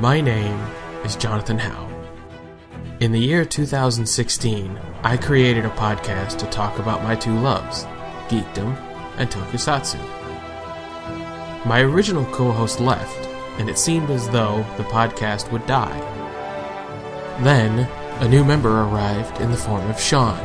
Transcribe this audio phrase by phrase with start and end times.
[0.00, 0.58] My name
[1.04, 1.86] is Jonathan Howe.
[3.00, 7.84] In the year 2016, I created a podcast to talk about my two loves,
[8.30, 8.74] geekdom
[9.18, 9.98] and tokusatsu.
[11.66, 13.28] My original co host left,
[13.58, 16.00] and it seemed as though the podcast would die.
[17.42, 17.80] Then,
[18.20, 20.40] a new member arrived in the form of Shawn,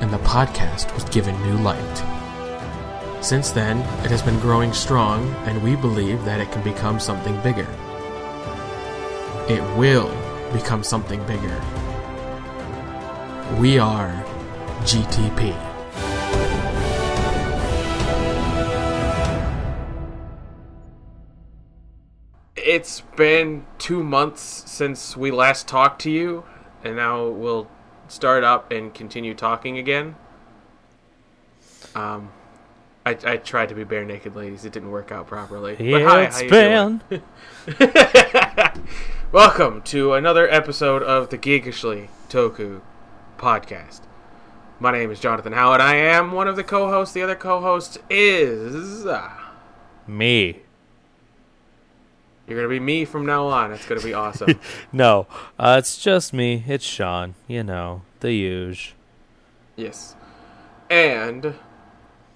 [0.00, 3.24] and the podcast was given new light.
[3.24, 7.40] Since then, it has been growing strong, and we believe that it can become something
[7.42, 7.68] bigger.
[9.48, 10.10] It will
[10.52, 11.62] become something bigger.
[13.60, 14.10] We are
[14.80, 15.54] GTP.
[22.56, 26.42] It's been two months since we last talked to you,
[26.82, 27.70] and now we'll
[28.08, 30.16] start up and continue talking again.
[31.94, 32.32] Um,
[33.06, 34.64] I, I tried to be Barenaked Ladies.
[34.64, 35.76] It didn't work out properly.
[35.76, 37.00] But hi, It's how you been
[37.78, 39.02] doing?
[39.36, 42.80] Welcome to another episode of the Geekishly Toku
[43.36, 44.00] podcast.
[44.80, 45.82] My name is Jonathan Howard.
[45.82, 47.12] I am one of the co-hosts.
[47.12, 49.30] The other co-host is uh,
[50.06, 50.62] me.
[52.48, 53.72] you're gonna be me from now on.
[53.72, 54.58] It's gonna be awesome.
[54.90, 55.26] No,
[55.58, 56.64] uh, it's just me.
[56.66, 57.34] It's Shawn.
[57.46, 58.94] You know, the huge.
[59.76, 60.16] yes,
[60.88, 61.56] and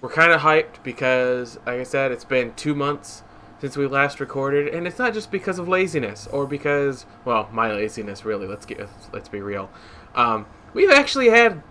[0.01, 3.23] we're kind of hyped because, like I said, it's been two months
[3.61, 7.71] since we last recorded, and it's not just because of laziness or because, well, my
[7.71, 8.25] laziness.
[8.25, 9.69] Really, let's get let's be real.
[10.15, 11.61] Um, we've actually had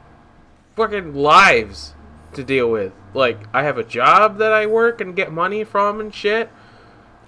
[0.77, 1.95] fucking lives
[2.33, 2.93] to deal with.
[3.13, 6.49] Like, I have a job that I work and get money from and shit.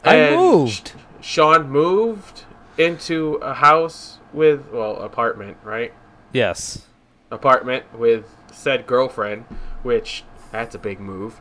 [0.04, 0.92] I moved.
[1.20, 2.44] Shawn moved
[2.78, 5.92] into a house with, well, apartment, right?
[6.32, 6.86] Yes.
[7.30, 9.44] Apartment with said girlfriend,
[9.82, 11.40] which that's a big move.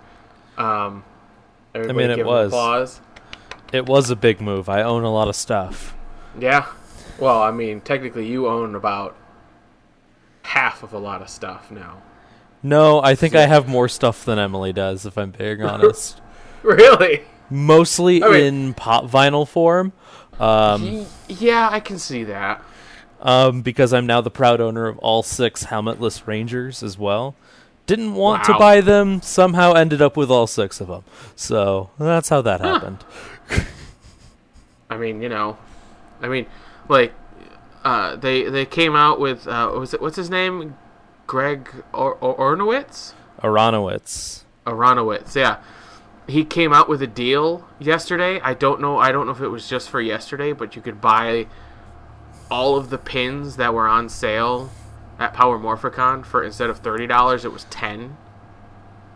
[0.57, 1.03] Um,
[1.73, 2.47] everybody mean, it was.
[2.47, 3.01] applause.
[3.71, 4.67] It was a big move.
[4.69, 5.95] I own a lot of stuff.
[6.39, 6.65] Yeah.
[7.19, 9.15] Well, I mean, technically, you own about
[10.43, 12.01] half of a lot of stuff now.
[12.63, 16.21] No, I think I have more stuff than Emily does, if I'm being honest.
[16.63, 17.23] Really?
[17.49, 19.93] Mostly I mean- in pop vinyl form.
[20.39, 22.63] Um, yeah, I can see that.
[23.21, 27.35] um, because I'm now the proud owner of all six helmetless Rangers as well.
[27.85, 31.03] Didn't want to buy them, somehow ended up with all six of them.
[31.35, 33.03] So that's how that happened.
[34.89, 35.57] I mean, you know,
[36.21, 36.45] I mean,
[36.89, 37.13] like,
[37.83, 40.75] uh, they they came out with uh, was it what's his name,
[41.27, 44.43] Greg or- or- Ornowitz, Aronowitz.
[44.67, 45.57] Aronowitz, yeah.
[46.27, 48.39] He came out with a deal yesterday.
[48.41, 48.97] I don't know.
[48.99, 51.47] I don't know if it was just for yesterday, but you could buy
[52.49, 54.69] all of the pins that were on sale
[55.17, 58.17] at Power Morphicon for instead of thirty dollars, it was ten.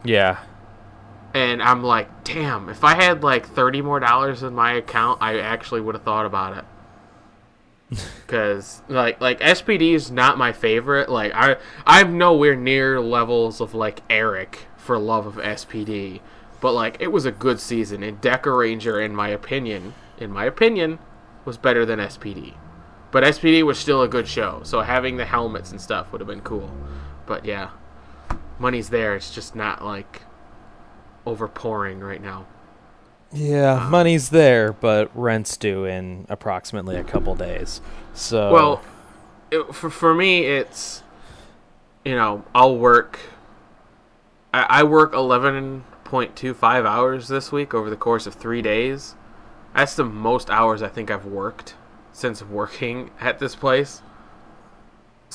[0.04, 0.40] Yeah.
[1.36, 5.38] And I'm like, damn, if I had like 30 more dollars in my account, I
[5.38, 6.66] actually would have thought about
[7.92, 8.00] it.
[8.28, 11.10] Cuz like like SPD is not my favorite.
[11.10, 16.22] Like I I'm nowhere near levels of like Eric for love of SPD.
[16.62, 21.00] But like it was a good season and Dekaranger in my opinion, in my opinion,
[21.44, 22.54] was better than SPD.
[23.12, 24.62] But SPD was still a good show.
[24.64, 26.72] So having the helmets and stuff would have been cool.
[27.26, 27.72] But yeah.
[28.58, 29.18] Money's there.
[29.18, 30.22] It's just not like
[31.26, 32.46] overpouring right now.
[33.32, 37.82] Yeah, um, money's there, but rent's due in approximately a couple days.
[38.14, 38.82] So Well,
[39.52, 41.04] it, for for me, it's
[42.04, 43.20] you know I'll work.
[44.54, 48.62] I, I work eleven point two five hours this week over the course of three
[48.62, 49.16] days.
[49.76, 51.76] That's the most hours I think I've worked
[52.14, 54.02] since working at this place.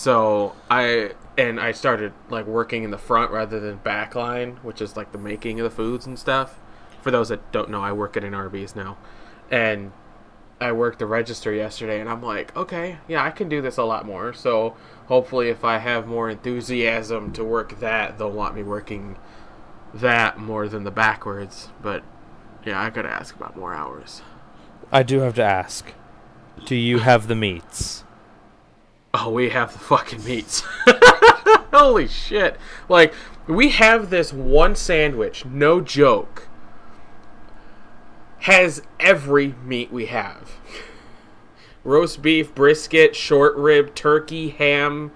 [0.01, 4.81] So I and I started like working in the front rather than back line, which
[4.81, 6.59] is like the making of the foods and stuff.
[7.03, 8.97] For those that don't know, I work at an Arby's now,
[9.51, 9.93] and
[10.59, 13.85] I worked the register yesterday, and I'm like, okay, yeah, I can do this a
[13.85, 14.33] lot more.
[14.33, 14.75] So
[15.09, 19.19] hopefully, if I have more enthusiasm to work that, they'll want me working
[19.93, 21.69] that more than the backwards.
[21.83, 22.03] But
[22.65, 24.23] yeah, I gotta ask about more hours.
[24.91, 25.93] I do have to ask.
[26.65, 28.05] Do you have the meats?
[29.13, 30.63] Oh, we have the fucking meats.
[31.73, 32.57] Holy shit.
[32.89, 33.13] Like,
[33.47, 36.49] we have this one sandwich, no joke,
[38.41, 40.53] has every meat we have
[41.85, 45.13] roast beef, brisket, short rib, turkey, ham.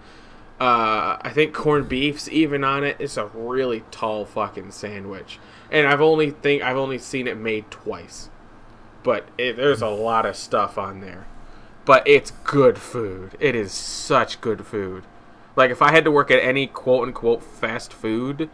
[0.61, 2.97] Uh, I think corned beef's even on it.
[2.99, 5.39] It's a really tall fucking sandwich,
[5.71, 8.31] and I've only think I've only seen it made twice,
[9.03, 11.27] but it, there's a lot of stuff on there
[11.85, 13.37] but it's good food.
[13.41, 15.05] It is such good food.
[15.57, 18.49] Like if I had to work at any quote unquote fast food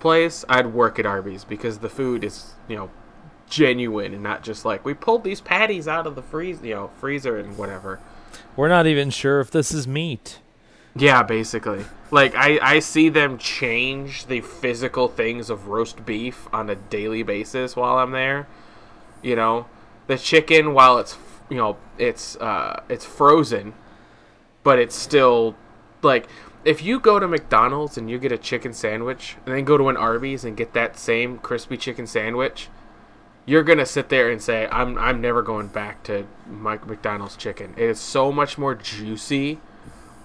[0.00, 2.90] place, I'd work at Arby's because the food is, you know,
[3.48, 6.90] genuine and not just like we pulled these patties out of the freeze, you know,
[6.98, 8.00] freezer and whatever.
[8.56, 10.40] We're not even sure if this is meat.
[10.96, 11.84] Yeah, basically.
[12.10, 17.22] Like I, I see them change the physical things of roast beef on a daily
[17.22, 18.46] basis while I'm there.
[19.22, 19.66] You know,
[20.06, 21.16] the chicken while it's
[21.54, 23.74] you know it's uh it's frozen,
[24.64, 25.54] but it's still
[26.02, 26.26] like
[26.64, 29.88] if you go to McDonald's and you get a chicken sandwich and then go to
[29.88, 32.68] an Arby's and get that same crispy chicken sandwich,
[33.46, 37.72] you're gonna sit there and say, "I'm I'm never going back to my McDonald's chicken.
[37.76, 39.60] It is so much more juicy,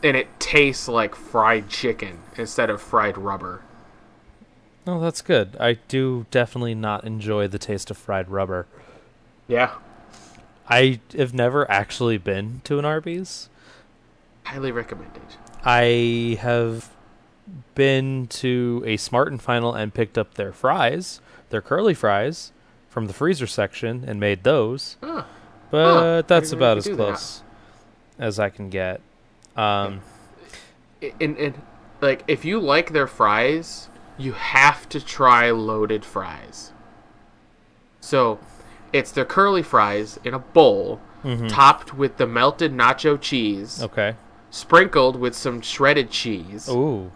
[0.01, 3.61] and it tastes like fried chicken instead of fried rubber."
[4.87, 5.55] Oh, that's good.
[5.59, 8.65] I do definitely not enjoy the taste of fried rubber.
[9.47, 9.73] Yeah,
[10.69, 13.49] I have never actually been to an Arby's.
[14.43, 15.21] highly recommended.
[15.63, 16.89] I have
[17.75, 22.51] been to a Smart and Final and picked up their fries, their curly fries,
[22.87, 24.97] from the freezer section and made those.
[25.03, 25.23] Huh.
[25.71, 26.21] But Huh.
[26.27, 27.03] that's about as do that.
[27.05, 27.43] close
[28.17, 29.01] as I can get.
[29.55, 30.01] Um,
[31.19, 31.61] And, and
[32.01, 36.71] like if you like their fries, you have to try loaded fries.
[38.01, 38.39] So,
[38.93, 40.99] it's the curly fries in a bowl,
[41.49, 44.15] topped with the melted nacho cheese, okay.
[44.49, 46.67] sprinkled with some shredded cheese.
[46.69, 47.11] Ooh.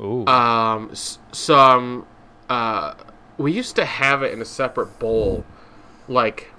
[0.00, 0.26] Ooh.
[0.26, 2.06] um s- some
[2.48, 2.94] uh
[3.36, 5.44] we used to have it in a separate bowl
[6.08, 6.52] like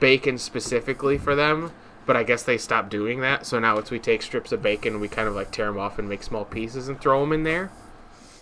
[0.00, 1.72] bacon specifically for them
[2.04, 4.92] but i guess they stopped doing that so now it's we take strips of bacon
[4.94, 7.32] and we kind of like tear them off and make small pieces and throw them
[7.32, 7.70] in there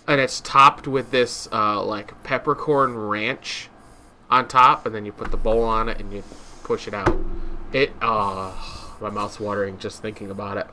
[0.09, 3.69] and it's topped with this uh like peppercorn ranch
[4.33, 6.23] on top and then you put the bowl on it and you
[6.65, 7.17] push it out
[7.73, 8.51] it uh
[9.01, 10.67] my mouth's watering just thinking about it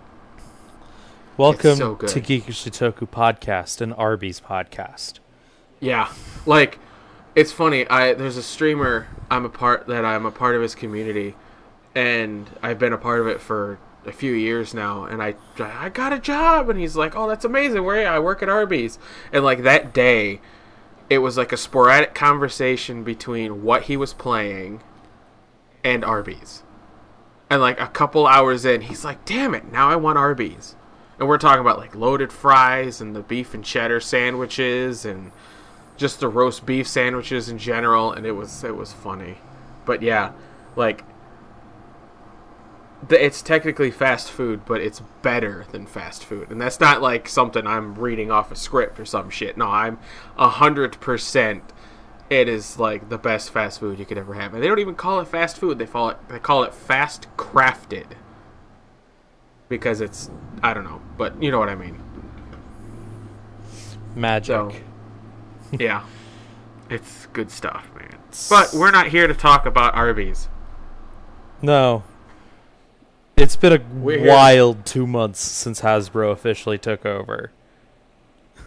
[1.39, 5.19] Welcome so to Geekishly Toku Podcast, an Arby's podcast.
[5.79, 6.11] Yeah,
[6.45, 6.79] like
[7.33, 7.87] it's funny.
[7.87, 11.35] I there's a streamer I'm a part that I'm a part of his community,
[11.95, 15.05] and I've been a part of it for a few years now.
[15.05, 17.85] And I I got a job, and he's like, "Oh, that's amazing.
[17.85, 18.05] Where?
[18.05, 18.99] I work at Arby's."
[19.31, 20.41] And like that day,
[21.09, 24.81] it was like a sporadic conversation between what he was playing
[25.83, 26.63] and Arby's.
[27.49, 29.71] And like a couple hours in, he's like, "Damn it!
[29.71, 30.75] Now I want Arby's."
[31.17, 35.31] And we're talking about like loaded fries and the beef and cheddar sandwiches and
[35.97, 39.39] just the roast beef sandwiches in general and it was it was funny.
[39.85, 40.31] But yeah,
[40.75, 41.03] like
[43.09, 46.51] it's technically fast food, but it's better than fast food.
[46.51, 49.57] And that's not like something I'm reading off a script or some shit.
[49.57, 49.99] No, I'm
[50.37, 51.63] a hundred percent
[52.29, 54.53] it is like the best fast food you could ever have.
[54.53, 55.79] And they don't even call it fast food.
[55.79, 58.05] They call it they call it fast crafted.
[59.67, 60.29] Because it's
[60.61, 62.01] I don't know, but you know what I mean.
[64.15, 64.47] Magic.
[64.47, 64.71] So
[65.79, 66.05] yeah.
[66.89, 68.17] It's good stuff, man.
[68.49, 70.47] But we're not here to talk about Arby's.
[71.61, 72.03] No.
[73.39, 77.51] It's been a We're here- wild two months since Hasbro officially took over.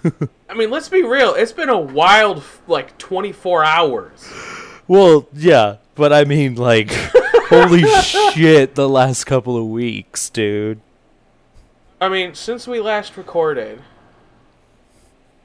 [0.48, 1.34] I mean, let's be real.
[1.34, 4.26] It's been a wild like 24 hours.
[4.88, 6.90] Well, yeah, but I mean, like,
[7.50, 10.80] holy shit, the last couple of weeks, dude.
[12.00, 13.82] I mean, since we last recorded,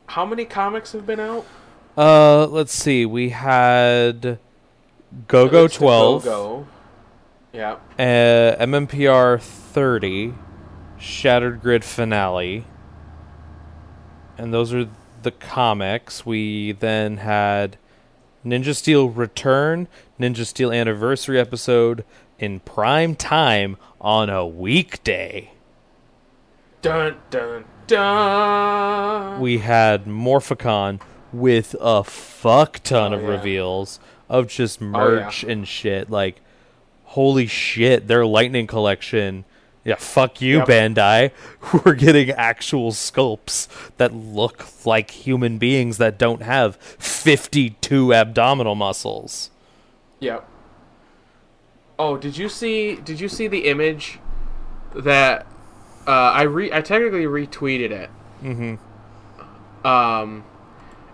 [0.07, 1.45] how many comics have been out?
[1.97, 3.05] Uh, let's see.
[3.05, 4.39] We had
[5.27, 6.67] Go Go 12, Go-Go.
[7.57, 7.77] Yeah.
[7.97, 10.33] uh, MMPR 30,
[10.99, 12.65] Shattered Grid Finale.
[14.37, 14.87] And those are
[15.23, 16.25] the comics.
[16.25, 17.77] We then had
[18.45, 19.87] Ninja Steel Return,
[20.19, 22.05] Ninja Steel Anniversary episode
[22.37, 25.51] in prime time on a weekday.
[26.83, 29.41] Dun dun dun.
[29.41, 31.01] We had Morphicon
[31.33, 33.29] with a fuck ton Oh, of yeah.
[33.29, 34.91] reveals of just Oh, yeah.
[34.91, 36.11] merch and shit.
[36.11, 36.41] Like,
[37.17, 39.43] holy shit, their Lightning collection.
[39.83, 40.67] Yeah, fuck you, Yep.
[40.67, 41.31] Bandai.
[41.85, 49.49] We're getting actual sculpts that look like human beings that don't have 52 abdominal muscles.
[50.19, 50.47] Yep.
[51.97, 52.95] Oh, did you see?
[52.97, 54.19] Did you see the image
[54.95, 55.47] that
[56.05, 56.71] uh, I re?
[56.71, 58.09] I technically retweeted it.
[58.43, 59.87] Mm-hmm.
[59.87, 60.43] Um,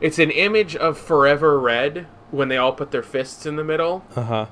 [0.01, 4.03] it's an image of Forever Red when they all put their fists in the middle,
[4.15, 4.45] Uh huh.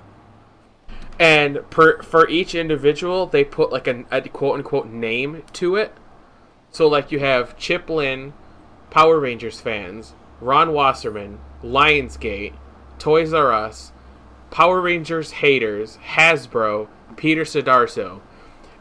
[1.22, 5.94] And per for each individual they put like a, a quote unquote name to it.
[6.72, 8.34] So like you have Chip Lynn,
[8.90, 12.56] Power Rangers fans, Ron Wasserman, Lionsgate,
[12.98, 13.92] Toys R Us,
[14.50, 16.88] Power Rangers haters, Hasbro,
[17.18, 18.22] Peter Sudarso,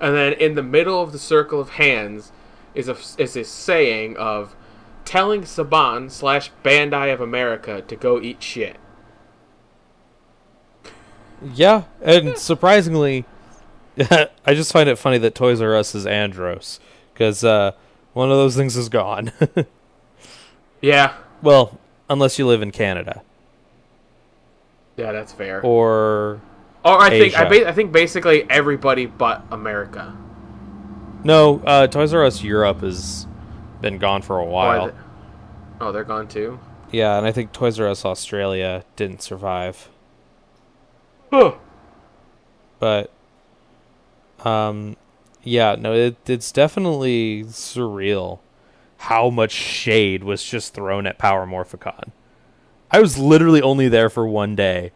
[0.01, 2.33] and then in the middle of the circle of hands
[2.75, 4.57] is a is a saying of
[5.05, 8.79] telling Saban slash Bandai of America to go eat shit.
[11.43, 13.25] Yeah, and surprisingly,
[13.99, 16.81] I just find it funny that Toys R Us is Andros
[17.15, 17.73] because uh,
[18.13, 19.33] one of those things is gone.
[20.83, 21.13] Yeah.
[21.43, 21.79] well,
[22.09, 23.21] unless you live in Canada
[24.97, 25.61] Yeah, that's fair.
[25.61, 26.41] or
[26.83, 30.17] Or I think I, ba- I think basically everybody but America.
[31.23, 33.27] no, uh, Toys R Us Europe has
[33.83, 34.87] been gone for a while.
[34.87, 34.95] the-
[35.83, 36.59] oh, they're gone too.
[36.91, 39.91] Yeah, and I think Toys R Us Australia didn't survive.
[41.31, 41.55] Huh.
[42.81, 43.13] but
[44.45, 44.97] um
[45.45, 48.41] yeah no it, it's definitely surreal
[48.99, 52.11] how much shade was just thrown at power morphicon
[52.91, 54.91] i was literally only there for one day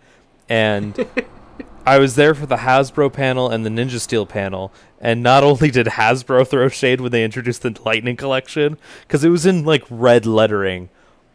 [0.48, 1.06] and
[1.86, 5.70] i was there for the hasbro panel and the ninja steel panel and not only
[5.70, 9.84] did hasbro throw shade when they introduced the lightning collection because it was in like
[9.88, 10.88] red lettering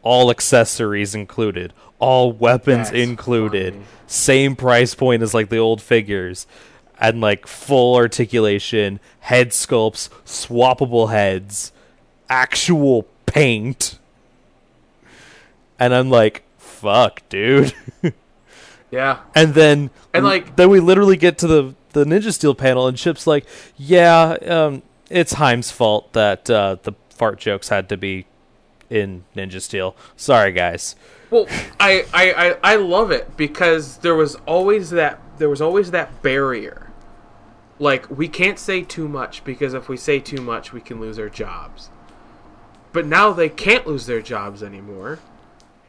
[0.03, 3.73] all accessories included all weapons That's included.
[3.73, 3.85] Funny.
[4.07, 6.47] same price point as like the old figures.
[7.01, 11.71] And like full articulation head sculpts swappable heads
[12.29, 13.97] actual paint.
[15.77, 17.73] And i'm like fuck dude.
[18.91, 19.19] Yeah.
[19.35, 22.97] and then And, like- then we literally get to the the ninja steel panel and
[22.97, 23.45] chip's like
[23.77, 28.25] yeah um it's Haim's fault that uh the fart jokes had to be
[28.89, 30.95] in ninja steel sorry guys
[31.29, 31.45] Well,
[31.79, 36.21] I, I, I, I love it because there was always that there was always that
[36.21, 36.91] barrier.
[37.79, 41.17] Like we can't say too much because if we say too much, we can lose
[41.17, 41.89] our jobs.
[42.91, 45.19] But now they can't lose their jobs anymore,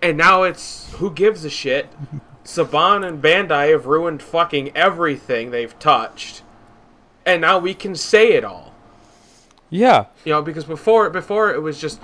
[0.01, 1.89] and now it's who gives a shit.
[2.45, 6.43] Saban and Bandai have ruined fucking everything they've touched,
[7.27, 8.75] and now we can say it all.
[9.69, 12.01] yeah You know, because before before it was just,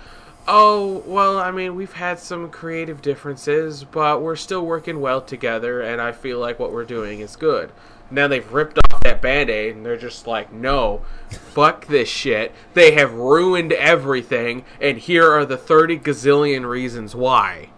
[0.48, 5.80] oh well, I mean we've had some creative differences, but we're still working well together,
[5.80, 7.72] and I feel like what we're doing is good.
[8.10, 12.54] Now they've ripped off that band aid, and they're just like, no, fuck this shit.
[12.74, 17.70] They have ruined everything, and here are the thirty gazillion reasons why.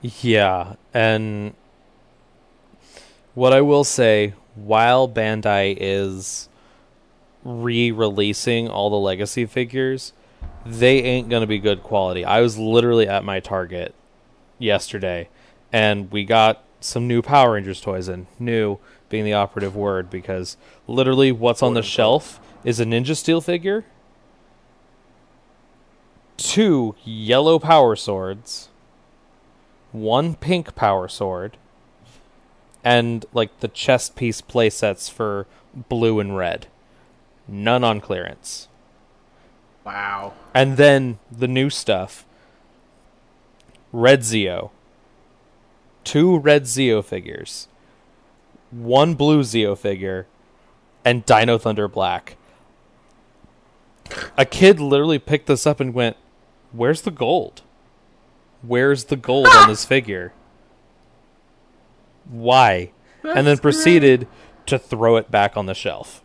[0.00, 1.54] Yeah, and
[3.34, 6.48] what I will say, while Bandai is
[7.42, 10.12] re-releasing all the legacy figures,
[10.66, 12.24] they ain't gonna be good quality.
[12.24, 13.94] I was literally at my Target
[14.58, 15.28] yesterday,
[15.72, 18.26] and we got some new Power Rangers toys in.
[18.38, 18.78] New
[19.08, 20.56] being the operative word because
[20.86, 23.84] literally what's on the shelf is a Ninja Steel figure,
[26.36, 28.68] two yellow power swords,
[29.92, 31.56] one pink power sword,
[32.82, 35.46] and like the chest piece playsets for
[35.88, 36.66] blue and red.
[37.46, 38.68] None on clearance.
[39.84, 40.32] Wow.
[40.54, 42.24] And then the new stuff.
[43.92, 44.70] Red Zeo.
[46.02, 47.68] Two red Zeo figures.
[48.70, 50.26] One blue Zeo figure.
[51.04, 52.36] And Dino Thunder Black.
[54.36, 56.16] A kid literally picked this up and went,
[56.72, 57.62] Where's the gold?
[58.62, 60.32] Where's the gold on this figure?
[62.28, 62.90] Why?
[63.22, 64.26] and then That's proceeded
[64.66, 66.23] to throw it back on the shelf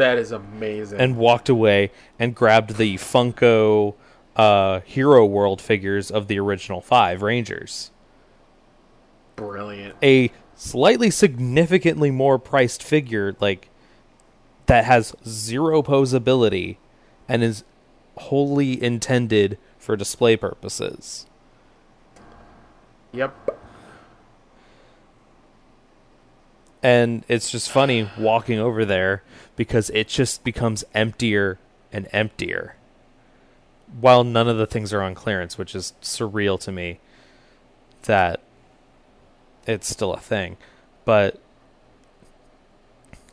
[0.00, 0.98] That is amazing.
[0.98, 3.94] and walked away and grabbed the Funko
[4.34, 7.90] uh, Hero World figures of the original five Rangers.
[9.36, 9.94] brilliant.
[10.02, 13.68] A slightly significantly more priced figure, like
[14.64, 16.78] that has zero posability
[17.28, 17.62] and is
[18.16, 21.26] wholly intended for display purposes.
[23.12, 23.59] Yep.
[26.82, 29.22] And it's just funny walking over there
[29.56, 31.58] because it just becomes emptier
[31.92, 32.76] and emptier.
[34.00, 37.00] While none of the things are on clearance, which is surreal to me
[38.04, 38.40] that
[39.66, 40.56] it's still a thing.
[41.04, 41.40] But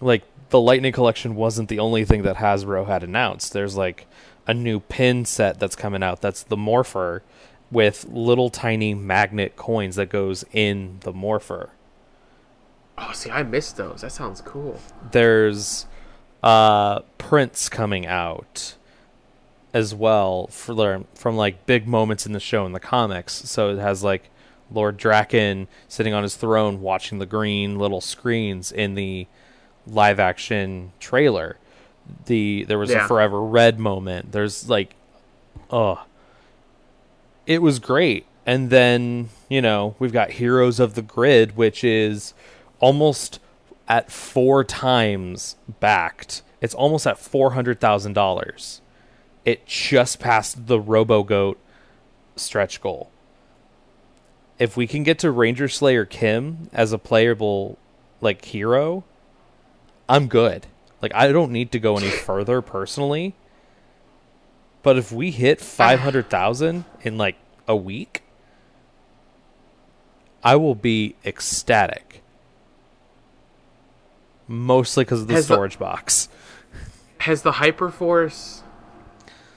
[0.02, 3.54] like the Lightning Collection wasn't the only thing that Hasbro had announced.
[3.54, 4.08] There's like
[4.46, 7.24] a new pin set that's coming out that's the Morpher
[7.70, 11.72] with little tiny magnet coins that goes in the Morpher.
[12.98, 14.02] Oh, see, I missed those.
[14.02, 14.80] That sounds cool.
[15.12, 15.86] there's
[16.44, 18.76] uh prints coming out
[19.74, 23.80] as well for from like big moments in the show in the comics so it
[23.80, 24.30] has like
[24.72, 29.26] lord Drakkon sitting on his throne watching the green little screens in the
[29.88, 31.58] live action trailer
[32.28, 33.06] the there was Yeah.
[33.06, 34.94] a forever red moment there's like
[35.72, 36.06] oh
[37.48, 42.36] it was great and then you know we've got heroes of the grid which is
[42.80, 43.40] almost
[43.88, 46.42] at four times backed.
[46.62, 48.82] It's almost at four hundred thousand dollars.
[49.46, 51.58] It just passed the Robo Goat
[52.36, 53.10] stretch goal.
[54.60, 57.78] If we can get to Ranger Slayer Kim as a playable
[58.22, 59.04] like hero,
[60.10, 60.68] I'm good.
[61.02, 63.36] Like I don't need to go any further personally.
[64.84, 65.64] But if we hit ah.
[65.64, 67.36] 500,000 in like
[67.68, 68.24] a week,
[70.44, 72.22] I will be ecstatic.
[74.48, 76.30] Mostly because of the Has the- storage box.
[77.22, 78.62] Has the Hyperforce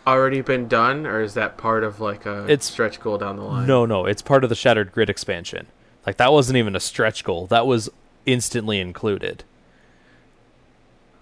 [0.06, 3.42] already been done, or is that part of like a It's- stretch goal down the
[3.44, 3.66] line?
[3.66, 5.66] No, no, it's part of the Shattered Grid expansion.
[6.06, 7.46] Like that wasn't even a stretch goal.
[7.46, 7.90] That was
[8.26, 9.44] instantly included.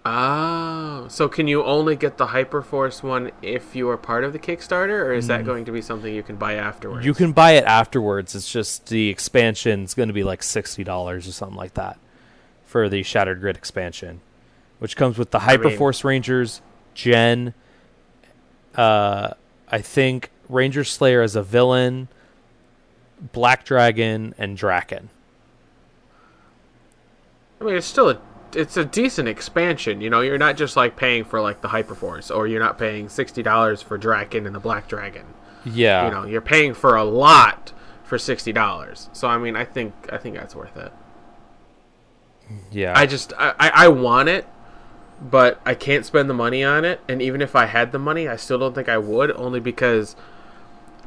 [0.05, 4.39] Oh, so can you only get the Hyperforce one if you are part of the
[4.39, 7.03] Kickstarter, or is that going to be something you can buy afterwards?
[7.03, 7.05] Mm.
[7.05, 8.33] You can buy it afterwards.
[8.33, 11.99] It's just the expansion's going to be like $60 or something like that
[12.69, 14.21] for the Shattered Grid expansion,
[14.77, 16.61] which comes with the I mean- Hyperforce Rangers,
[16.93, 17.55] Jen,
[18.75, 19.31] uh,
[19.71, 22.09] I think Ranger Slayer as a villain,
[23.33, 25.07] Black Dragon, and Drakkon.
[27.59, 28.21] I mean, it's still a
[28.53, 29.99] it's a decent expansion.
[29.99, 33.09] You know, you're not just like paying for like the Hyperforce, or you're not paying
[33.09, 35.25] sixty dollars for Drakkon and the Black Dragon.
[35.65, 36.05] Yeah.
[36.05, 37.73] You know, you're paying for a lot
[38.03, 39.09] for sixty dollars.
[39.11, 40.91] So I mean, I think I think that's worth it.
[42.71, 42.93] Yeah.
[42.95, 44.47] I just I, I I want it,
[45.21, 47.01] but I can't spend the money on it.
[47.07, 50.15] And even if I had the money, I still don't think I would, only because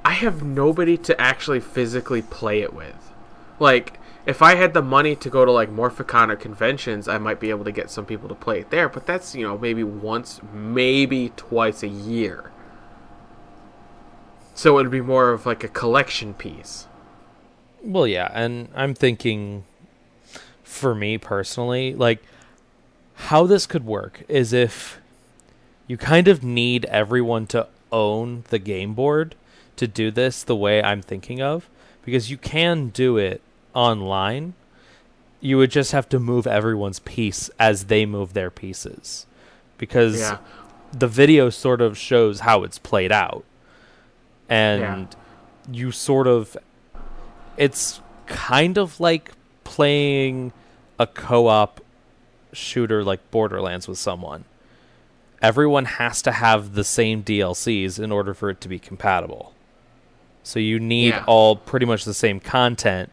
[0.04, 3.12] I have nobody to actually physically play it with.
[3.58, 7.40] Like, if I had the money to go to like Morphicon or conventions, I might
[7.40, 8.88] be able to get some people to play it there.
[8.88, 12.50] But that's you know maybe once, maybe twice a year.
[14.54, 16.86] So it would be more of like a collection piece.
[17.82, 19.64] Well, yeah, and I'm thinking
[20.72, 22.22] for me personally, like
[23.14, 24.98] how this could work is if
[25.86, 29.34] you kind of need everyone to own the game board
[29.76, 31.68] to do this the way I'm thinking of
[32.04, 33.40] because you can do it
[33.74, 34.54] online.
[35.40, 39.26] You would just have to move everyone's piece as they move their pieces.
[39.76, 40.38] Because Yeah.
[40.92, 43.44] the video sort of shows how it's played out.
[44.48, 45.08] And
[45.70, 46.56] you sort of
[47.56, 49.32] it's kind of like
[49.64, 50.52] playing
[50.98, 51.80] a co-op
[52.52, 54.44] shooter like Borderlands with someone.
[55.40, 59.54] Everyone has to have the same DLCs in order for it to be compatible.
[60.44, 61.24] So you need Yeah.
[61.26, 63.10] all pretty much the same content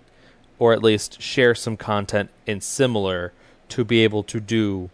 [0.60, 3.32] or at least share some content in similar
[3.70, 4.90] to be able to do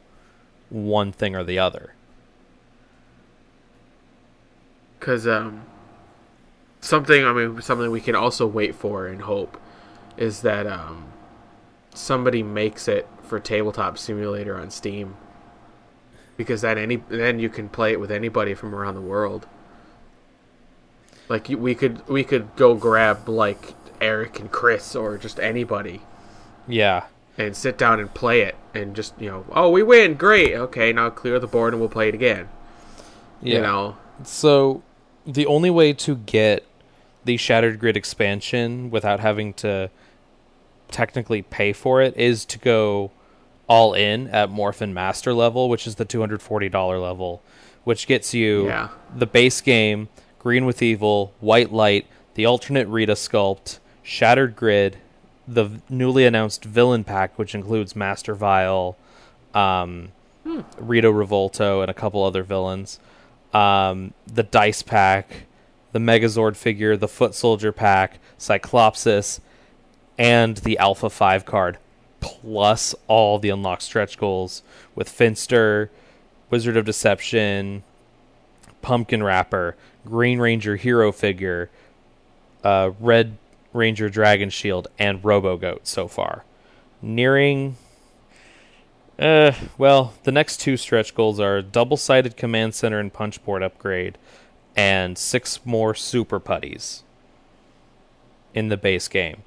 [0.70, 1.92] one thing or the other.
[5.00, 5.62] because um,
[6.82, 9.56] something I mean something we can also wait for and hope
[10.18, 11.06] is that um,
[11.96, 15.16] somebody makes it for tabletop simulator on Steam
[16.38, 19.48] because then any then you can play it with anybody from around the world.
[21.28, 26.02] Like we could we could go grab like Eric and Chris or just anybody
[26.68, 27.06] Yeah.
[27.38, 30.92] and sit down and play it and just you know oh we win great okay
[30.94, 32.48] now clear the board and we'll play it again
[33.42, 33.56] Yeah.
[33.56, 34.84] you know So
[35.26, 36.64] the only way to get
[37.24, 39.90] the Shattered Grid expansion without having to
[40.92, 43.12] technically pay for it is to go
[43.68, 47.42] all in at Morphin Master level, which is the $240 level,
[47.84, 48.90] which gets you Yeah.
[49.16, 50.08] the base game,
[50.40, 54.98] Green with Evil, White Light, the alternate Rita sculpt, Shattered Grid,
[55.48, 58.96] the newly announced villain pack, which includes Master Vile,
[59.56, 60.10] um,
[60.78, 63.00] Rito Revolto, and a couple other villains.
[63.54, 65.46] Um, the dice pack,
[65.92, 69.40] the Megazord figure, the Foot Soldier pack, Cyclopsis,
[70.18, 71.78] and the Alpha 5 card,
[72.20, 74.64] plus all the unlocked stretch goals
[74.96, 75.92] with Finster,
[76.50, 77.84] Wizard of Deception,
[78.82, 79.76] Pumpkin Rapper,
[80.06, 81.70] Green Ranger Hero figure,
[82.64, 83.38] uh, Red
[83.74, 86.46] Ranger Dragon Shield, and Robo Goat so far.
[87.02, 87.76] Nearing.
[89.18, 93.64] Uh, well, the next two stretch goals are double sided command center and punch board
[93.64, 94.18] upgrade,
[94.76, 97.04] and six more super putties
[98.54, 99.44] in the base game.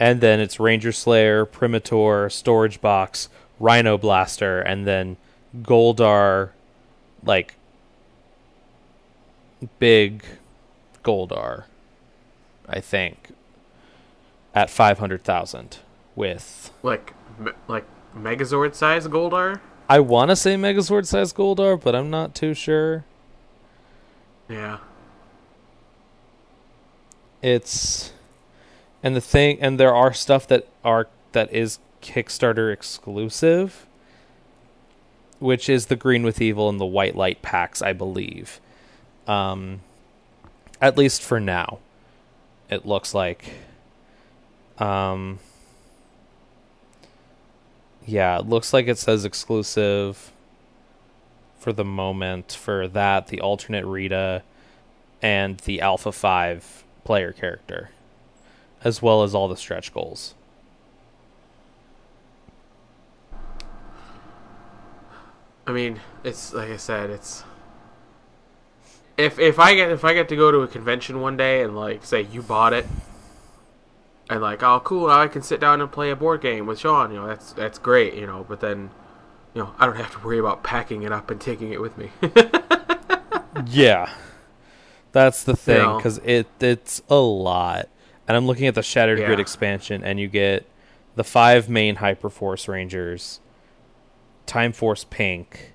[0.00, 3.28] And then it's Ranger Slayer, Primator, Storage Box,
[3.60, 5.16] Rhino Blaster, and then
[5.62, 6.50] Goldar,
[7.24, 7.54] like
[9.78, 10.24] big
[11.04, 11.64] Goldar,
[12.68, 13.28] I think,
[14.54, 15.78] at 500,000
[16.16, 16.70] with.
[16.82, 17.84] like me- like
[18.16, 19.60] Megazord size Goldar.
[19.88, 23.04] I want to say Megazord size Goldar, but I'm not too sure.
[24.48, 24.78] Yeah,
[27.42, 28.12] It's
[29.04, 33.86] and the thing and there are stuff that are that is Kickstarter exclusive,
[35.38, 38.60] which is the Green with Evil and the White Light packs, I believe.
[39.28, 39.82] Um
[40.80, 41.78] at least for now.
[42.70, 43.52] It looks like
[44.78, 45.38] um
[48.06, 50.32] Yeah, it looks like it says exclusive
[51.58, 54.42] for the moment for that, the alternate Rita,
[55.22, 57.90] and the Alpha 5 player character,
[58.84, 60.34] as well as all the stretch goals.
[65.66, 67.42] I mean, it's like I said, it's
[69.16, 71.74] if if I get if I get to go to a convention one day and
[71.74, 72.86] like say you bought it
[74.28, 76.80] and like oh cool now I can sit down and play a board game with
[76.80, 78.90] Shawn you know that's that's great you know but then
[79.54, 81.96] you know I don't have to worry about packing it up and taking it with
[81.96, 82.10] me
[83.66, 84.12] yeah,
[85.12, 85.96] that's the thing know.
[85.96, 87.88] because it it's a lot,
[88.26, 90.66] and I'm looking at the Shattered Grid expansion, and you get
[91.16, 93.40] the five main Hyperforce Rangers,
[94.46, 95.72] Time Force Pink,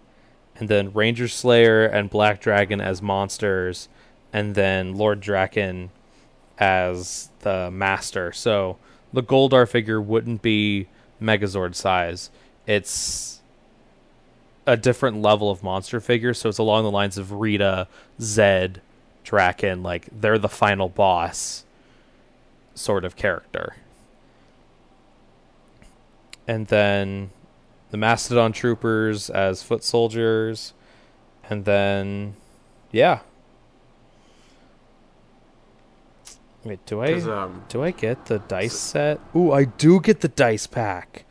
[0.55, 3.87] and then Ranger Slayer and Black Dragon as monsters,
[4.33, 5.89] and then Lord Drakkon
[6.57, 8.31] as the master.
[8.31, 8.77] So
[9.13, 10.87] the Goldar figure wouldn't be
[11.21, 12.29] Megazord size.
[12.67, 13.41] It's
[14.65, 17.87] a different level of monster figure, so it's along the lines of Rita,
[18.19, 18.81] Zed,
[19.25, 21.65] Drakkon, like they're the final boss
[22.79, 23.75] sort of character.
[26.47, 27.29] And then
[27.91, 30.73] the Mastodon troopers as foot soldiers,
[31.49, 32.35] and then
[32.91, 33.19] yeah.
[36.63, 39.19] Wait, do I um, do I get the dice set?
[39.35, 41.25] Ooh, I do get the dice pack.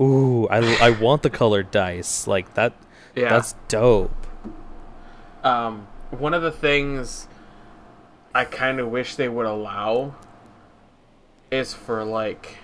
[0.00, 2.26] Ooh, I I want the colored dice.
[2.26, 2.74] Like that
[3.14, 4.26] yeah that's dope.
[5.44, 7.28] um one of the things
[8.34, 10.14] I kind of wish they would allow
[11.54, 12.58] is for like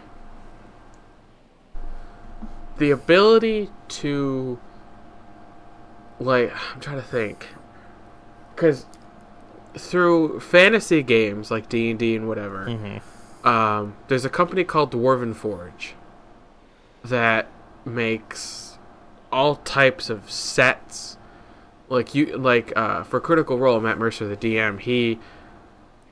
[2.79, 4.59] the ability to
[6.19, 7.49] like I'm trying to think
[8.57, 8.87] cuz
[9.77, 13.47] through fantasy games like D&D and whatever Mhm.
[13.47, 15.95] um, there's a company called Dwarven Forge
[17.05, 17.47] that
[17.85, 18.79] makes
[19.33, 21.17] all types of sets.
[21.89, 25.19] Like you, like uh, for Critical Role, Matt Mercer, the DM, he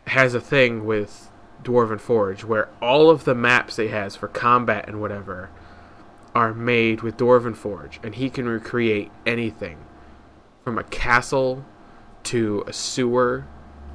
[0.07, 1.28] has a thing with
[1.63, 5.51] Dwarven Forge where all of the maps he has for combat and whatever
[6.35, 9.79] are made with Dwarven Forge, and he can recreate anything.
[10.63, 11.65] From a castle
[12.25, 13.47] to a sewer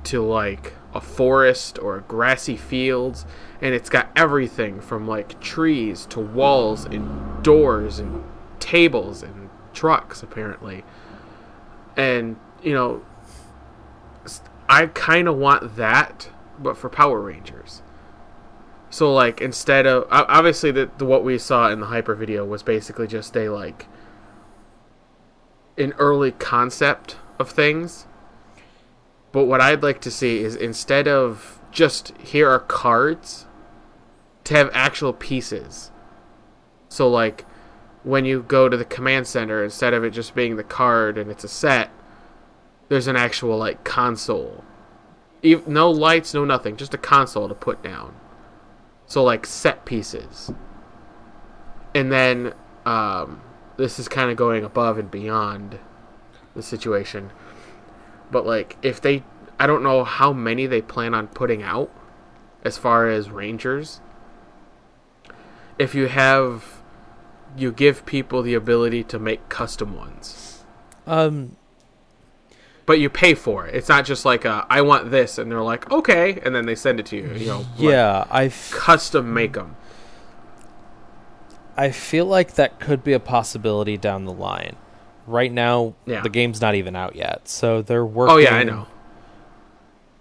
[0.06, 3.26] to like a forest or grassy fields
[3.62, 8.24] and it's got everything from like trees to walls and doors and
[8.60, 10.84] tables and trucks apparently.
[11.96, 13.04] And you know
[14.70, 17.82] i kind of want that but for power rangers
[18.90, 22.64] so like instead of obviously the, the what we saw in the hyper video was
[22.64, 23.88] basically just a like
[25.78, 28.06] an early concept of things
[29.34, 33.48] but what I'd like to see is instead of just here are cards,
[34.46, 35.92] to have actual pieces.
[36.88, 37.46] So like
[38.04, 41.32] when you go to the command center, instead of it just being the card and
[41.32, 41.90] it's a set,
[42.90, 44.64] there's an actual like console.
[45.44, 48.16] No lights, no nothing, just a console to put down.
[49.06, 50.52] So like set pieces.
[51.94, 52.54] And then
[52.86, 53.42] um,
[53.78, 55.80] this is kind of going above and beyond
[56.56, 57.32] the situation
[58.34, 59.24] but like if they
[59.58, 61.90] I don't know how many they plan on putting out
[62.66, 64.02] as far as rangers.
[65.80, 66.82] If you have
[67.56, 70.66] you give people the ability to make custom ones.
[71.08, 71.56] Um
[72.86, 73.76] But you pay for it.
[73.76, 76.76] It's not just like a, I want this and they're like, "Okay," and then they
[76.76, 77.66] send it to you, you know.
[77.78, 79.78] yeah, I f- custom make them.
[81.76, 84.76] I feel like that could be a possibility down the line.
[85.26, 86.22] Right now, Yeah.
[86.22, 88.34] the game's not even out yet, so they're working.
[88.36, 88.88] Oh yeah, I know.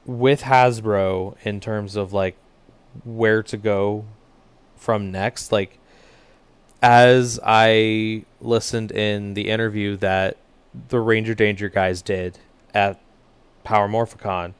[0.04, 2.36] with Hasbro in terms of like
[3.04, 4.04] where to go
[4.76, 5.52] from next.
[5.52, 5.78] Like
[6.82, 10.36] as I listened in the interview that
[10.88, 12.38] the Ranger Danger guys did
[12.74, 13.00] at
[13.64, 14.54] Power Morphicon,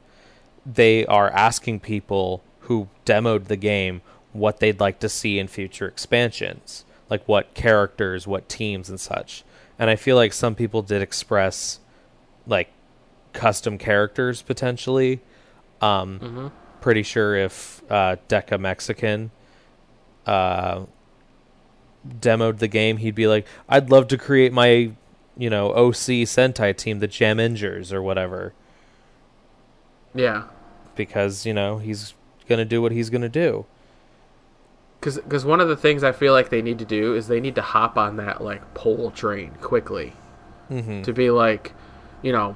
[0.65, 5.87] they are asking people who demoed the game what they'd like to see in future
[5.87, 9.43] expansions, like what characters, what teams, and such.
[9.77, 11.79] And I feel like some people did express
[12.47, 12.69] like
[13.33, 15.19] custom characters potentially.
[15.81, 16.51] Um, Mhm.
[16.81, 19.31] Pretty sure if uh, Deca Mexican
[20.25, 20.85] uh,
[22.19, 24.91] demoed the game, he'd be like, "I'd love to create my,
[25.37, 28.53] you know, OC Sentai team, the Jamingers or whatever,"
[30.13, 30.43] Yeah.
[30.95, 32.13] because you know he's
[32.47, 33.65] gonna do what he's gonna do.
[35.01, 37.55] Because one of the things I feel like they need to do is they need
[37.55, 40.13] to hop on that like poll train quickly.
[40.71, 41.01] Mm-hmm.
[41.01, 41.73] to be like,
[42.21, 42.55] you know,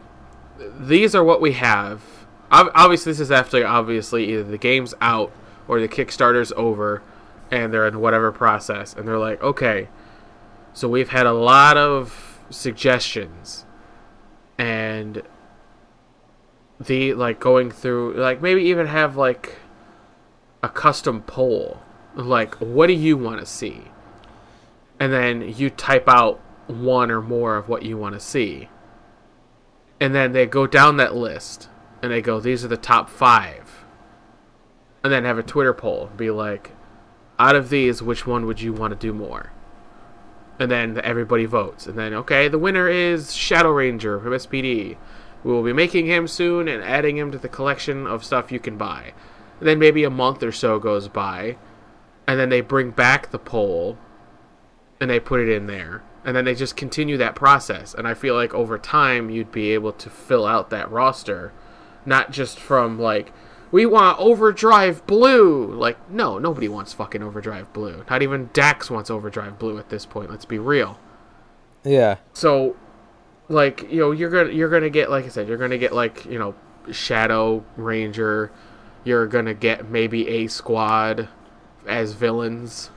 [0.79, 2.01] these are what we have.
[2.49, 5.31] Obviously, this is after obviously either the game's out
[5.67, 7.01] or the Kickstarter's over,
[7.51, 9.89] and they're in whatever process, and they're like, okay,
[10.73, 13.65] So we've had a lot of suggestions,
[14.57, 15.21] and
[16.79, 19.57] the like going through like maybe even have like
[20.63, 21.79] a custom poll,
[22.15, 23.83] like what do you want to see,
[24.99, 28.69] and then you type out one or more of what you want to see,
[29.99, 31.69] and then they go down that list
[32.01, 33.85] and they go these are the top five,
[35.03, 36.71] and then have a Twitter poll be like,
[37.39, 39.51] out of these which one would you want to do more
[40.59, 41.87] and then everybody votes.
[41.87, 44.97] And then, okay, the winner is Shadow Ranger from SPD.
[45.43, 48.59] We will be making him soon and adding him to the collection of stuff you
[48.59, 49.13] can buy.
[49.59, 51.57] And then maybe a month or so goes by,
[52.27, 53.97] and then they bring back the poll
[54.99, 56.03] and they put it in there.
[56.25, 57.93] And then they just continue that process.
[57.93, 61.53] And I feel like over time, you'd be able to fill out that roster,
[62.05, 63.31] not just from like,
[63.71, 65.67] we want Overdrive Blue.
[65.73, 68.03] Like, no, nobody wants fucking Overdrive Blue.
[68.09, 70.29] Not even Dax wants Overdrive Blue at this point.
[70.29, 70.99] Let's be real.
[71.83, 72.17] Yeah.
[72.33, 72.75] So,
[73.49, 76.25] like, you know, you're gonna you're gonna get like I said, you're gonna get like
[76.25, 76.55] you know,
[76.91, 78.51] Shadow Ranger.
[79.03, 81.29] You're gonna get maybe a squad
[81.85, 82.89] as villains.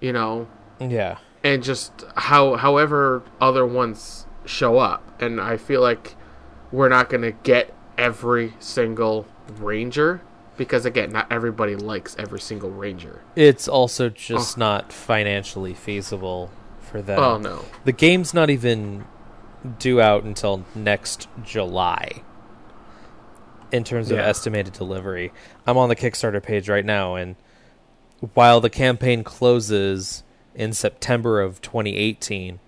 [0.00, 1.18] You know, Yeah.
[1.44, 6.16] and just how however other ones show up and i feel like
[6.72, 10.20] we're not to get every single ranger
[10.56, 14.60] because again not everybody likes every single ranger It's also just oh.
[14.60, 17.18] not financially feasible for them.
[17.18, 19.04] oh no The game's not even
[19.78, 22.22] due out until next July
[23.72, 24.24] in terms of Yeah.
[24.26, 25.32] estimated delivery.
[25.66, 27.36] I'm on the Kickstarter page right now, and
[28.34, 32.58] while the campaign closes in September of 2018,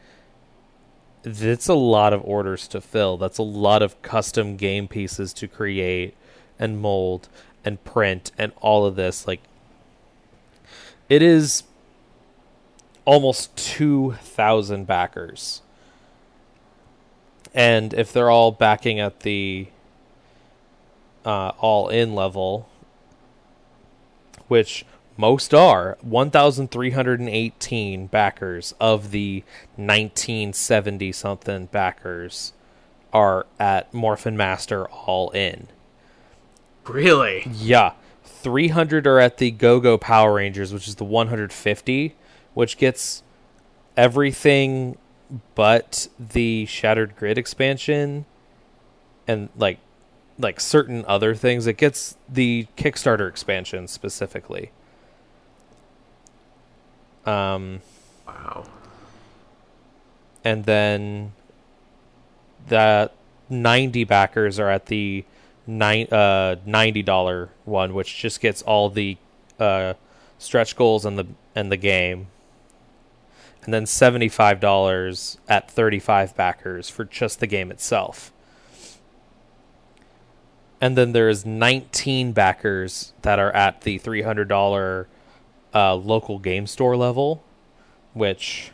[1.22, 3.16] that's a lot of orders to fill.
[3.16, 6.14] That's a lot of custom game pieces to create
[6.62, 7.28] and mold
[7.64, 9.26] and print and all of this.
[9.26, 9.40] Like,
[11.08, 11.64] it is
[13.04, 15.62] almost 2,000 backers.
[17.52, 19.66] And if they're all backing at the
[21.24, 22.68] uh, all in level,
[24.48, 24.84] which
[25.16, 29.44] most are, 1,318 backers of the
[29.76, 32.52] 1970 something backers
[33.12, 35.68] are at Morphin Master all in.
[36.88, 37.92] Really Yeah.
[38.24, 42.14] 300 are at the Go Go Power Rangers, which is the 150,
[42.54, 43.22] which gets
[43.96, 44.98] everything
[45.54, 48.24] but the Shattered Grid expansion
[49.26, 49.78] and like
[50.38, 51.66] like certain other things.
[51.66, 54.72] It gets the Kickstarter expansion specifically.
[57.24, 57.80] Um
[58.26, 58.66] wow
[60.44, 61.32] and then
[62.68, 63.10] the
[63.48, 65.24] 90 backers are at the
[65.66, 69.16] nine, uh, $90 one which just gets all the
[69.58, 69.94] uh,
[70.38, 72.28] stretch goals and the and the game
[73.64, 78.32] and then $75 at 35 backers for just the game itself
[80.80, 85.06] and then there's 19 backers that are at the $300
[85.74, 87.42] uh, local game store level
[88.14, 88.72] which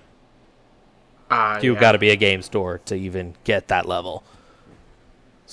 [1.31, 1.81] uh, You've yeah.
[1.81, 4.25] got to be a game store to even get that level.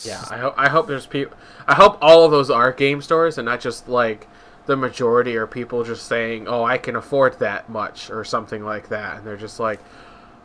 [0.03, 3.37] Yeah i hope i hope there's people i hope all of those are game stores
[3.37, 4.27] and not just like
[4.65, 8.89] the majority are people just saying oh i can afford that much or something like
[8.89, 9.79] that and they're just like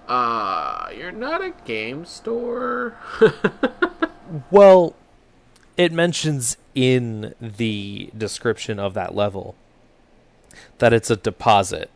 [0.08, 2.94] uh you're not a game store
[4.50, 4.94] Well,
[5.76, 9.56] it mentions in the description of that level
[10.78, 11.90] that it's a deposit,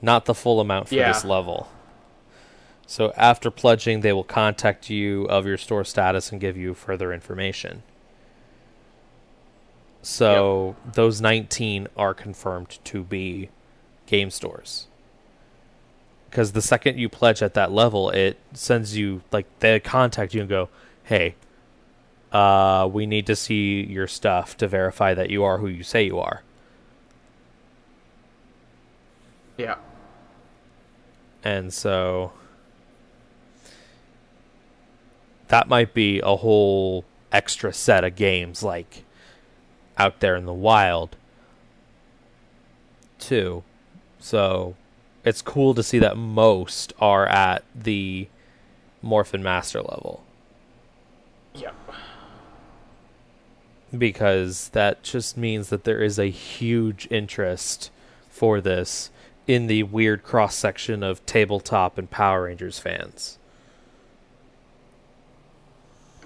[0.00, 1.12] not the full amount for Yeah.
[1.12, 1.68] this level.
[2.86, 7.12] So after pledging, they will contact you of your store status and give you further
[7.12, 7.82] information.
[10.02, 13.48] So those 19 are confirmed to be
[14.06, 14.86] game stores.
[16.28, 20.40] Because the second you pledge at that level, it sends you, like, they contact you
[20.40, 20.68] and go,
[21.04, 21.36] hey,
[22.32, 26.04] uh, we need to see your stuff to verify that you are who you say
[26.04, 26.42] you are.
[29.56, 29.76] yeah
[31.44, 32.32] And so
[35.48, 39.04] that might be a whole extra set of games like
[39.98, 41.16] out there in the wild
[43.18, 43.62] too.
[44.18, 44.76] So
[45.24, 48.28] it's cool to see that most are at the
[49.02, 50.24] Morphin Master level
[51.54, 51.70] yeah
[53.96, 57.90] because that just means that there is a huge interest
[58.28, 59.10] for this
[59.46, 63.38] in the weird cross section of tabletop and Power Rangers fans.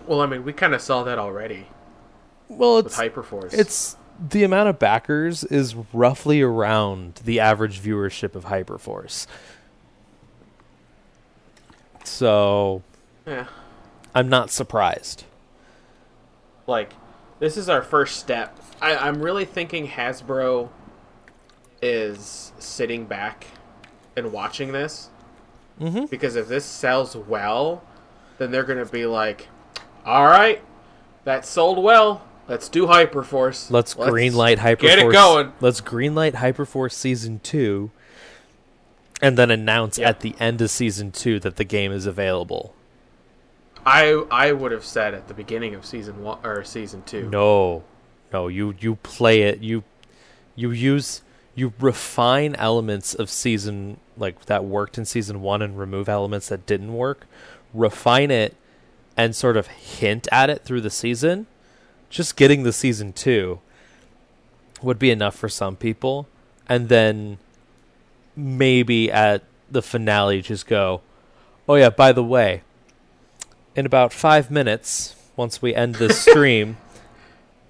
[0.09, 1.67] Well i mean we kind of saw that already
[2.49, 8.47] Well, it's hyperforce it's the amount of backers is roughly around the average viewership of
[8.47, 9.27] Hyperforce.
[12.05, 12.83] So
[13.27, 13.47] Yeah.
[14.15, 15.25] I'm not surprised.
[16.67, 16.93] Like,
[17.39, 18.59] this is our first step.
[18.81, 20.71] I, I'm really thinking Hasbro
[21.81, 23.47] is sitting back
[24.17, 25.11] and watching this.
[25.81, 26.07] Mm-hmm.
[26.07, 27.85] Because if this sells well,
[28.39, 29.47] then they're going to be like,
[30.09, 30.63] all right,
[31.25, 32.23] that sold well.
[32.49, 33.71] Let's do Hyperforce.
[33.71, 34.79] Let's, greenlight Hyperforce.
[34.81, 35.53] Get it going.
[35.61, 37.91] Let's greenlight Hyperforce season two,
[39.21, 40.09] and then announce Yep.
[40.09, 42.75] at the end of season two that the game is available.
[43.85, 47.29] I I would have said at the beginning of season one or season two.
[47.29, 47.85] No,
[48.33, 49.61] no, you you play it.
[49.61, 49.85] You
[50.57, 51.21] you use
[51.55, 56.65] you refine elements of season like that worked in season one and remove elements that
[56.67, 57.27] didn't work.
[57.75, 58.55] Refine it
[59.19, 61.47] and sort of hint at it through the season.
[62.09, 63.59] Just getting the season two
[64.81, 66.29] would be enough for some people,
[66.69, 67.39] and then
[68.37, 71.03] maybe at the finale just go,
[71.69, 72.63] oh yeah, by the way,
[73.75, 76.79] in about five minutes, once we end this stream,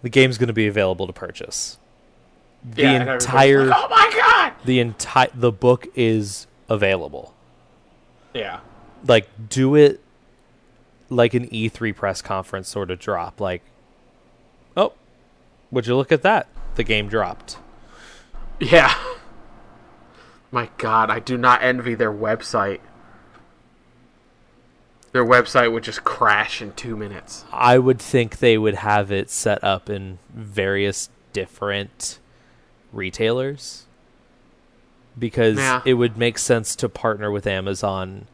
[0.02, 1.78] the game's going to be available to purchase.
[2.62, 4.52] The Yeah, entire like, oh my god!
[4.64, 7.34] the entire the book is available.
[8.34, 8.60] Yeah.
[9.06, 10.00] Like do it
[11.10, 13.62] like an E3 press conference sort of drop like
[14.76, 14.92] oh,
[15.70, 16.46] would you look at that?
[16.76, 17.58] The game dropped.
[18.60, 18.94] Yeah.
[20.50, 22.80] My god, I do not envy their website.
[25.12, 27.44] Their website would just crash in two minutes.
[27.52, 32.18] I would think they would have it set up in various different
[32.92, 33.86] retailers
[35.18, 35.82] because Yeah.
[35.84, 38.26] it would make sense to partner with Amazon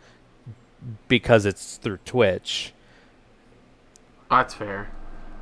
[1.09, 2.73] because it's through Twitch.
[4.31, 4.91] That's fair.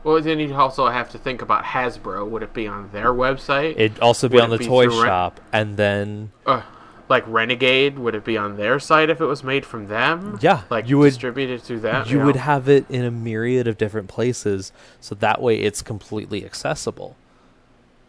[0.05, 2.29] Well, then you'd also have to think about Hasbro.
[2.29, 3.75] Would it be on their website?
[3.79, 6.63] It'd also be Would on the be toy through shop and then uh,
[7.09, 10.39] like Renegade, would it be on their site if it was made from them?
[10.43, 12.11] Yeah, like you would- distributed through that.
[12.11, 16.45] you would have it in a myriad of different places so that way it's completely
[16.45, 17.17] accessible.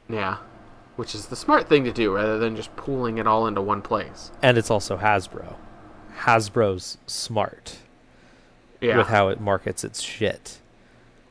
[0.09, 0.37] yeah,
[0.95, 3.81] which is the smart thing to do rather than just pooling it all into one
[3.83, 4.31] place.
[4.41, 5.55] And it's also Hasbro.
[6.21, 7.77] Hasbro's smart
[8.81, 8.97] Yeah.
[8.97, 10.59] with how it markets its shit.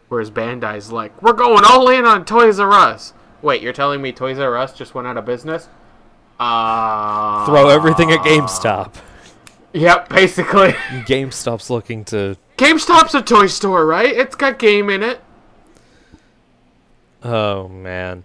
[0.09, 3.15] Whereas Bandai's like, we're going all in on Toys R Us.
[3.41, 5.69] Wait, you're telling me Toys R Us just went out of business?
[6.39, 8.95] Uh, Throw everything at GameStop.
[9.73, 10.73] Yep, basically.
[11.07, 14.15] GameStop's looking to GameStop's a toy store, right?
[14.15, 15.21] It's got game in it.
[17.25, 18.25] Oh man.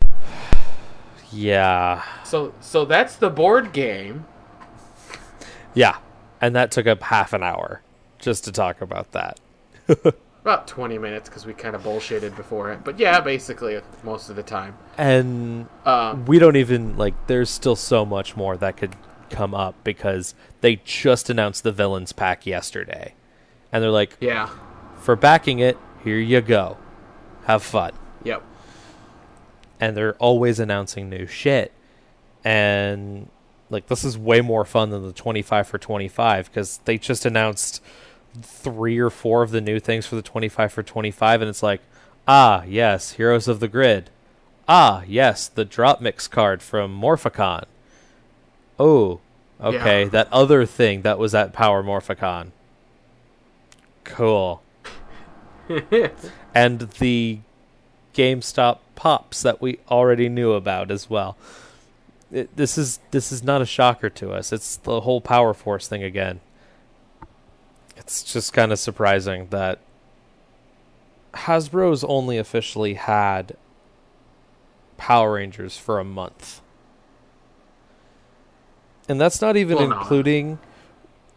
[1.34, 2.02] Yeah.
[2.24, 4.26] So, so that's the board game.
[5.74, 5.98] Yeah.
[6.40, 7.82] And that took up half an hour
[8.18, 9.38] just to talk about that.
[10.42, 12.82] About 20 minutes because we kind of bullshitted before it.
[12.82, 14.76] But yeah, basically most of the time.
[14.98, 18.96] And Um, we don't even like there's still so much more that could
[19.30, 23.14] come up because they just announced the villains pack yesterday.
[23.70, 24.50] And they're like, yeah.
[24.98, 26.76] for backing it, here you go.
[27.44, 27.92] Have fun.
[28.24, 28.42] Yep.
[29.80, 31.70] and they're always announcing new shit.
[32.44, 33.28] And
[33.72, 37.82] like this is way more fun than the 25 for 25 because they just announced
[38.40, 41.80] three or four of the new things for the 25 for 25 and it's like
[42.28, 44.08] ah yes heroes of the grid
[44.68, 47.64] ah yes the drop mix card from morphicon
[48.78, 49.20] oh
[49.60, 50.08] okay Yeah.
[50.10, 52.52] that other thing that was at power morphicon
[54.04, 54.62] cool
[56.54, 57.38] and the
[58.14, 61.36] GameStop pops that we already knew about as well.
[62.32, 64.52] It, this is this is not a shocker to us.
[64.52, 66.40] It's the whole Power Force thing again.
[67.96, 69.78] It's just kind of surprising that
[71.34, 73.56] Hasbro's only officially had
[74.96, 76.60] Power Rangers for a month.
[79.08, 79.98] And that's not even Well, no.
[79.98, 80.58] including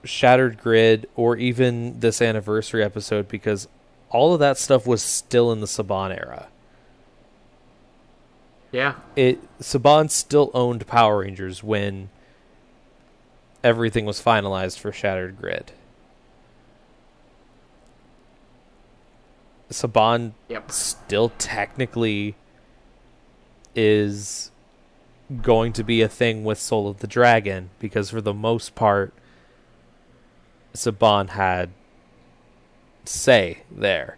[0.03, 3.67] Shattered Grid or even this anniversary episode because
[4.09, 6.47] all of that stuff was still in the Saban era.
[8.75, 8.95] Yeah.
[9.15, 12.09] It Saban still owned Power Rangers when
[13.63, 15.71] everything was finalized for Shattered Grid.
[19.71, 20.71] Saban Yep.
[20.71, 22.35] still technically
[23.75, 24.51] is
[25.41, 29.13] going to be a thing with Soul of the Dragon because for the most part
[30.73, 31.69] Saban had
[33.05, 34.17] say there.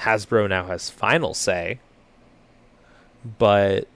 [0.00, 1.80] Hasbro now has final say,
[3.38, 3.86] but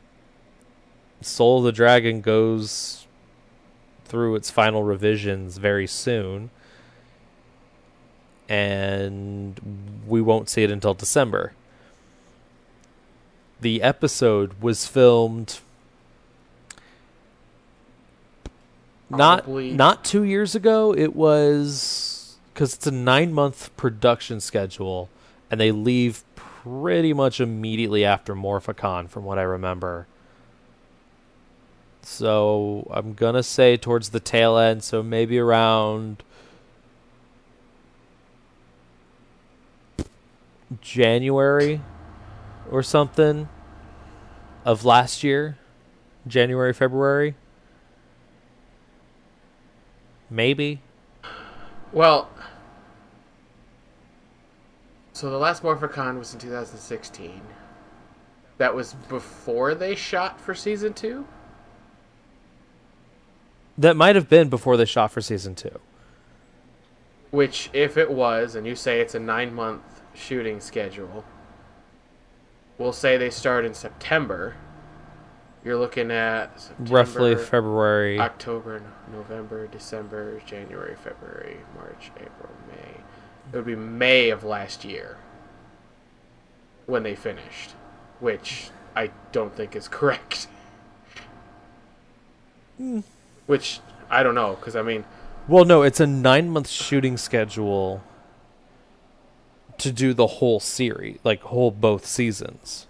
[1.20, 3.07] Soul of the Dragon goes
[4.05, 6.51] through its final revisions very soon,
[8.49, 11.53] and we won't see it until December.
[13.61, 15.61] The episode was filmed
[19.09, 20.93] Probably- not not two years ago.
[20.95, 25.09] It was because it's a nine month production schedule,
[25.51, 26.22] and they leave
[26.67, 30.07] pretty much immediately after Morphicon, from what I remember.
[32.03, 36.25] So I'm gonna say towards the tail end, so maybe around
[40.81, 41.81] January
[42.71, 43.49] or something
[44.64, 45.59] of last year,
[46.27, 47.37] January, February.
[50.29, 50.81] Maybe.
[51.93, 52.29] Well,
[55.17, 57.41] so the last Morphicon was in 2016.
[58.59, 61.27] That was before they shot for season two.
[63.79, 65.81] That might have been before they shot for season two.
[67.31, 71.25] Which, if it was, and you say it's a nine month shooting schedule,
[72.77, 74.55] we'll say they start in September.
[75.64, 78.21] You're looking at September, Roughly February.
[78.21, 82.95] October, November, December, January, February, March, April, May.
[83.53, 85.16] It would be May of last year
[86.86, 87.72] when they finished,
[88.20, 90.49] which I don't think is correct.
[93.47, 93.80] Which
[94.11, 95.05] I don't know, because I mean,
[95.49, 98.03] Well, no, it's a nine month shooting schedule
[99.78, 102.86] to do the whole series, like whole both seasons.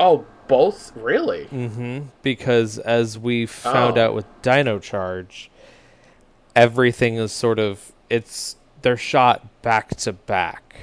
[0.00, 1.46] oh, both really?
[1.46, 2.06] Mm-hmm.
[2.22, 4.04] Because as we found Oh.
[4.06, 5.50] out with Dino Charge,
[6.54, 8.54] everything is sort of it's
[8.86, 10.76] they're shot back to back.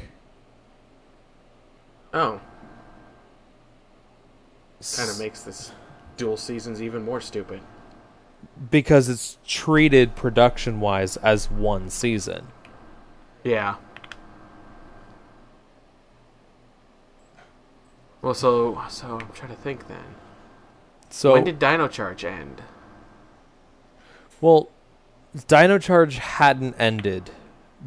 [2.14, 2.42] Oh,
[4.98, 5.72] kind of makes this
[6.18, 7.62] dual seasons even more stupid.
[8.70, 12.48] because it's treated production wise as one season.
[13.46, 13.76] Yeah.
[18.22, 20.16] Well, so so I'm trying to think then.
[21.10, 22.64] So when did Dino Charge end?
[24.42, 24.68] Well,
[25.48, 27.32] Dino Charge hadn't ended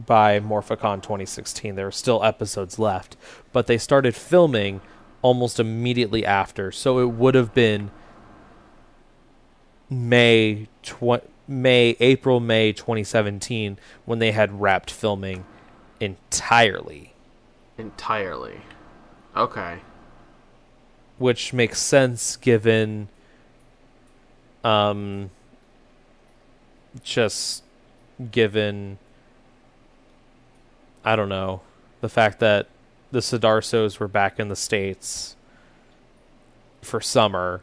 [0.04, 1.74] by Morphicon 2016.
[1.74, 3.16] There were still episodes left,
[3.52, 4.80] but they started filming
[5.22, 6.70] almost immediately after.
[6.70, 7.90] So it would have been
[9.88, 15.44] May tw- May April May 2017 when they had wrapped filming
[16.00, 17.14] entirely,
[17.78, 18.60] Entirely.
[19.36, 19.78] Okay.
[21.18, 23.08] which makes sense given
[24.64, 25.30] um
[27.02, 27.62] just
[28.30, 28.98] given
[31.06, 31.60] I don't know
[32.00, 32.66] the fact that
[33.12, 35.36] the Sudarsos were back in the states
[36.82, 37.62] for summer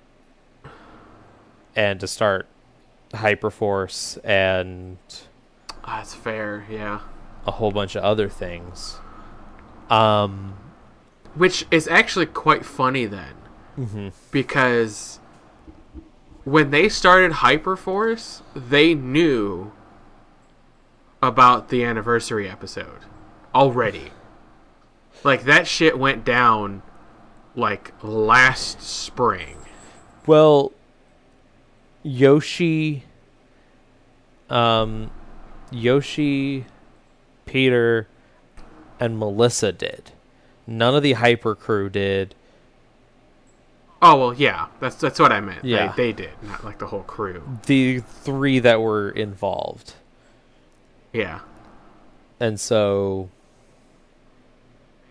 [1.75, 2.47] and to start
[3.11, 4.97] Hyperforce and
[5.85, 6.65] That's fair.
[6.69, 7.01] Yeah.
[7.45, 8.97] a whole bunch of other things.
[9.89, 10.55] Um
[11.35, 13.35] Which is actually quite funny then,
[13.77, 14.13] mhm.
[14.31, 15.19] because
[16.45, 19.73] when they started Hyperforce, they knew
[21.21, 22.99] about the anniversary episode
[23.53, 24.11] already.
[25.23, 26.81] Like that shit went down
[27.55, 29.57] like last spring.
[30.25, 30.71] Well,
[32.01, 33.03] Yoshi,
[34.49, 35.11] um,
[35.71, 36.65] Yoshi,
[37.45, 38.07] Peter,
[38.99, 40.11] and Melissa did.
[40.65, 42.35] None of the Hyper Crew did.
[44.01, 45.63] Oh well, yeah, that's that's what I meant.
[45.63, 45.93] Yeah.
[45.93, 47.41] they, they did, not like the whole crew.
[47.67, 49.93] The three that were involved,
[51.13, 51.39] Yeah,
[52.37, 53.29] and so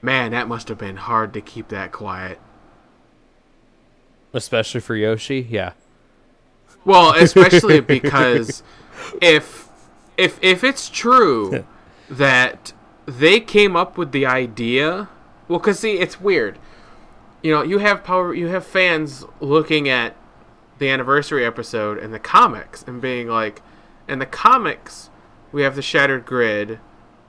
[0.02, 2.38] man, that must have been hard to keep that quiet.
[4.34, 5.72] especially for Yoshi, yeah,
[6.84, 8.62] Well, especially because
[9.20, 9.68] if
[10.16, 11.64] if if it's true
[12.10, 12.72] that
[13.06, 15.08] they came up with the idea,
[15.48, 16.58] well, cause see, it's weird.
[17.42, 20.16] You know, you have power, you have fans looking at
[20.78, 23.62] the anniversary episode and the comics and being like,
[24.08, 25.10] in the comics,
[25.50, 26.78] we have the Shattered Grid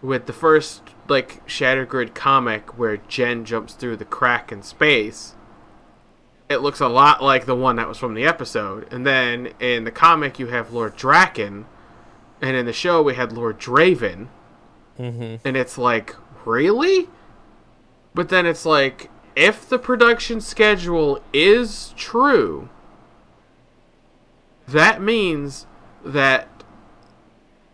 [0.02, 5.36] with the first like Shattered Grid comic where Jen jumps through the crack in space
[6.54, 8.92] it looks a lot like the one that was from the episode.
[8.92, 11.66] And then in the comic, you have Lord Drakkon,
[12.42, 14.28] and in the show, we had Lord Draven.
[15.00, 15.36] mm-hmm.
[15.46, 17.10] And it's like, really?
[18.14, 22.70] But then it's like, if the production schedule is true,
[24.68, 25.66] that means
[26.06, 26.48] that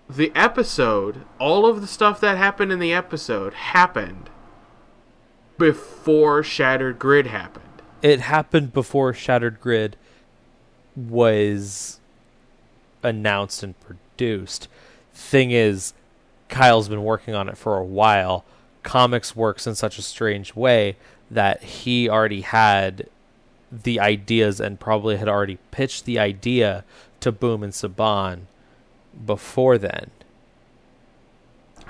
[0.10, 4.30] the episode, all of the stuff that happened in the episode, happened
[5.58, 7.66] before Shattered Grid happened.
[8.02, 9.98] it happened before Shattered Grid
[10.96, 12.00] was
[13.04, 14.68] announced and produced.
[15.14, 15.94] Thing is,
[16.48, 18.46] Kyle's been working on it for a while.
[18.84, 20.98] Comics works in such a strange way
[21.30, 23.08] that he already had
[23.72, 26.84] the ideas and probably had already pitched the idea
[27.20, 28.42] to Boom and Saban
[29.26, 30.12] before then.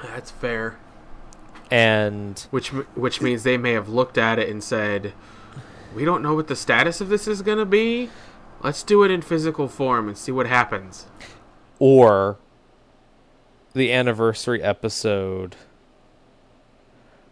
[0.03, 0.77] That's fair.
[1.71, 5.13] And Which which means they may have looked at it and said,
[5.95, 8.09] "We don't know what the status of this is going to be.
[8.63, 11.05] Let's do it in physical form and see what happens."
[11.79, 12.37] or
[13.73, 15.55] the anniversary episode.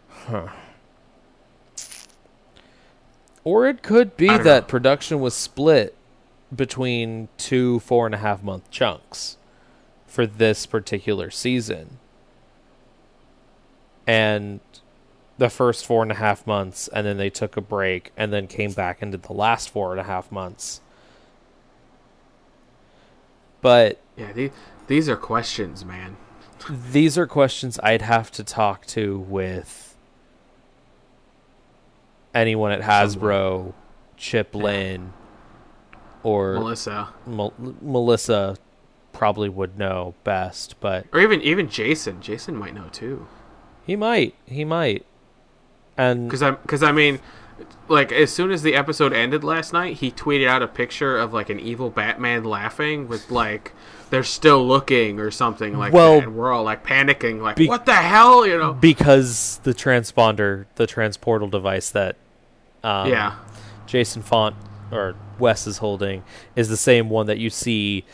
[0.08, 0.48] Huh.
[3.44, 4.60] Or it could be that know.
[4.62, 5.94] production was split
[6.54, 9.37] between two four and a half month chunks
[10.08, 11.98] for this particular season.
[14.06, 14.60] And
[15.36, 18.48] the first four and a half months, and then they took a break, and then
[18.48, 20.80] came back and did the last four and a half months.
[23.60, 24.50] But Yeah, these
[24.86, 26.16] these are questions, man.
[26.70, 29.96] these are questions I'd have to talk to with
[32.34, 33.74] anyone at Hasbro,
[34.16, 35.12] Chip Lynn,
[36.22, 38.56] or Melissa, Mel- Melissa
[39.12, 42.20] probably would know best, but or even even Jason.
[42.20, 43.26] Jason might know too.
[43.86, 44.34] he might.
[44.46, 45.04] He might.
[45.96, 47.18] And Because I because I mean,
[47.88, 51.32] like as soon as the episode ended last night, he tweeted out a picture of
[51.32, 53.72] like an evil Batman laughing with like
[54.10, 57.68] they're still looking or something like Well, that, and we're all like panicking, like be-
[57.68, 58.72] what the hell, you know?
[58.72, 62.16] because the transponder, the transportal device that
[62.84, 63.36] um, yeah,
[63.86, 64.54] Jason Faunt
[64.92, 66.22] or Wes is holding
[66.56, 68.04] is the same one that you see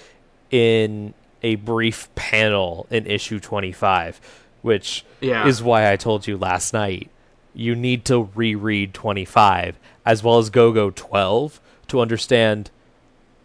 [0.51, 4.21] in a brief panel in issue 25,
[4.63, 5.47] which Yeah.
[5.47, 7.11] is why I told you last night
[7.55, 12.71] you need to reread 25 as well as Go Go 12 to understand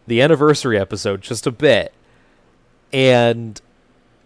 [0.08, 1.94] the anniversary episode just a bit
[2.92, 3.62] and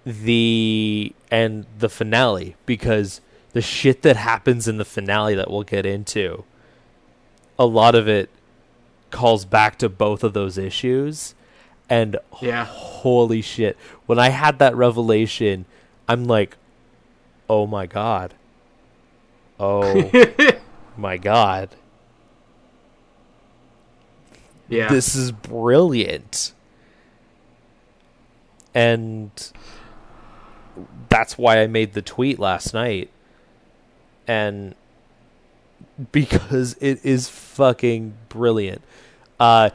[0.06, 3.22] the and the finale because
[3.54, 6.44] the shit that happens in the finale that we'll get into
[7.60, 8.30] a lot of it
[9.12, 11.36] calls back to both of those issues
[11.90, 12.66] and yeah.
[12.66, 13.78] holy shit.
[14.06, 15.66] When i had that revelation
[16.08, 16.58] i'm like
[17.50, 18.34] oh my god.
[19.60, 20.12] Oh
[20.98, 21.70] my god.
[24.70, 24.90] Yeah.
[24.90, 26.54] this is brilliant.
[28.74, 29.30] And
[31.10, 33.10] that's why i made the tweet last night.
[34.28, 34.74] And
[36.12, 38.82] because it is fucking brilliant.
[39.40, 39.70] Uh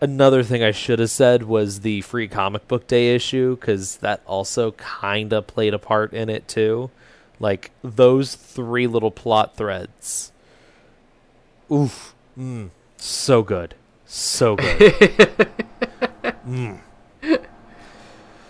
[0.00, 4.20] another thing i should have said was the free comic book day issue because that
[4.26, 6.90] also kind of played a part in it too.
[7.38, 10.32] Like those three little plot threads.
[11.70, 12.14] Oof.
[12.38, 13.74] Mm, so good.
[14.06, 15.48] So good.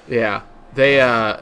[0.08, 0.42] Yeah,
[0.74, 1.38] they uh,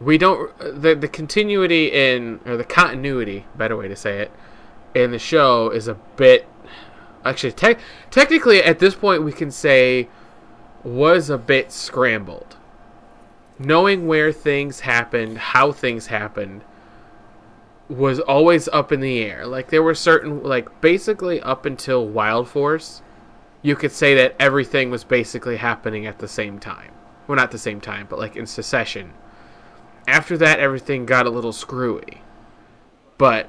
[0.00, 4.30] we don't the the continuity in or the continuity, better way to say it,
[4.94, 6.46] in the show is a bit.
[7.24, 7.76] Actually, te-
[8.10, 10.08] technically, at this point, we can say
[10.84, 12.56] was a bit scrambled.
[13.58, 16.62] Knowing where things happened, how things happened,
[17.88, 19.46] was always up in the air.
[19.46, 23.02] Like there were certain, like basically up until Wild Force,
[23.62, 26.92] you could say that everything was basically happening at the same time.
[27.26, 29.12] Well, not the same time, but like in succession.
[30.06, 32.22] After that, everything got a little screwy.
[33.18, 33.48] But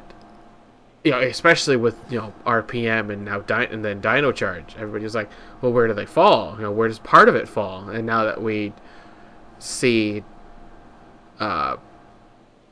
[1.03, 5.03] you know, especially with you know RPM and now Di- and then Dino Charge, everybody
[5.03, 5.29] was like,
[5.61, 6.55] "Well, where do they fall?
[6.57, 8.73] You know, where does part of it fall?" And now that we
[9.59, 10.23] see,
[11.39, 11.77] uh,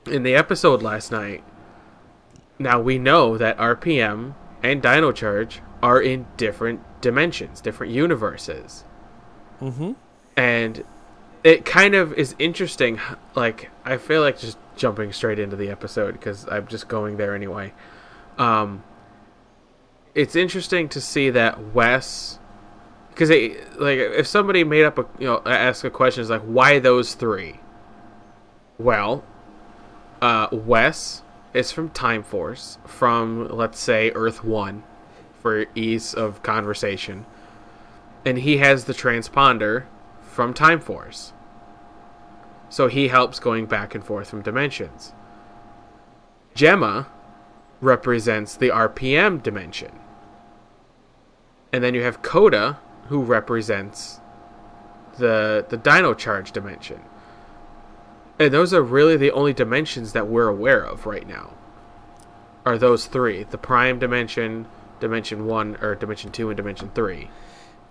[0.05, 1.43] in the episode last night,
[2.59, 8.83] now we know that RPM and Dino Charge are in different dimensions, different universes
[9.61, 9.93] mm-hmm
[10.35, 10.83] and
[11.43, 12.99] it kind of is interesting
[13.35, 17.33] like i feel like just jumping straight into the episode because i'm just going there
[17.35, 17.73] anyway
[18.37, 18.83] um
[20.15, 22.39] it's interesting to see that wes
[23.09, 26.79] because like if somebody made up a you know ask a question is like why
[26.79, 27.59] those three
[28.77, 29.23] well
[30.21, 31.23] uh wes
[31.53, 34.83] is from time force from let's say earth one
[35.41, 37.25] for ease of conversation
[38.27, 39.85] and he has the transponder
[40.21, 41.31] from Time Force.
[42.69, 45.13] So he helps going back and forth from dimensions.
[46.53, 47.07] Gemma
[47.81, 49.91] represents the RPM dimension.
[51.71, 54.19] And then you have Koda, who represents
[55.17, 57.01] the the Dino Charge dimension.
[58.39, 61.53] And those are really the only dimensions that we're aware of right now.
[62.65, 63.43] Are those three.
[63.43, 64.67] The prime dimension,
[64.99, 67.29] dimension one or dimension two and dimension three.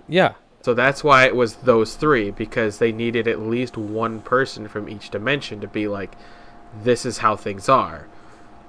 [0.08, 4.68] yeah So that's why it was those three because they needed at least one person
[4.68, 6.16] from each dimension to be like,
[6.82, 8.06] "This is how things are,"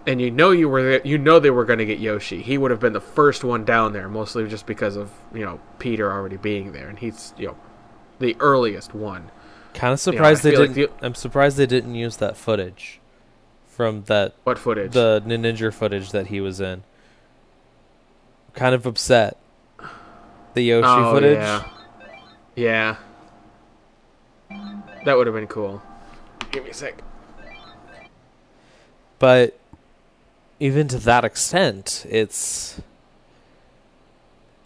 [0.07, 2.41] and you know you were you know they were going to get Yoshi.
[2.41, 5.59] He would have been the first one down there, mostly just because of you know
[5.77, 7.57] Peter already being there, and he's you know
[8.19, 9.29] the earliest one.
[9.73, 10.93] Kind of surprised I they feel like didn't.
[11.01, 13.01] I'm surprised they didn't use that footage
[13.67, 14.93] from that What footage?
[14.93, 16.83] the Ninja footage that he was in.
[18.53, 19.37] Kind of upset.
[20.53, 21.37] The Yoshi oh, footage.
[21.37, 21.69] Yeah.
[22.55, 22.95] Yeah.
[25.05, 25.83] That would have been cool.
[26.51, 27.03] Give me a sec.
[29.19, 29.56] But
[30.59, 32.81] even to that extent, it's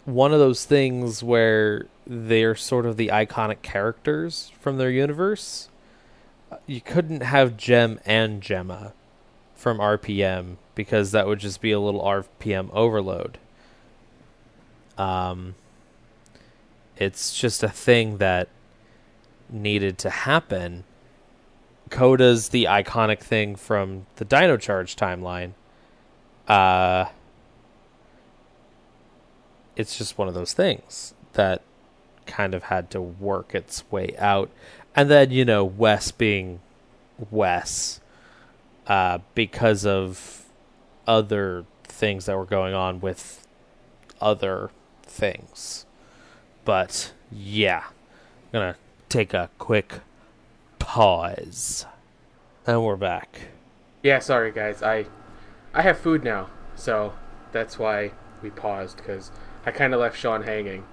[0.04, 5.68] one of those things where they're sort of the iconic characters from their universe.
[6.66, 8.94] You couldn't have Gem and Gemma
[9.54, 13.38] from RPM because that would just be a little RPM overload.
[14.98, 15.54] Um,
[16.96, 18.48] it's just a thing that
[19.48, 20.84] needed to happen.
[21.90, 25.52] Koda's the iconic thing from the Dino Charge timeline.
[26.48, 27.06] Uh,
[29.76, 31.62] it's just one of those things that
[32.26, 34.50] kind of had to work its way out.
[34.94, 36.60] And then, you know, Wes being
[37.30, 38.00] Wes,
[38.86, 40.44] uh, because of
[41.06, 43.46] other things that were going on with
[44.20, 44.70] other
[45.02, 45.86] things.
[46.64, 48.76] But yeah, I'm gonna
[49.08, 50.00] take a quick
[50.78, 51.86] pause,
[52.66, 53.48] and we're back.
[54.02, 54.82] Yeah, sorry guys.
[54.82, 55.06] I
[55.74, 57.14] I have food now, so
[57.50, 58.12] that's why
[58.42, 59.30] we paused because
[59.64, 60.84] I kind of left Shawn hanging.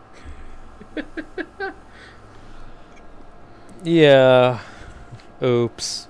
[3.84, 4.60] Yeah.
[5.42, 6.08] Oops.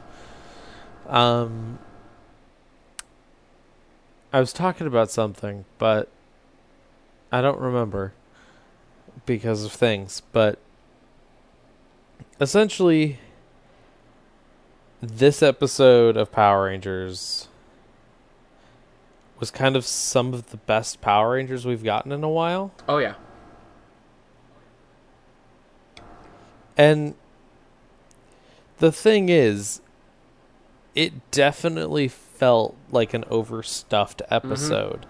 [1.07, 1.79] Um
[4.31, 6.09] I was talking about something, but
[7.31, 8.13] I don't remember
[9.25, 10.59] because of things, but
[12.39, 13.19] essentially
[15.01, 17.48] this episode of Power Rangers
[19.39, 22.73] was kind of some of the best Power Rangers we've gotten in a while.
[22.87, 23.15] Oh yeah.
[26.77, 27.15] And
[28.77, 29.81] the thing is,
[30.95, 34.33] it definitely felt like an overstuffed mm-hmm.
[34.33, 35.05] episode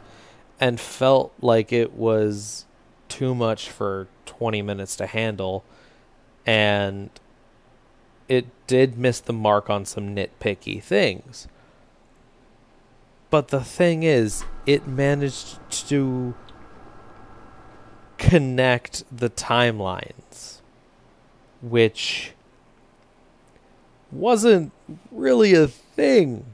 [0.60, 2.66] and felt like it was
[3.08, 5.64] too much for 20 minutes to handle.
[6.46, 7.10] And
[8.28, 11.48] it did miss the mark on some nitpicky things.
[13.30, 15.60] But the thing is, it managed
[15.90, 16.34] to
[18.18, 20.60] connect the timelines
[21.62, 22.34] which
[24.12, 24.72] wasn't
[25.12, 26.46] really a thing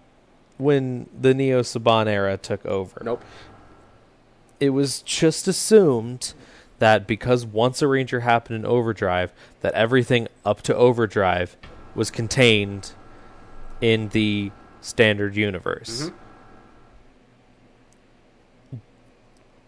[0.57, 3.01] when the Neo Saban era took over.
[3.03, 3.23] Nope.
[4.59, 6.33] It was just assumed
[6.79, 11.55] that because once a Ranger happened in Overdrive, that everything up to Overdrive
[11.93, 12.91] was contained
[13.79, 14.51] in the
[14.81, 16.03] standard universe.
[16.03, 16.17] Mm-hmm.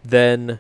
[0.08, 0.60] Then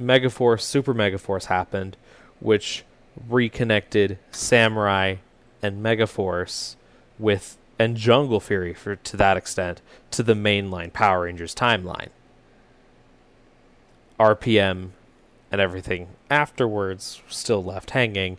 [0.00, 1.96] Megaforce, Super Megaforce happened,
[2.38, 2.84] which
[3.28, 5.16] reconnected Samurai
[5.60, 6.76] and Megaforce
[7.18, 9.80] with and Jungle Fury for to that extent
[10.12, 12.10] to the mainline Power Rangers timeline.
[14.20, 14.90] RPM
[15.50, 18.38] and everything afterwards still left hanging,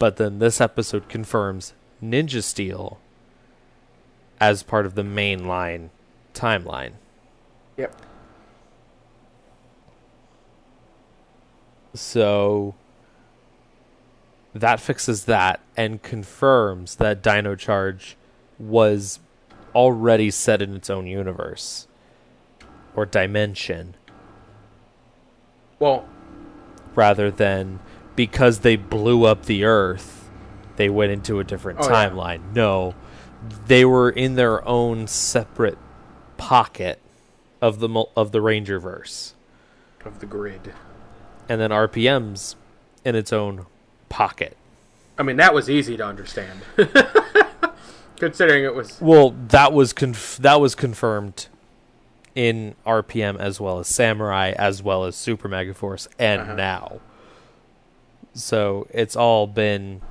[0.00, 1.72] but then this episode confirms
[2.02, 2.98] Ninja Steel
[4.40, 5.90] as part of the mainline
[6.34, 6.92] timeline.
[7.76, 7.94] Yep.
[12.00, 12.74] So
[14.54, 18.16] that fixes that and confirms that Dino Charge
[18.58, 19.20] was
[19.74, 21.86] already set in its own universe
[22.94, 23.94] or dimension
[25.78, 26.08] Well,
[26.94, 27.80] rather than
[28.14, 30.30] because they blew up the earth
[30.76, 32.08] they went into a different Oh, yeah.
[32.10, 32.54] timeline.
[32.54, 32.94] No.
[33.66, 35.78] They were in their own separate
[36.36, 36.98] pocket
[37.62, 39.32] of the of the Rangerverse.
[40.04, 40.72] of the grid.
[41.48, 42.56] And then RPM's
[43.04, 43.66] in its own
[44.08, 44.56] pocket.
[45.18, 46.60] I mean, that was easy to understand.
[48.16, 48.98] Considering it was.
[49.00, 51.46] Well, that was conf- that was confirmed
[52.34, 56.54] in RPM as well as Samurai as well as Super Megaforce and Uh-huh.
[56.54, 57.00] now.
[58.34, 60.02] So it's all been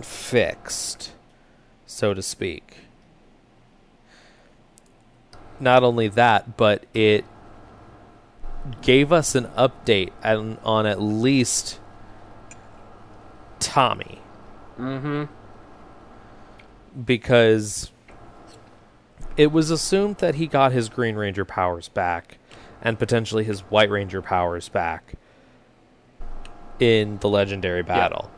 [0.00, 1.12] fixed,
[1.86, 2.76] so to speak.
[5.60, 7.24] Not only that, but it
[8.80, 11.80] gave us an update on, on at least
[13.58, 14.18] Tommy
[14.78, 15.24] Mm-hmm.
[17.04, 17.92] because
[19.36, 22.38] it was assumed that he got his Green Ranger powers back
[22.80, 25.14] and potentially his White Ranger powers back
[26.80, 28.30] in the legendary battle.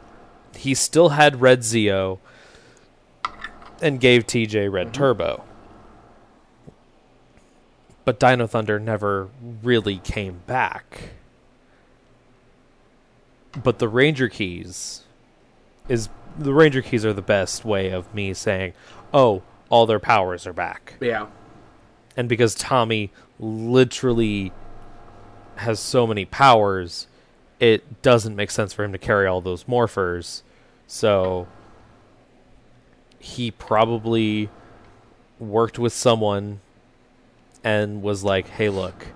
[0.56, 2.18] He still had Red Zeo
[3.80, 5.44] and gave TJ Red Turbo.
[8.05, 9.28] But Dino Thunder never
[9.62, 11.11] really came back.
[13.62, 15.05] But the Ranger Keys
[15.88, 18.72] is the Ranger keys are the best way of me saying,
[19.12, 21.26] "Oh, all their powers are back." Yeah.
[22.16, 24.52] And because Tommy literally
[25.57, 27.07] has so many powers,
[27.61, 30.42] it doesn't make sense for him to carry all those morphers.
[30.86, 31.46] So
[33.18, 34.48] he probably
[35.38, 36.61] worked with someone
[37.64, 39.08] and was like, "Hey, look,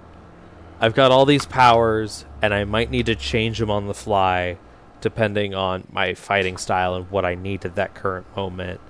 [0.80, 4.58] I've got all these powers and I might need to change them on the fly
[5.00, 8.80] depending on my fighting style and what I need at that current moment.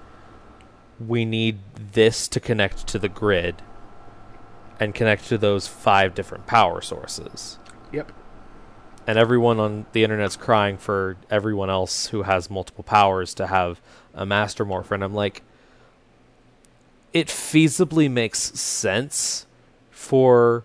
[1.07, 1.59] We need
[1.93, 3.63] this to connect to the grid
[4.81, 7.59] and connect to those five different power sources.
[7.93, 8.13] Yep.
[9.07, 13.81] And everyone on the internet's crying for everyone else who has multiple powers to have
[14.15, 15.43] a master morpher and I'm like
[17.13, 19.47] it feasibly makes sense
[19.99, 20.63] for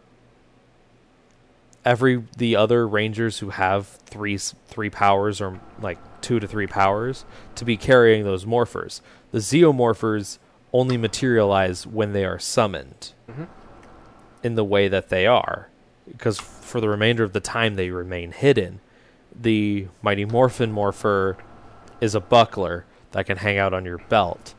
[1.83, 7.25] every the other rangers who have three three powers or like two to three powers
[7.55, 9.01] to be carrying those morphers.
[9.31, 10.37] The zeomorphers
[10.71, 13.47] only materialize when they are summoned Mhm.
[14.43, 15.67] in the way that they are,
[16.07, 18.79] because for the remainder of the time they remain hidden.
[19.35, 21.37] The mighty morphin morpher
[21.99, 24.53] is a buckler that can hang out on your belt,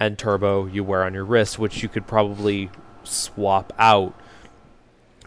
[0.00, 2.70] and turbo you wear on your wrist, which you could probably
[3.06, 4.14] swap out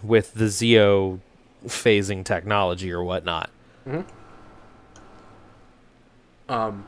[0.03, 1.19] with the Zeo
[1.65, 3.49] phasing technology or whatnot.
[6.47, 6.85] Um.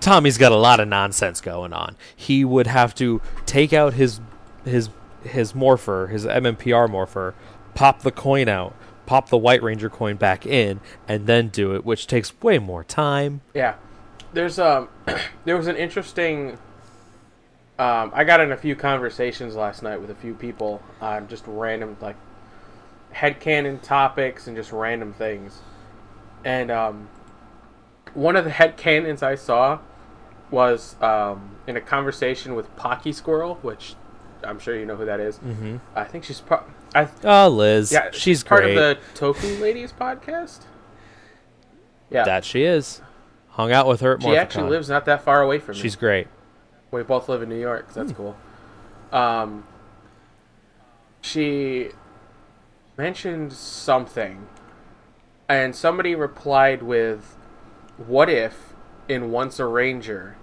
[0.00, 1.96] Tommy's got a lot of nonsense going on.
[2.14, 4.20] He would have to take out his
[4.64, 4.90] his
[5.22, 7.34] his morpher, his MMPR morpher,
[7.74, 8.74] pop the coin out,
[9.06, 12.84] pop the White Ranger coin back in, and then do it, which takes way more
[12.84, 13.40] time.
[13.54, 13.76] Yeah.
[14.32, 14.88] There's um.
[15.44, 16.58] there was an interesting.
[17.78, 21.44] Um, I got in a few conversations last night with a few people on just
[21.46, 22.16] random like
[23.14, 25.58] headcanon topics and just random things.
[26.44, 27.08] And um,
[28.14, 29.80] one of the headcanons I saw
[30.50, 33.94] was um, in a conversation with Pocky Squirrel, which
[34.44, 35.38] I'm sure you know who that is.
[35.38, 35.76] Mm-hmm.
[35.94, 36.68] I think she's part.
[36.94, 38.76] I Oh, Liz, yeah, she's part great.
[38.78, 40.60] of the Toku Ladies podcast.
[42.10, 43.02] Yeah, That she is.
[43.50, 44.36] Hung out with her at she Morphicon.
[44.38, 45.80] actually lives not that far away from me.
[45.82, 46.28] She's great.
[46.96, 47.90] We both live in New York.
[47.90, 48.16] So that's Hmm.
[48.16, 48.36] cool.
[49.12, 49.66] Um,
[51.20, 51.92] she
[52.96, 54.48] mentioned something,
[55.48, 57.36] and somebody replied with,
[57.98, 58.74] "What if,
[59.08, 60.36] in Once a Ranger,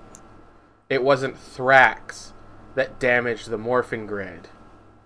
[0.90, 2.34] it wasn't Thrax
[2.76, 4.50] that damaged the Morphin Grid?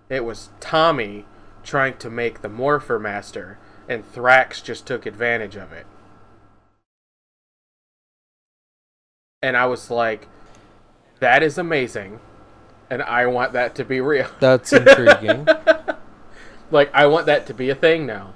[0.10, 1.26] It was Tommy
[1.64, 5.86] trying to make the Morpher Master, and Thrax just took advantage of it."
[9.42, 10.28] And I was like,
[11.20, 12.20] that is amazing.
[12.90, 14.28] And I want that to be real.
[14.40, 15.48] That's intriguing.
[16.72, 18.34] Like, I want that to be a thing now.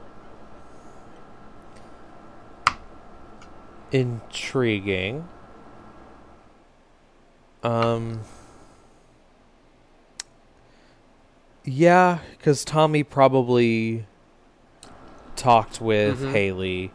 [3.92, 5.28] intriguing.
[7.64, 8.22] Um.
[11.64, 14.06] Yeah, because Tommy probably
[15.36, 16.32] talked with Mhm.
[16.32, 16.92] Hayley,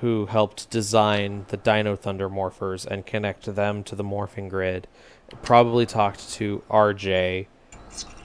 [0.00, 4.86] who helped design the Dino Thunder morphers and connect them to the morphing grid.
[5.42, 7.46] Probably talked to RJ.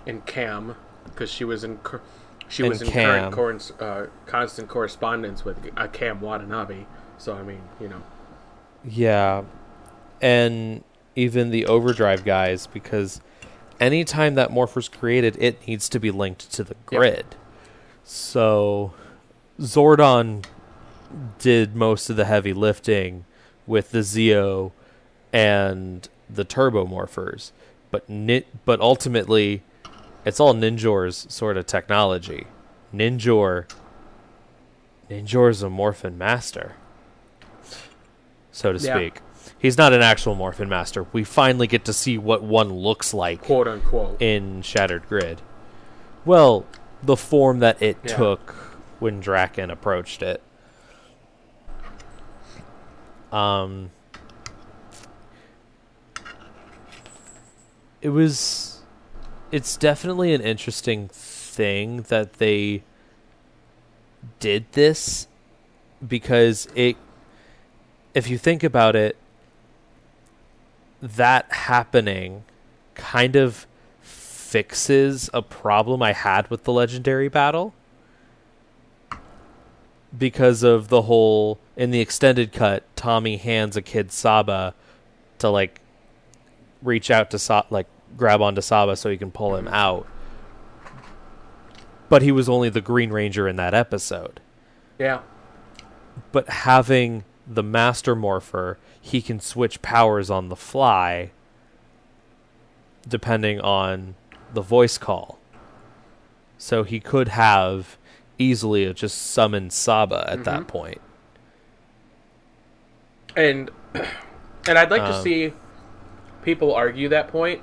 [0.06, 1.80] In Cam, because she was in
[2.48, 3.32] she was in Cam.
[3.32, 6.86] current uh, constant correspondence with uh, Cam Watanabe.
[7.18, 8.02] So I mean, you know,
[8.84, 9.44] Yeah.
[10.22, 10.84] And
[11.16, 13.20] even the overdrive guys, because
[13.80, 17.00] anytime that morpher's created, it needs to be linked to the Yep.
[17.00, 17.26] grid.
[18.04, 18.94] So
[19.60, 20.46] Zordon
[21.40, 23.26] did most of the heavy lifting
[23.68, 24.72] with the Zeo
[25.34, 27.52] and the turbo morphers.
[27.92, 29.64] But ni- but ultimately
[30.26, 32.48] it's all Ninjor's sort of technology.
[32.94, 33.70] Ninjor
[35.10, 36.74] Ninjor's a morphin master
[38.52, 38.96] so to Yeah.
[38.96, 39.22] speak.
[39.60, 41.06] He's not an actual Morphin Master.
[41.12, 44.22] We finally get to see what one looks like quote unquote.
[44.22, 45.42] in Shattered Grid.
[46.24, 46.66] Well,
[47.04, 48.16] the form that it Yeah.
[48.16, 48.52] took
[49.00, 50.42] when Drakkon approached it.
[53.32, 53.92] Um,
[58.02, 58.82] it was.
[59.52, 62.84] It's definitely an interesting thing that they
[64.40, 65.28] did this
[66.06, 66.98] because it.
[68.14, 69.18] If you think about it,
[71.02, 72.44] that happening
[72.96, 73.68] kind of
[74.02, 77.74] fixes a problem I had with the legendary battle
[80.18, 84.74] because of the whole in the extended cut Tommy hands a kid Saba
[85.40, 85.82] to like
[86.82, 87.88] reach out to Sa- like
[88.18, 90.08] grab onto Saba so he can pull him out.
[92.08, 94.40] But he was only the green ranger in that episode.
[95.00, 95.22] Yeah,
[96.32, 101.32] but having the Master Morpher, he can switch powers on the fly
[103.08, 104.16] depending on
[104.54, 105.40] the voice call.
[106.58, 107.98] So he could have
[108.38, 111.02] easily just summoned Saba at that point.
[113.36, 113.70] and
[114.68, 115.54] and I'd like to Um, see
[116.44, 117.62] people argue that point,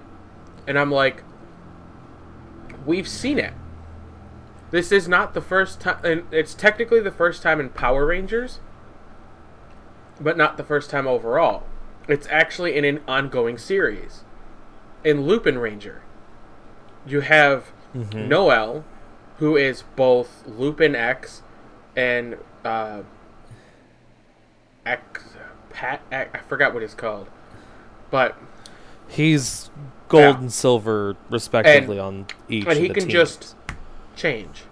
[0.66, 1.22] and I'm like,
[2.86, 3.54] we've seen it.
[4.70, 8.60] This is not the first time, and it's technically the first time in Power Rangers,
[10.20, 11.64] but not the first time overall.
[12.08, 14.24] It's actually in an ongoing series.
[15.04, 16.02] In Lupin Ranger,
[17.06, 17.72] you have
[18.28, 18.84] Noel,
[19.42, 21.42] who is both Lupin X
[21.96, 23.02] and uh,
[24.86, 25.24] X
[25.70, 26.00] Pat.
[26.12, 27.26] X, I forgot what he's called,
[28.08, 28.36] but
[29.08, 29.68] He's
[30.08, 30.38] gold Yeah.
[30.42, 33.12] and silver respectively on each and he can teams.
[33.12, 33.56] just
[34.14, 34.62] change.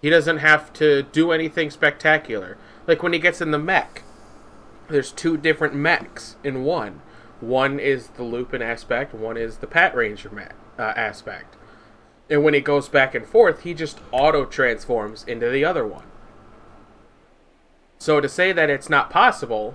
[0.00, 2.56] He doesn't have to do anything spectacular.
[2.86, 4.04] Like when he gets in the mech,
[4.88, 7.02] there's two different mechs in one.
[7.40, 11.56] One is the Lupin aspect, one is the Pat Ranger mech, uh, aspect.
[12.30, 16.04] And when he goes back and forth, he just auto transforms into the other one.
[17.98, 19.74] So to say that it's not possible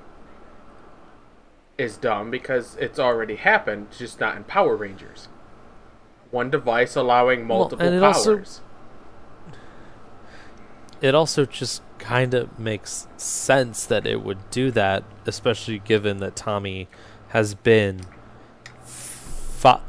[1.77, 5.27] is dumb because it's already happened, just not in Power Rangers.
[6.31, 8.15] One device allowing multiple it powers.
[8.15, 8.61] also-
[11.01, 16.35] it also just kind of makes sense that it would do that, especially given that
[16.37, 16.87] Tommy
[17.29, 18.01] has been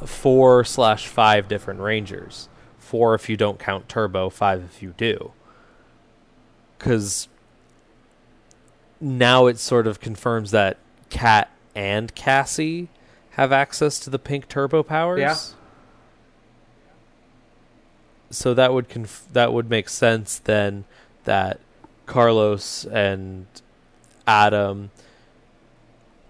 [0.04, 2.48] four slash five different Rangers.
[2.86, 5.32] Four if you don't count Turbo, five if you do.
[6.78, 7.26] Because
[9.00, 10.78] now it sort of confirms that
[11.10, 12.88] Cat and Cassie
[13.30, 15.18] have access to the pink turbo powers.
[15.18, 15.36] Yeah.
[18.30, 20.84] So that would conf- that would make sense then
[21.24, 21.58] that
[22.06, 23.46] Carlos and
[24.28, 24.92] Adam,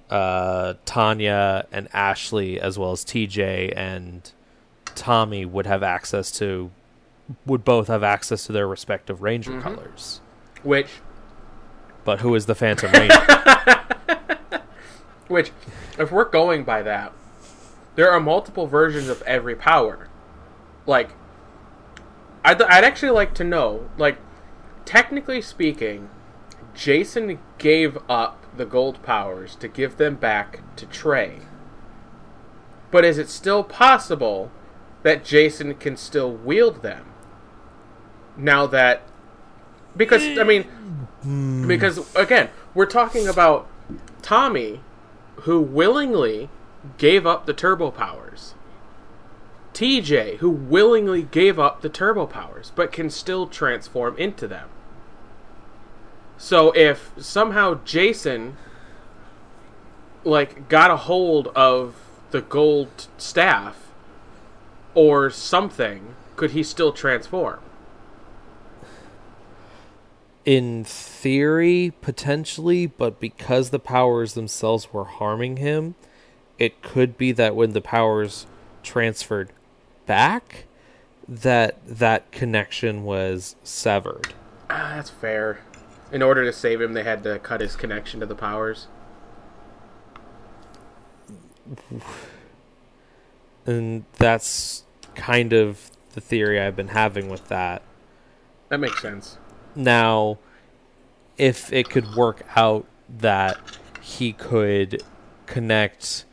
[0.08, 4.32] uh, Tanya and Ashley, as well as TJ and
[4.96, 6.70] Tommy, would have access to
[7.44, 9.62] would both have access to their respective Ranger Mhm.
[9.62, 10.20] colors.
[10.62, 10.88] Which,
[12.04, 13.16] But who is the Phantom Ranger?
[15.28, 15.50] which,
[15.98, 17.12] if we're going by that,
[17.96, 20.06] there are multiple versions of every power.
[20.86, 21.10] Like,
[22.44, 24.18] I'd, I'd actually like to know, like,
[24.84, 26.08] technically speaking,
[26.74, 31.40] Jason gave up the gold powers to give them back to Trey.
[32.92, 34.52] But is it still possible
[35.06, 37.06] that Jason can still wield them?
[38.36, 39.02] Now that.
[39.96, 40.64] Because, I mean,
[41.22, 41.68] hmm.
[41.68, 43.68] because again, we're talking about
[44.20, 44.80] Tommy,
[45.42, 46.50] who willingly
[46.98, 48.56] gave up the turbo powers.
[49.74, 54.68] TJ, who willingly gave up the turbo powers, but can still transform into them.
[56.36, 58.56] So if somehow Jason
[60.24, 61.94] like got a hold of
[62.32, 63.85] the gold staff
[64.96, 67.60] or something, could he still transform?
[70.44, 75.96] In theory, potentially, but because the powers themselves were harming him,
[76.58, 78.46] it could be that when the powers
[78.82, 79.50] transferred
[80.06, 80.64] back,
[81.28, 84.32] that that connection was severed.
[84.70, 85.60] Ah, that's fair.
[86.12, 88.86] In order to save him, they had to cut his connection to the powers.
[93.66, 94.84] And that's
[95.16, 97.82] kind of the theory I've been having with that.
[98.68, 99.38] That makes sense.
[99.74, 100.38] Now,
[101.36, 102.86] if it could work out
[103.18, 103.58] that
[104.00, 105.02] he could
[105.46, 106.24] connect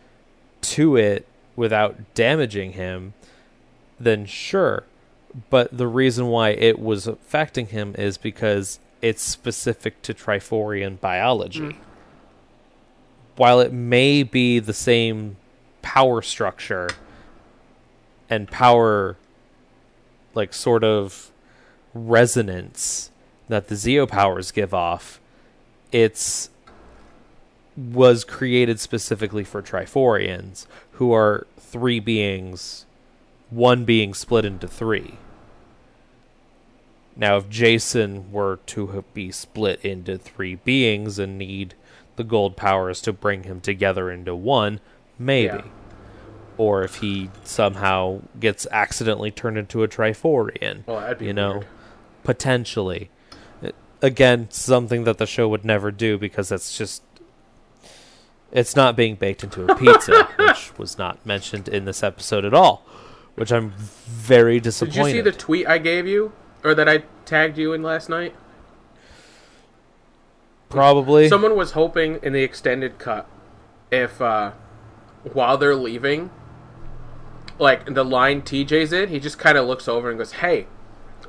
[0.61, 3.13] to it without damaging him,
[3.99, 4.85] then sure.
[5.49, 11.71] But the reason why it was affecting him is because it's specific to Triforian biology.
[11.71, 11.81] Hmm.
[13.35, 15.37] While it may be the same
[15.81, 16.89] power structure
[18.29, 19.17] and power,
[20.33, 21.31] like, sort of
[21.93, 23.11] resonance
[23.47, 25.19] that the Zeo powers give off,
[25.91, 26.49] it's
[27.75, 32.85] was created specifically for Triforians, who are three beings,
[33.49, 35.17] one being split into three.
[37.15, 41.75] Now, if Jason were to be split into three beings and need
[42.15, 44.79] the gold powers to bring him together into one,
[45.17, 45.57] maybe.
[45.57, 45.63] Yeah.
[46.57, 51.53] Or if he somehow gets accidentally turned into a Triforian Well, that'd be you know
[51.59, 51.67] weird.
[52.23, 53.09] potentially
[53.63, 53.69] Uh,
[54.01, 57.01] again something that the show would never do because that's just
[58.51, 62.53] it's not being baked into a pizza which was not mentioned in this episode at
[62.53, 62.85] all
[63.35, 63.71] which i'm
[64.05, 64.93] very disappointed.
[65.05, 66.31] Did you see the tweet I gave you,
[66.63, 68.35] or that I tagged you in last night?
[70.69, 71.27] Probably.
[71.29, 73.27] Someone was hoping in the extended cut
[73.91, 74.51] if uh
[75.33, 76.29] while they're leaving
[77.59, 80.67] like the line TJ's in, he just kind of looks over and goes, "Hey,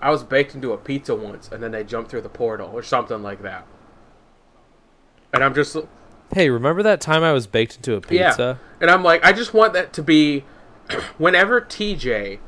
[0.01, 2.83] I was baked into a pizza once," and then they jumped through the portal or
[2.83, 3.67] something like that.
[5.33, 5.77] And I'm just
[6.33, 8.59] hey, remember that time I was baked into a pizza?
[8.61, 10.45] yeah, and I'm like, I just want that to be
[11.19, 12.39] whenever TJ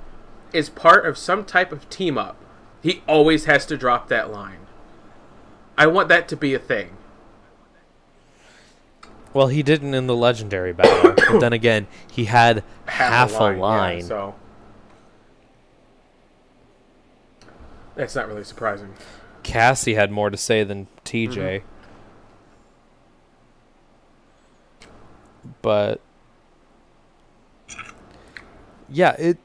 [0.53, 2.37] is part of some type of team up,
[2.83, 4.67] he always has to drop that line.
[5.79, 6.97] I want that to be a thing.
[9.37, 13.59] Well, he didn't in the legendary battle, but then again, he had half, a line.
[13.59, 13.99] line.
[13.99, 14.35] yeah, so
[17.97, 18.95] that's not really surprising.
[19.43, 21.65] Cassie had more to say than TJ.
[24.81, 25.51] Mm-hmm.
[25.61, 26.01] But
[28.89, 29.37] yeah, it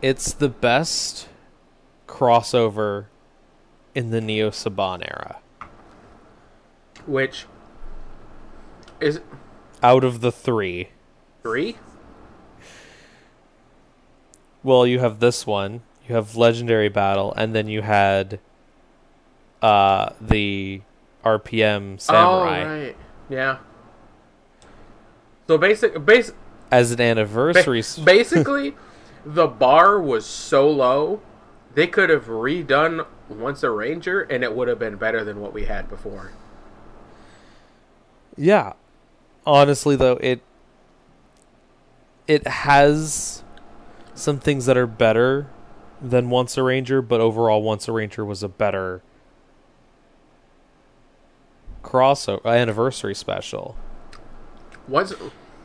[0.00, 1.26] it's the best
[2.06, 3.06] crossover
[3.96, 5.40] in the Neo Saban era.
[7.08, 7.46] Which
[9.00, 9.20] is
[9.82, 10.90] Out of the 3.
[11.42, 11.76] three?
[14.62, 18.38] Well, you have this one, you have Legendary Battle, and then you had
[19.62, 20.82] uh the
[21.24, 22.96] RPM Samurai Oh right,
[23.28, 23.58] yeah.
[25.46, 26.32] So basic, base,
[26.70, 27.82] as an anniversary.
[27.82, 28.76] ba- basically,
[29.24, 31.20] the bar was so low,
[31.74, 35.52] they could have redone Once a Ranger, and it would have been better than what
[35.54, 36.32] we had before.
[38.38, 38.74] Yeah.
[39.44, 40.40] Honestly though, it
[42.26, 43.42] it has
[44.14, 45.48] some things that are better
[46.00, 49.02] than Once a Ranger, but overall Once a Ranger was a better
[51.82, 53.76] crossover uh, anniversary special.
[54.86, 55.12] Once,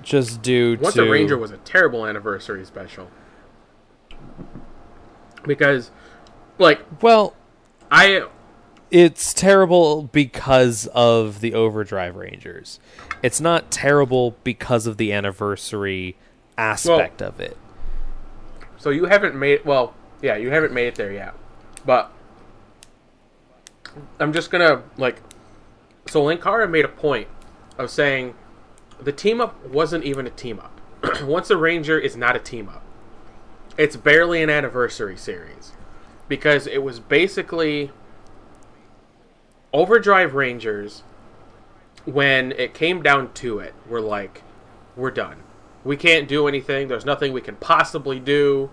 [0.02, 3.10] Just due Once to a Ranger was a terrible anniversary special
[5.44, 5.92] because,
[6.58, 7.36] like, well,
[7.92, 8.26] I
[8.94, 12.80] it's terrible because of the Overdrive Rangers.
[13.24, 16.16] It's not terrible because of the anniversary
[16.60, 17.58] aspect of it.
[18.78, 21.34] So you haven't made well, yeah, you haven't made it there yet.
[21.84, 22.12] But
[24.20, 25.20] I'm just gonna like
[26.06, 27.28] so Linkara made a point
[27.80, 28.36] of saying
[29.02, 30.80] the team up wasn't even a team up.
[31.24, 32.84] Once a Ranger is not a team up.
[33.76, 35.72] It's barely an anniversary series.
[36.28, 37.91] Because it was basically
[39.74, 41.04] Overdrive Rangers
[42.06, 44.44] when it came down to it, were like,
[44.96, 45.44] we're done.
[45.84, 46.88] We can't do anything.
[46.88, 48.70] There's nothing we can possibly do.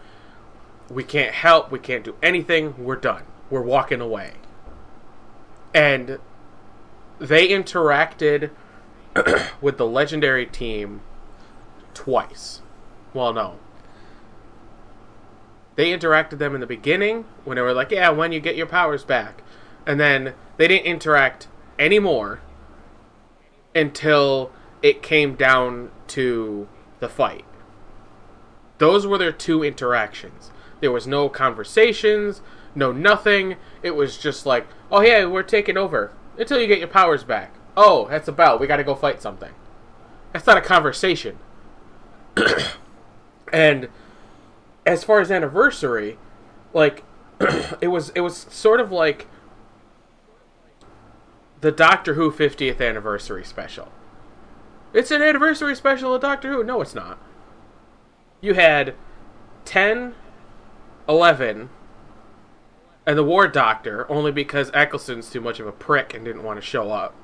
[0.89, 1.71] We can't help.
[1.71, 2.75] We can't do anything.
[2.83, 3.25] We're done.
[3.49, 4.33] We're walking away.
[5.75, 6.19] And
[7.19, 8.51] they interacted
[9.61, 11.01] with the legendary team
[11.95, 12.63] twice.
[13.15, 13.59] Well, no.
[15.77, 18.67] They interacted them in the beginning when they were like, "Yeah, when you get your
[18.67, 19.43] powers back,"
[19.91, 22.41] and then they didn't interact anymore
[23.75, 26.69] until it came down to
[27.01, 27.45] the fight.
[28.79, 30.53] Those were their two interactions.
[30.79, 32.41] There was no conversations,
[32.73, 33.57] no nothing.
[33.83, 37.53] It was just like, "Oh yeah, we're taking over until you get your powers back."
[37.77, 38.61] Oh, that's a bell.
[38.61, 39.53] We got to go fight something.
[40.33, 41.37] That's not a conversation.
[43.53, 43.89] and
[44.87, 46.17] as far as anniversary,
[46.73, 47.03] like
[47.81, 49.27] it was it was sort of like
[51.61, 53.89] the Doctor Who 50th anniversary special.
[54.93, 56.65] It's an anniversary special of Doctor Who.
[56.65, 57.19] No, it's not.
[58.41, 58.95] You had
[59.65, 60.15] 10,
[61.09, 61.69] 11,
[63.07, 66.59] and the War Doctor only because Eccleston's too much of a prick and didn't want
[66.59, 67.15] to show up.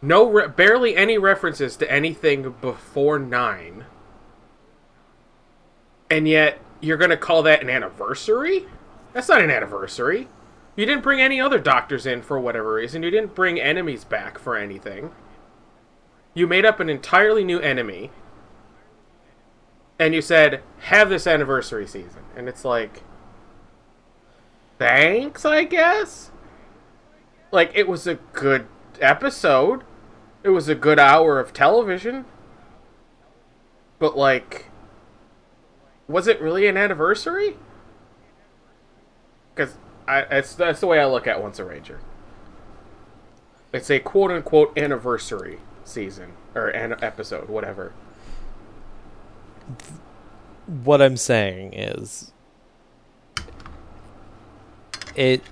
[0.00, 3.84] No, re- barely any references to anything before nine,
[6.10, 8.66] and yet you're gonna call that an anniversary?
[9.12, 10.28] That's not an anniversary.
[10.74, 13.02] You didn't bring any other doctors in for whatever reason.
[13.02, 15.10] You didn't bring enemies back for anything.
[16.34, 18.10] You made up an entirely new enemy,
[19.98, 23.02] and you said, "Have this anniversary season," and it's like,
[24.78, 26.30] thanks, I guess.
[27.52, 28.66] Like it was a good
[29.00, 29.84] episode.
[30.42, 32.24] It was a good hour of television.
[33.98, 34.66] But like
[36.08, 37.56] was it really an anniversary?
[39.54, 39.76] Cuz
[40.12, 42.00] I it's that's the way I look at Once a Ranger.
[43.72, 47.92] It's a quote unquote anniversary season or an episode, whatever.
[50.66, 52.32] what I'm saying is
[55.14, 55.42] it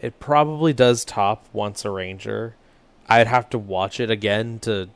[0.00, 2.56] it probably does top once a ranger.
[3.08, 4.90] I'd have to watch it again to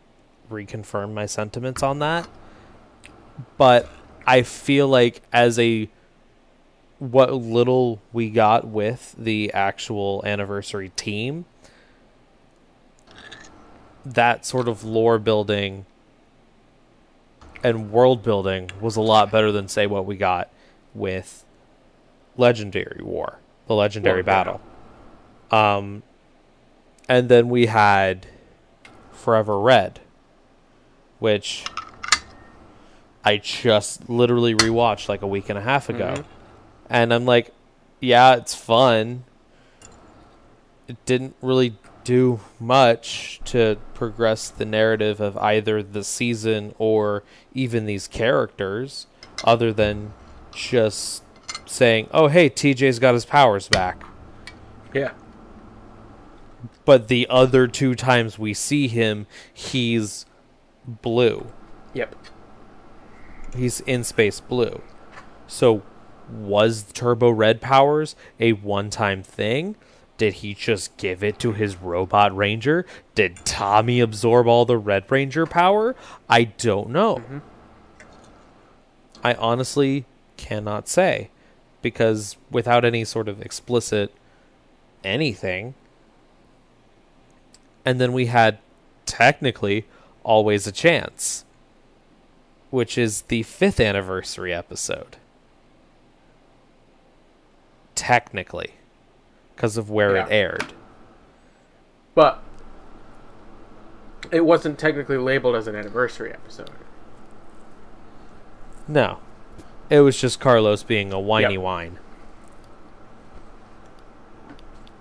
[0.51, 2.29] reconfirm my sentiments on that.
[3.57, 3.89] But
[4.27, 5.89] I feel like as a
[6.99, 11.45] what little we got with the actual anniversary team,
[14.05, 15.85] that sort of lore building
[17.63, 20.49] and world building was a lot better than say what we got
[20.95, 21.45] with
[22.37, 24.45] Legendary War, the Legendary Well, yeah.
[24.45, 24.61] Battle.
[25.51, 26.03] Um,
[27.09, 28.27] and then we had
[29.13, 30.01] Forever Red,
[31.19, 31.65] which
[33.25, 36.15] I just literally rewatched like a week and a half ago.
[36.19, 36.25] Mhm.
[36.91, 37.53] And I'm like,
[38.01, 39.25] yeah, it's fun.
[40.87, 47.23] It didn't really do much to progress the narrative of either the season or
[47.53, 49.07] even these characters,
[49.45, 50.15] other than
[50.53, 51.23] just
[51.67, 54.03] saying, oh, hey, TJ's got his powers back.
[54.95, 55.13] Yeah.
[56.87, 60.25] But the other two times we see him, he's
[60.87, 61.49] blue.
[61.93, 62.15] Yep.
[63.55, 64.81] He's in space blue.
[65.47, 65.83] So
[66.31, 69.77] was Turbo Red powers a one-time thing?
[70.17, 72.85] Did he just give it to his robot ranger?
[73.15, 75.95] Did Tommy absorb all the Red Ranger power?
[76.29, 77.23] I don't know.
[79.23, 80.07] I honestly
[80.37, 81.31] cannot say
[81.83, 84.13] because without any sort of explicit
[85.05, 85.75] anything.
[87.85, 88.59] And then we had
[89.07, 89.87] technically
[90.25, 91.45] always a chance
[92.71, 95.17] which is the fifth anniversary episode.
[97.99, 98.75] Technically,
[99.57, 100.73] because of where it aired.
[102.15, 102.41] But
[104.31, 106.71] it wasn't technically labeled as an anniversary episode.
[108.87, 109.19] No,
[109.91, 111.61] it was just Carlos being a whiny Yep.
[111.63, 111.99] whine.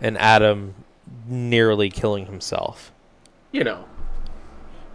[0.02, 0.74] And Adam
[1.28, 2.92] nearly killing himself.
[3.52, 3.86] You know.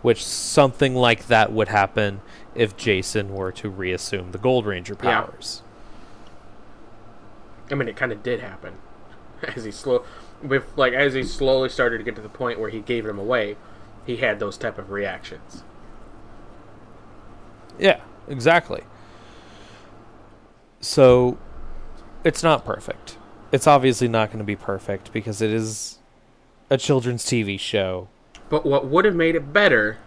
[0.02, 2.20] Which something like that would happen
[2.54, 5.22] if Jason were to reassume the Gold Ranger Yeah.
[5.22, 5.61] powers.
[7.72, 8.74] I mean, it kind of did happen
[9.42, 10.04] as he slow,
[10.42, 13.18] with like as he slowly started to get to the point where he gave them
[13.18, 13.56] away.
[14.04, 15.62] He had those type of reactions.
[17.78, 18.82] Yeah, exactly.
[20.80, 21.38] So
[22.24, 23.16] it's not perfect.
[23.52, 25.98] It's obviously not going to be perfect because it is
[26.68, 28.08] a children's TV show.
[28.48, 29.98] But what would have made it better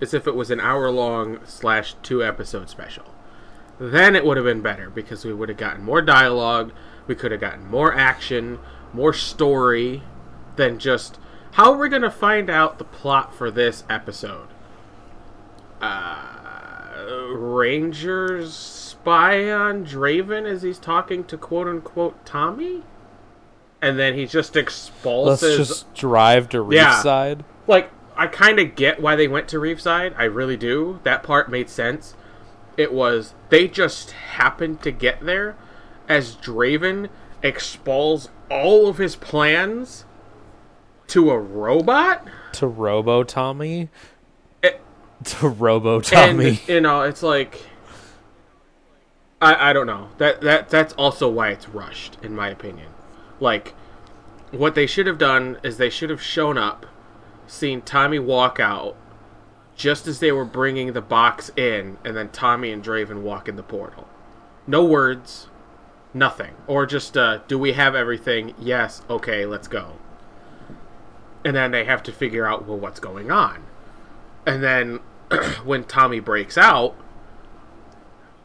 [0.00, 3.04] is if it was an hour long slash two episode special.
[3.78, 6.72] Then it would have been better because we would have gotten more dialogue,
[7.06, 8.58] we could have gotten more action,
[8.92, 10.02] more story
[10.56, 11.18] than just
[11.52, 14.48] how we're we going to find out the plot for this episode?
[15.80, 22.82] Uh, Rangers spy on Draven as he's talking to quote unquote Tommy?
[23.80, 25.58] And then he just expulses.
[25.58, 27.02] Let's just drive to Yeah.
[27.02, 27.44] Reefside.
[27.66, 30.14] like I kind of get why they went to Reefside.
[30.16, 31.00] I really do.
[31.04, 32.14] That part made sense.
[32.76, 35.56] It was they just happened to get there
[36.08, 37.08] as Draven
[37.42, 40.04] expels all of his plans
[41.08, 42.26] to a robot.
[42.52, 43.88] to Robo Tommy.
[44.62, 44.80] It-
[45.20, 45.24] eh.
[45.24, 46.48] to Robo Tommy.
[46.48, 47.60] And you know, it's like
[49.40, 50.08] I I don't know.
[50.18, 52.88] That that that's also why it's rushed in my opinion.
[53.40, 53.74] Like
[54.50, 56.86] what they should have done is they should have shown up,
[57.46, 58.96] seen Tommy walk out
[59.76, 63.56] just as they were bringing the box in and then Tommy and Draven walk in
[63.56, 64.08] the portal.
[64.66, 65.48] No words,
[66.16, 66.54] nothing.
[66.66, 68.54] Or just uh do we have everything?
[68.58, 69.02] Yes.
[69.08, 69.92] Okay, let's go.
[71.44, 73.64] And then they have to figure out well what's going on.
[74.46, 75.00] And then
[75.64, 76.94] when Tommy breaks out,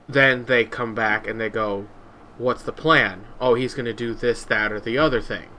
[0.08, 1.88] then they come back and they go,
[2.38, 3.26] What's the plan?
[3.40, 5.50] Oh, he's going to do this, that, or the other thing.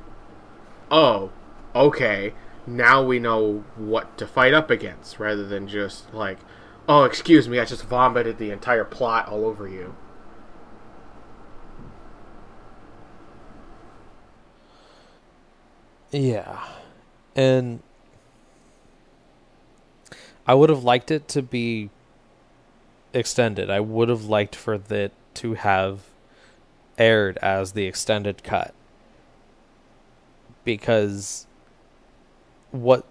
[0.90, 1.30] Oh,
[1.74, 2.34] okay.
[2.66, 6.38] Now we know what to fight up against rather than just like,
[6.88, 9.94] Oh, excuse me, I just vomited the entire plot all over you.
[16.12, 16.64] Yeah.
[17.34, 17.80] And
[20.46, 21.90] I would have liked it to be
[23.12, 23.70] extended.
[23.70, 26.00] I would have liked for it to have
[26.98, 28.74] aired as the extended cut.
[30.64, 31.46] Because
[32.70, 33.04] what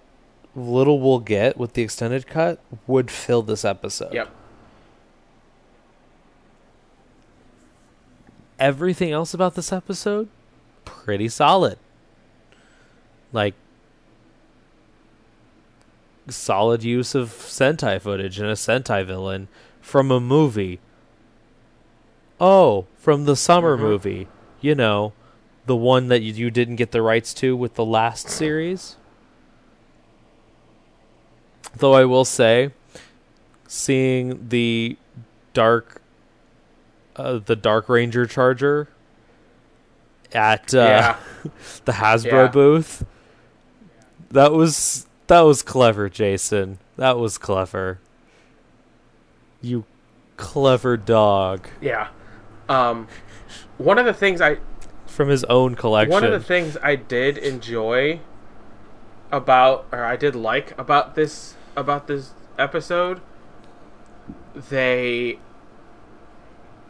[0.56, 4.14] little we'll get with the extended cut would fill this episode.
[4.14, 4.30] Yep.
[8.60, 10.30] Everything else about this episode
[10.86, 11.78] pretty solid.
[13.32, 13.53] Like
[16.30, 19.48] solid use of Sentai footage and a Sentai villain
[19.82, 20.80] from a movie.
[22.40, 23.82] Oh, from the summer Mhm.
[23.82, 24.28] movie.
[24.62, 25.14] You know,
[25.66, 28.95] the one that you, you didn't get the rights to with the last series.
[31.76, 32.72] Though I will say,
[33.68, 34.98] seeing the
[35.53, 36.02] dark,
[37.16, 38.88] uh, the Dark Ranger Charger
[40.34, 41.16] at uh, Yeah.
[41.86, 42.48] the Hasbro Yeah.
[42.48, 43.06] booth.
[44.32, 46.80] That was that was clever, Jason.
[46.98, 47.99] That was clever.
[49.62, 49.86] You
[50.38, 52.08] clever dog Yeah.
[52.68, 53.08] Um,
[53.78, 54.58] one of the things I
[55.06, 56.12] from his own collection.
[56.12, 58.22] one of the things I did enjoy
[59.32, 63.22] about or I did like about this about this episode
[64.56, 65.38] they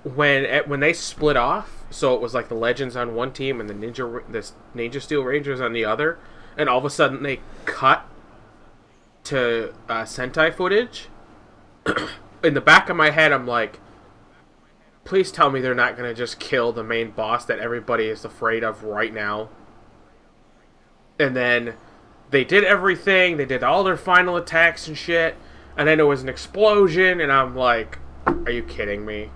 [0.03, 3.69] when when they split off so it was like the legends on one team and
[3.69, 6.17] the ninja this ninja steel rangers on the other
[6.57, 8.05] and all of a sudden they cut
[9.23, 11.07] to uh, sentai footage
[12.43, 13.79] in the back of my head i'm like
[15.03, 18.23] please tell me they're not going to just kill the main boss that everybody is
[18.23, 19.49] afraid of right now.
[21.19, 21.73] And then
[22.29, 25.35] they did everything, they did all their final attacks and shit,
[25.77, 29.31] and then there was an explosion, and I'm like, are you kidding me?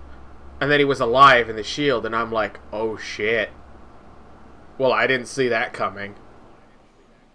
[0.60, 3.50] And then he was alive in the shield, and I'm like, oh shit.
[4.78, 6.14] Well, I didn't see that coming.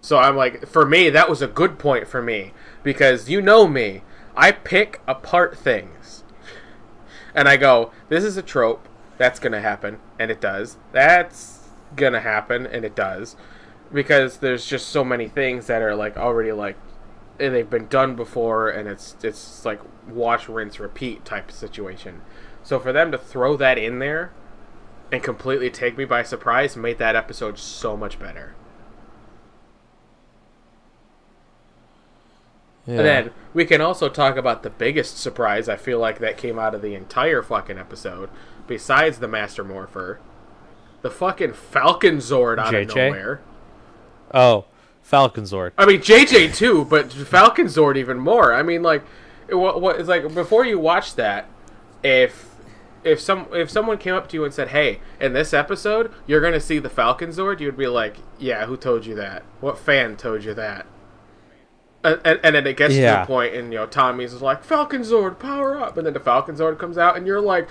[0.02, 2.54] So I'm like, for me, that was a good point for me.
[2.84, 4.02] Because you know me,
[4.36, 6.24] I pick apart things
[7.34, 8.88] and I go, "This is a trope.
[9.18, 10.78] That's gonna happen," and it does.
[10.92, 13.36] That's gonna happen, and it does,
[13.94, 16.76] because there's just so many things that are like already like
[17.38, 22.22] they've been done before, and it's it's like wash, rinse, repeat type of situation.
[22.64, 24.32] So for them to throw that in there
[25.12, 28.56] and completely take me by surprise made that episode so much better.
[32.86, 32.96] Yeah.
[32.96, 36.58] And then we can also talk about the biggest surprise I feel like that came
[36.58, 38.30] out of the entire fucking episode,
[38.68, 40.20] besides the Master Morpher.
[41.02, 43.42] The fucking Falcon Zord out of nowhere.
[44.34, 44.66] oh,
[45.02, 45.72] Falcon Zord.
[45.78, 48.54] I mean JJ too, but Falcon Zord even more.
[48.54, 49.04] I mean like
[49.48, 51.50] it, what, what it's like before you watch that,
[52.04, 52.52] if
[53.04, 56.40] if some if someone came up to you and said, "Hey, in this episode, you're
[56.42, 59.44] going to see the Falcon Zord," you would be like, "Yeah, who told you that?
[59.60, 60.86] What fan told you that?"
[62.04, 63.22] And, and, and then it gets to Yeah.
[63.22, 66.20] the point, and you know Tommy's is like, "Falcon Zord, power up!" And then the
[66.20, 67.70] Falcon Zord comes out, and you're like,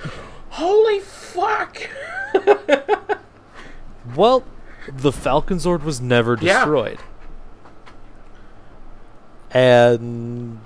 [0.50, 1.76] "Holy fuck!"
[4.16, 4.42] Well,
[4.88, 6.60] the Falcon Zord was never Yeah.
[6.60, 6.98] destroyed.
[9.52, 10.60] And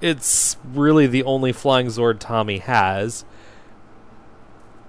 [0.00, 3.24] it's really the only flying Zord Tommy has.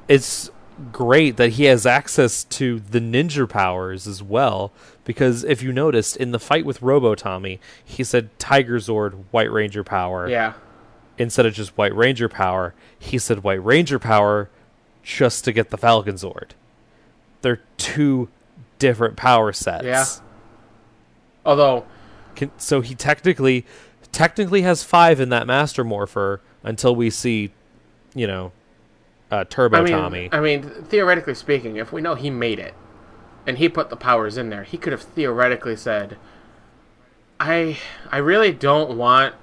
[0.07, 0.49] It's
[0.91, 4.71] great that he has access to the ninja powers as well
[5.03, 9.51] because if you noticed in the fight with Robo Tommy, he said Tiger Zord White
[9.51, 10.53] Ranger power yeah,
[11.17, 14.49] instead of just White Ranger power, he said White Ranger power
[15.03, 16.51] just to get the Falcon Zord.
[17.41, 18.29] They're two
[18.77, 19.83] different power sets.
[19.83, 20.05] Yeah.
[21.45, 21.85] although
[22.35, 23.65] Can, so he technically
[24.11, 27.51] technically has five in that Master Morpher until we see,
[28.13, 28.51] you know,
[29.31, 30.29] uh, Turbo I mean, Tommy.
[30.31, 32.73] I mean, theoretically speaking, if we know he made it
[33.45, 36.17] and he put the powers in there, he could have theoretically said,
[37.39, 37.77] "I,
[38.11, 39.35] I really don't want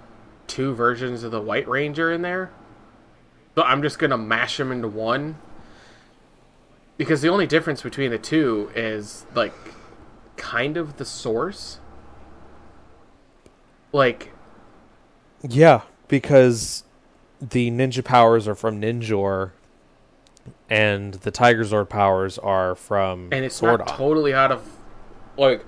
[0.46, 2.50] two versions of the White Ranger in there,
[3.54, 5.36] so I'm just gonna mash them into one."
[6.96, 9.54] Because the only difference between the two is like
[10.36, 11.78] kind of the source.
[13.92, 14.32] Like
[15.42, 16.84] yeah, because
[17.40, 19.52] the ninja powers are from Ninjor,
[20.68, 23.78] and the Tiger Zord powers are from and it's Zordon.
[23.78, 24.62] not totally out of
[25.36, 25.64] like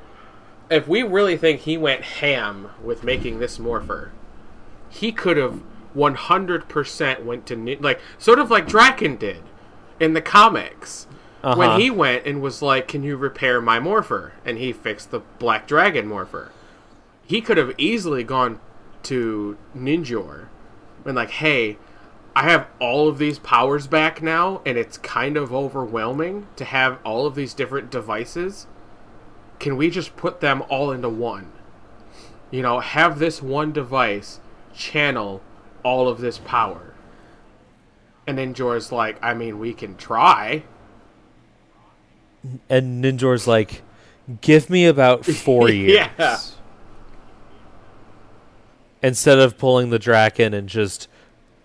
[0.70, 4.10] if we really think he went ham with making this morpher
[4.90, 5.60] he could have
[5.96, 9.42] 100% went to ni- like sort of like Drakkon did
[10.00, 11.06] in the comics
[11.42, 11.56] Uh-huh.
[11.56, 15.20] when he went and was like can you repair my morpher and he fixed the
[15.38, 16.50] black dragon morpher
[17.24, 18.58] he could have easily gone
[19.04, 20.46] to Ninjor
[21.04, 21.78] and like hey
[22.36, 26.98] I have all of these powers back now, and it's kind of overwhelming to have
[27.04, 28.66] all of these different devices.
[29.58, 31.50] Can we just put them all into one?
[32.50, 34.38] You know, have this one device
[34.74, 35.42] channel
[35.82, 36.94] all of this power.
[38.26, 40.62] And then Jor's like, I mean, we can try.
[42.68, 43.82] and Ninjor's like,
[44.42, 46.38] "Give me about four years." Yeah.
[49.02, 51.08] Instead of pulling the Drakkon and just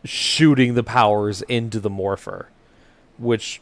[0.03, 2.49] shooting the powers into the Morpher,
[3.17, 3.61] which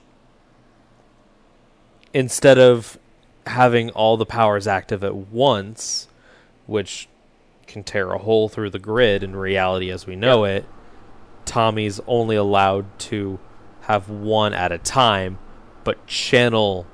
[2.14, 2.98] instead of
[3.48, 6.08] having all the powers active at once,
[6.66, 7.08] which
[7.68, 10.66] can tear a hole through the grid in reality as we know it,
[11.46, 13.40] Tommy's only allowed to
[13.82, 15.38] have one at a time,
[15.84, 16.86] but channel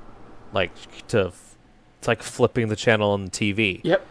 [0.52, 1.32] like to
[1.98, 3.80] it's like flipping the channel on the TV.
[3.82, 4.06] Yep.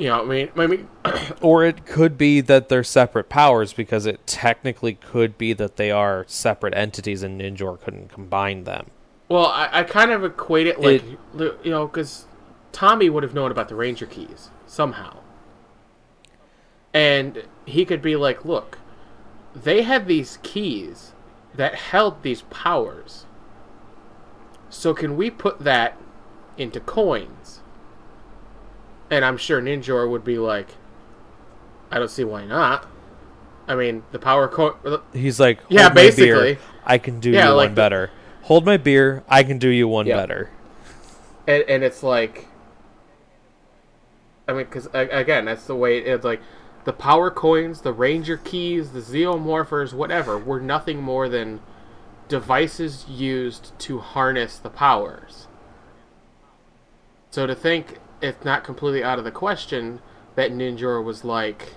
[0.00, 0.88] You know, I mean, I mean,
[1.42, 5.90] Or it could be that they're separate powers because it technically could be that they
[5.90, 8.86] are separate entities and Ninjor couldn't combine them.
[9.28, 11.02] well, I, I kind of equate it like
[11.38, 12.24] It- you know, because
[12.72, 15.18] Tommy would have known about the Ranger keys somehow,
[16.94, 18.78] and he could be like, "Look,
[19.54, 21.12] they had these keys
[21.54, 23.26] that held these powers.
[24.70, 25.98] So can we put that
[26.56, 27.39] into coins?"
[29.10, 30.68] And I'm sure Ninjor would be like,
[31.90, 32.86] "I don't see why not."
[33.66, 34.74] I mean, the power coin.
[35.12, 36.58] He's like, Yeah, "Hold my beer, basically.
[36.84, 38.10] I can do Yeah, you like one the- better.
[38.42, 40.16] Hold my beer, I can do you one Yeah.
[40.16, 40.50] better."
[41.46, 42.46] and, and it's like
[44.46, 46.40] i mean because again that's the way it's like
[46.84, 51.58] the power coins the ranger keys the xeomorphers whatever were nothing more than
[52.28, 55.46] devices used to harness the powers
[57.30, 60.00] so to think it's not completely out of the question
[60.34, 61.74] that ninjor was like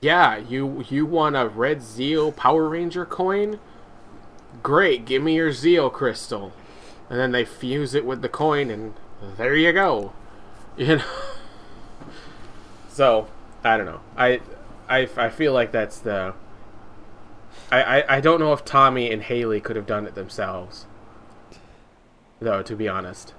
[0.00, 3.58] yeah you you want a red zeo power ranger coin
[4.62, 6.52] great give me your zeo crystal
[7.10, 8.94] and then they fuse it with the coin, and
[9.36, 10.12] there you go.
[10.76, 11.04] You know.
[12.88, 13.26] So
[13.64, 14.00] I don't know.
[14.16, 14.40] I,
[14.88, 16.34] I, I feel like that's the.
[17.72, 20.86] I, I, I don't know if Tommy and Hayley could have done it themselves.
[22.40, 23.34] Though, to be honest.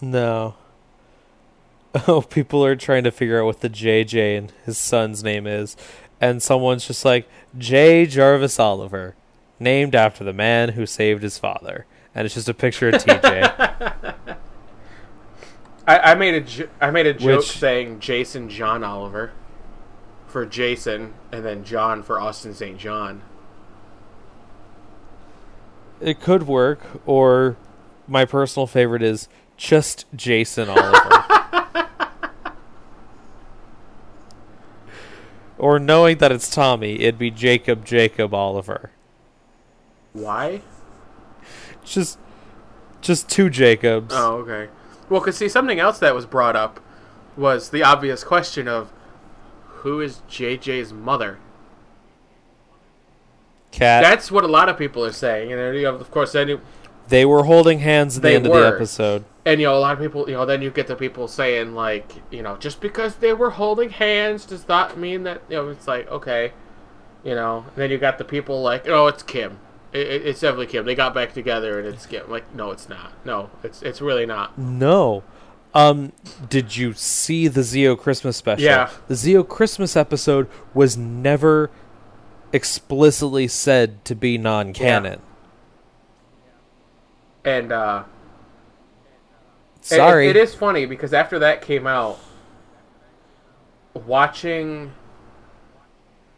[0.00, 0.54] No.
[2.06, 5.74] Oh, people are trying to figure out what the JJ and his son's name is,
[6.20, 7.26] and someone's just like
[7.56, 8.04] J.
[8.04, 9.16] Jarvis Oliver,
[9.58, 14.14] named after the man who saved his father, and it's just a picture of TJ.
[15.88, 19.32] I, I made a jo- I made a joke Which- saying Jason John Oliver
[20.26, 22.76] for Jason, and then John for Austin St.
[22.78, 23.22] John.
[26.02, 27.56] it could work, or
[28.06, 29.26] my personal favorite is
[29.58, 31.24] just Jason Oliver.
[35.58, 38.92] or knowing that it's Tommy, it'd be Jacob Jacob Oliver.
[40.14, 40.62] Why?
[41.84, 42.18] Just,
[43.02, 44.14] just two Jacobs.
[44.16, 44.70] Oh, okay.
[45.10, 46.80] Well, because see, something else that was brought up
[47.36, 48.92] was the obvious question of
[49.64, 51.38] who is JJ's mother.
[53.70, 54.02] Kat.
[54.02, 56.60] That's what a lot of people are saying, and you have, of course, you,
[57.08, 59.24] They were holding hands at the end of the episode.
[59.44, 61.74] and you know a lot of people, you know, then you get the people saying
[61.74, 65.68] like, you know, just because they were holding hands does that mean that you know
[65.68, 66.52] it's like okay,
[67.24, 67.64] you know.
[67.68, 69.58] And then you got the people like, oh, it's Kim.
[69.92, 70.84] It, it, it's definitely Kim.
[70.84, 72.30] They got back together, and it's Kim.
[72.30, 73.12] Like, no, it's not.
[73.24, 74.58] No, it's it's really not.
[74.58, 75.22] No.
[75.74, 76.12] Um,
[76.48, 78.64] did you see the Zeo Christmas special?
[78.64, 78.90] Yeah.
[79.06, 81.70] The Zeo Christmas episode was never
[82.52, 85.20] explicitly said to be non-canon.
[87.48, 88.02] And uh,
[89.80, 90.26] Sorry.
[90.28, 92.18] It, it is funny because after that came out,
[93.94, 94.92] watching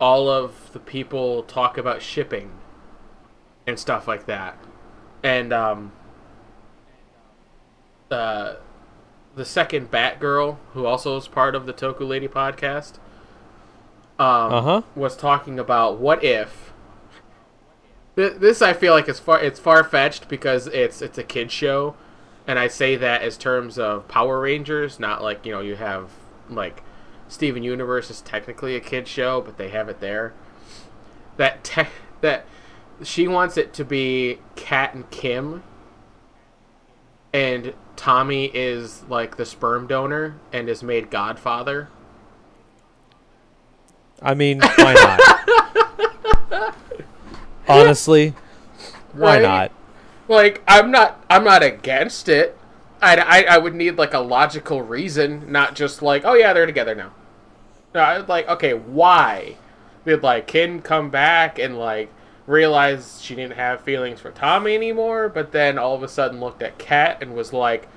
[0.00, 2.52] all of the people talk about shipping
[3.66, 4.56] and stuff like that,
[5.24, 5.90] and um,
[8.08, 8.54] uh,
[9.34, 12.98] the second Batgirl, who also is part of the Toku Lady podcast,
[14.20, 14.82] um, Uh-huh.
[14.94, 16.69] was talking about what if.
[18.20, 21.51] Th- This I feel like is far it's far fetched because it's it's a kid
[21.51, 21.97] show,
[22.47, 26.10] and I say that as terms of Power Rangers, not like you know you have
[26.51, 26.82] like
[27.28, 30.34] Steven Universe is technically a kid show, but they have it there.
[31.38, 31.86] That te-
[32.20, 32.44] that
[33.02, 35.62] she wants it to be Kat and Kim,
[37.32, 41.88] and Tommy is like the sperm donor and is made Godfather.
[44.20, 46.76] I mean, why not?
[47.70, 48.34] Honestly,
[49.12, 49.42] why Right?
[49.42, 49.72] not?
[50.28, 52.56] Like I'm not I'm not against it.
[53.02, 56.66] I, I, I would need like a logical reason, not just like oh yeah they're
[56.66, 57.12] together now.
[57.94, 59.56] No, I would like okay why
[60.05, 62.12] did like Kim come back and like
[62.47, 66.62] realize she didn't have feelings for Tommy anymore, but then all of a sudden looked
[66.62, 67.88] at Kat and was like,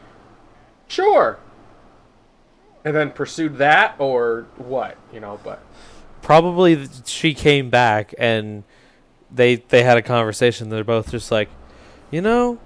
[0.88, 1.40] sure,
[2.84, 5.40] and then pursued that or what you know?
[5.44, 5.62] But
[6.22, 8.64] Probably she came back and
[9.34, 10.70] they they had a conversation.
[10.70, 11.50] They're both just like,
[12.12, 12.60] you know,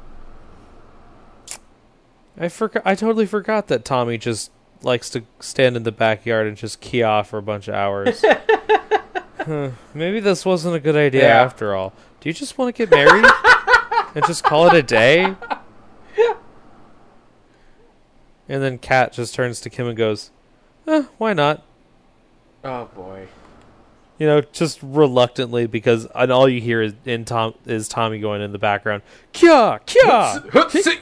[2.40, 2.84] I forgot.
[2.86, 4.52] I totally forgot that Tommy just
[4.84, 8.24] likes to stand in the backyard and just key off for a bunch of hours.
[9.40, 11.42] Huh, Maybe this wasn't a good idea Yeah.
[11.42, 11.94] after all.
[12.20, 13.24] Do you just want to get married
[14.14, 15.34] and just call it a day?
[18.50, 20.32] And then Kat just turns to Kim and goes,
[20.88, 21.64] eh, "Why not?"
[22.64, 23.28] oh boy,
[24.18, 28.42] You know, just reluctantly because and all you hear is in Tom is Tommy going
[28.42, 29.04] in the background,
[29.34, 30.98] "Kya, kya, Hutsi-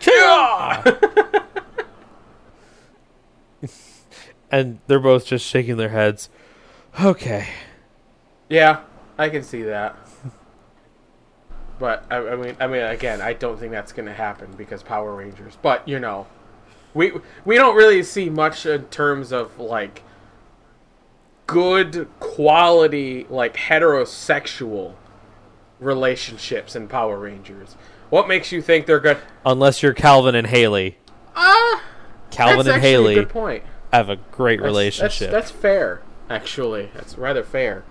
[4.52, 6.30] and they're both just shaking their heads.
[7.02, 7.48] Okay.
[8.50, 8.82] Yeah,
[9.18, 9.96] I can see that.
[11.78, 14.82] But I, I mean, I mean, again, I don't think that's going to happen because
[14.82, 15.58] Power Rangers.
[15.62, 16.28] But you know,
[16.94, 17.12] we
[17.44, 20.04] we don't really see much in terms of like
[21.47, 24.93] good quality like heterosexual
[25.80, 27.76] relationships in Power Rangers.
[28.09, 29.17] What makes you think they're good?
[29.45, 30.97] Unless you're Calvin and Hayley.
[31.35, 31.84] Ah,
[32.31, 33.63] Calvin that's and Hayley a good point.
[33.91, 35.31] have a great That's- relationship.
[35.31, 36.91] That's, that's fair, actually.
[36.93, 37.84] That's rather fair.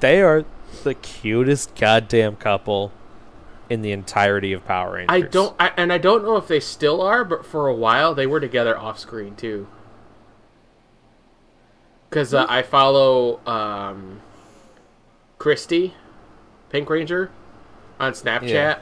[0.00, 0.44] They are
[0.82, 2.92] the cutest goddamn couple
[3.70, 5.14] in the entirety of Power Rangers.
[5.14, 8.14] I don't, I, and I don't know if they still are, but for a while
[8.14, 9.68] they were together off screen too.
[12.08, 14.20] Because uh, I follow um,
[15.38, 15.92] Chrysti,
[16.70, 17.30] Pink Ranger,
[17.98, 18.78] on Snapchat, Yeah.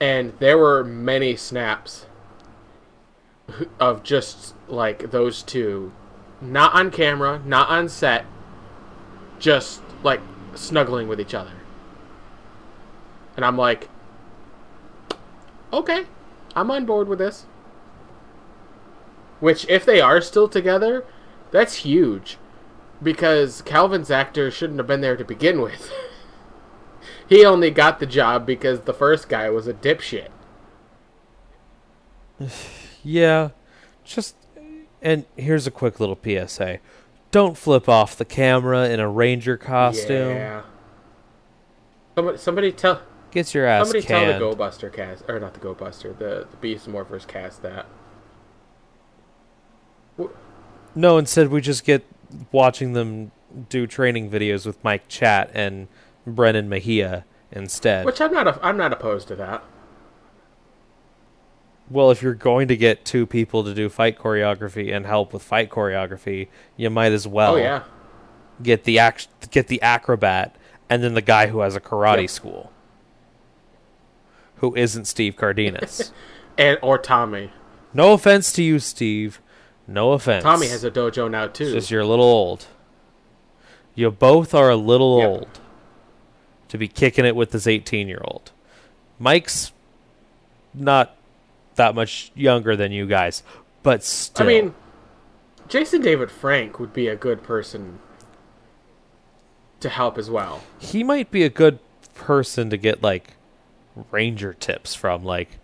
[0.00, 2.06] and there were many snaps
[3.80, 5.92] of just like those two,
[6.40, 8.26] not on camera, not on set,
[9.38, 10.20] just like
[10.54, 11.52] snuggling with each other.
[13.36, 13.88] And I'm like,
[15.72, 16.06] okay,
[16.54, 17.46] I'm on board with this.
[19.40, 21.04] Which, if they are still together,
[21.50, 22.38] that's huge.
[23.02, 25.90] Because Calvin's actor shouldn't have been there to begin with.
[27.28, 30.28] he only got the job because the first guy was a dipshit.
[33.04, 33.50] Yeah,
[34.04, 34.34] just
[35.00, 36.80] and here's a quick little PSA:
[37.30, 40.30] don't flip off the camera in a ranger costume.
[40.30, 40.62] Yeah.
[42.16, 43.00] Somebody, somebody tell
[43.30, 44.24] Gets your ass somebody canned.
[44.24, 47.62] tell the Go Buster cast or not the Go Buster, the the Beast Morphers cast
[47.62, 47.86] that.
[50.98, 52.04] No, instead we just get
[52.50, 53.30] watching them
[53.68, 55.86] do training videos with Mike Chat and
[56.26, 58.04] Brennan Mejia instead.
[58.04, 59.62] Which I'm not a, I'm not opposed to that.
[61.88, 65.44] Well, if you're going to get two people to do fight choreography and help with
[65.44, 67.84] fight choreography, you might as well oh yeah.
[68.60, 70.56] get the act- get the acrobat
[70.90, 72.30] and then the guy who has a karate Yep.
[72.30, 72.72] school,
[74.56, 76.12] who isn't Steve Cardenas.
[76.58, 77.52] And or Tommy.
[77.94, 79.40] no offense to you, Steve.
[79.88, 80.42] No offense.
[80.44, 81.72] Tommy has a dojo now It's too.
[81.72, 82.66] just you're a little old.
[83.94, 85.28] You both are a little Yep.
[85.28, 85.60] old
[86.68, 88.52] to be kicking it with this 18 year old.
[89.18, 89.72] Mike's
[90.74, 91.16] not
[91.76, 93.42] that much younger than you guys,
[93.82, 94.44] but still.
[94.44, 94.74] I mean,
[95.68, 97.98] Jason David Frank would be a good person
[99.80, 100.62] to help as well.
[100.78, 101.78] he might be a good
[102.14, 103.34] person to get like
[104.10, 105.58] ranger tips from, like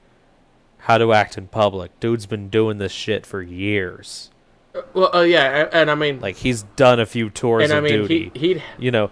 [0.85, 1.99] how to act in public.
[2.01, 4.31] Dude's been doing this shit for years.
[4.93, 7.85] Well, uh, yeah, and I mean, Like he's done a few tours and I of
[7.85, 8.31] mean, duty.
[8.35, 9.11] he, he'd you know,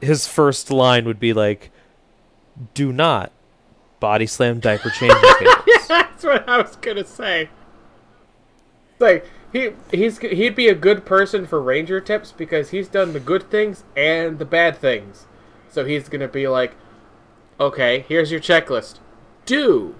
[0.00, 1.70] his first line would be like,
[2.74, 3.32] "Do not
[3.98, 7.50] body slam diaper changing yeah, That's what I was gonna say.
[8.98, 13.20] Like he he's he'd be a good person for ranger tips because he's done the
[13.20, 15.26] good things and the bad things.
[15.70, 16.76] So he's gonna be like,
[17.58, 18.98] okay, here's your checklist.
[19.44, 19.96] Do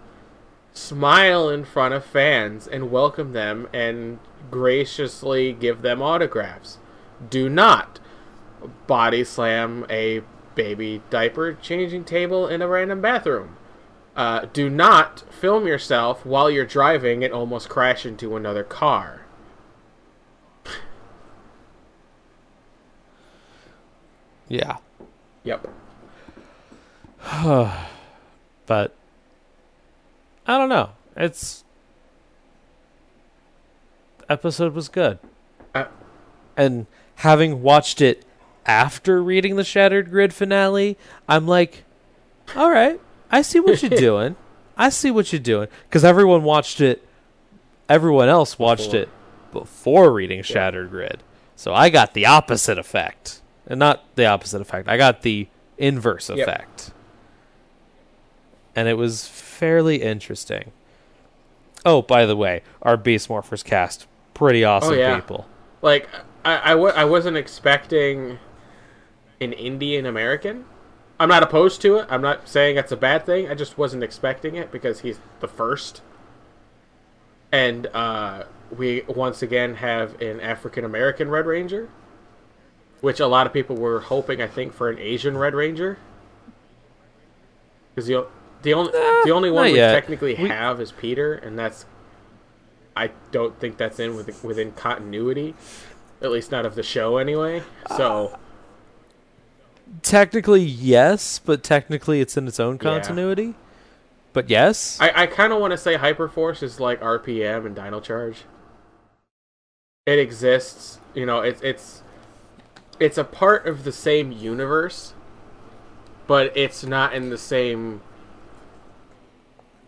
[0.72, 4.18] smile in front of fans and welcome them and
[4.50, 6.78] graciously give them autographs.
[7.28, 8.00] Do not
[8.86, 10.22] body slam a
[10.54, 13.56] baby diaper changing table in a random bathroom.
[14.16, 19.24] Uh, do not film yourself while you're driving and almost crash into another car.
[24.48, 24.76] yeah,
[25.44, 25.68] Yep.
[28.66, 28.94] but
[30.50, 30.90] I don't know.
[31.16, 31.62] It's
[34.28, 35.18] episode was good,
[35.74, 35.84] Uh,
[36.56, 36.86] and
[37.16, 38.24] having watched it
[38.66, 40.96] after reading the Shattered Grid finale,
[41.28, 41.84] I'm like,
[42.56, 43.00] all right,
[43.30, 44.34] I see what you're doing.
[44.76, 47.06] I see what you're doing because everyone watched it.
[47.88, 49.00] Everyone else watched Before.
[49.02, 49.08] it
[49.52, 51.22] before reading Shattered Grid,
[51.54, 54.88] so I got the opposite effect, and not the opposite effect.
[54.88, 55.46] I got the
[55.78, 56.38] inverse Yep.
[56.38, 56.90] effect,
[58.76, 60.72] and it was fairly interesting.
[61.84, 65.14] Oh, by the way, our Beast Morphers cast pretty awesome Oh, yeah.
[65.16, 65.46] people.
[65.82, 66.08] like
[66.44, 68.38] I, I, w- I wasn't expecting
[69.40, 70.64] an Indian American.
[71.18, 72.06] I'm not opposed to it.
[72.10, 73.48] I'm not saying that's a bad thing.
[73.48, 76.00] I just wasn't expecting it because he's the first.
[77.52, 78.44] And uh,
[78.74, 81.88] we once again have an African American Red Ranger,
[83.02, 85.98] which a lot of people were hoping, I think, for an Asian Red Ranger.
[87.94, 88.26] Because the,
[88.62, 89.92] the only uh, the only one we yet.
[89.92, 91.86] technically We- have is Peter, and that's
[92.96, 95.54] I don't think that's in within, within continuity,
[96.20, 97.62] at least not of the show anyway.
[97.96, 98.38] So
[100.02, 102.78] Technically, yes, but technically it's in its own Yeah.
[102.92, 103.54] continuity.
[104.32, 107.98] But yes, I, I kind of want to say Hyperforce is like RPM and Dino
[108.00, 108.44] Charge.
[110.06, 110.98] it exists.
[111.14, 112.02] You know, it's it's
[113.00, 115.14] it's a part of the same universe,
[116.28, 118.00] but it's not in the same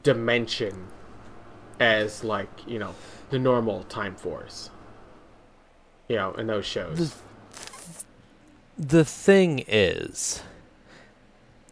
[0.02, 0.88] dimension
[1.80, 2.94] as like you know
[3.30, 4.70] the normal Time Force.
[6.08, 7.16] You know, in those shows.
[8.78, 10.42] The thing is,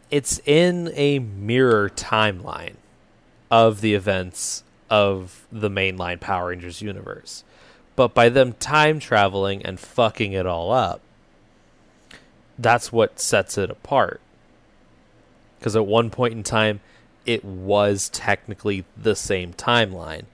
[0.09, 2.75] it's in a mirror timeline
[3.51, 7.43] of the events of the mainline Power Rangers universe.
[7.95, 11.01] But by them time traveling and fucking it all up,
[12.57, 14.21] that's what sets it apart.
[15.59, 16.79] Because at one point in time,
[17.25, 20.25] it was technically the same timeline.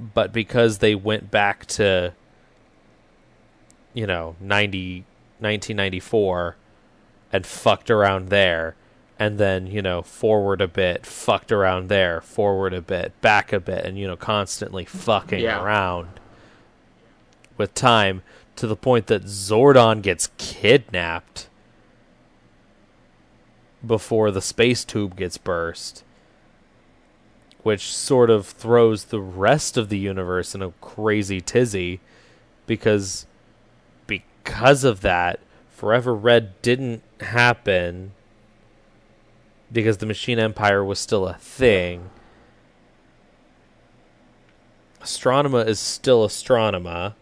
[0.00, 2.12] But because they went back to,
[3.94, 5.04] you know, 90,
[5.38, 6.56] 1994
[7.32, 8.74] and fucked around there,
[9.18, 13.60] and then, you know, forward a bit, fucked around there, forward a bit, back a
[13.60, 15.62] bit, and, you know, constantly fucking Yeah.
[15.62, 16.08] around
[17.56, 18.22] with time
[18.56, 21.48] to the point that Zordon gets kidnapped
[23.86, 26.02] before the space tube gets burst,
[27.62, 32.00] which sort of throws the rest of the universe in a crazy tizzy
[32.66, 33.26] because
[34.06, 35.40] because of that,
[35.70, 38.12] Forever Red didn't happen
[39.72, 42.10] because the Machine Empire was still a thing.
[45.00, 47.14] Astronema is still Astronema.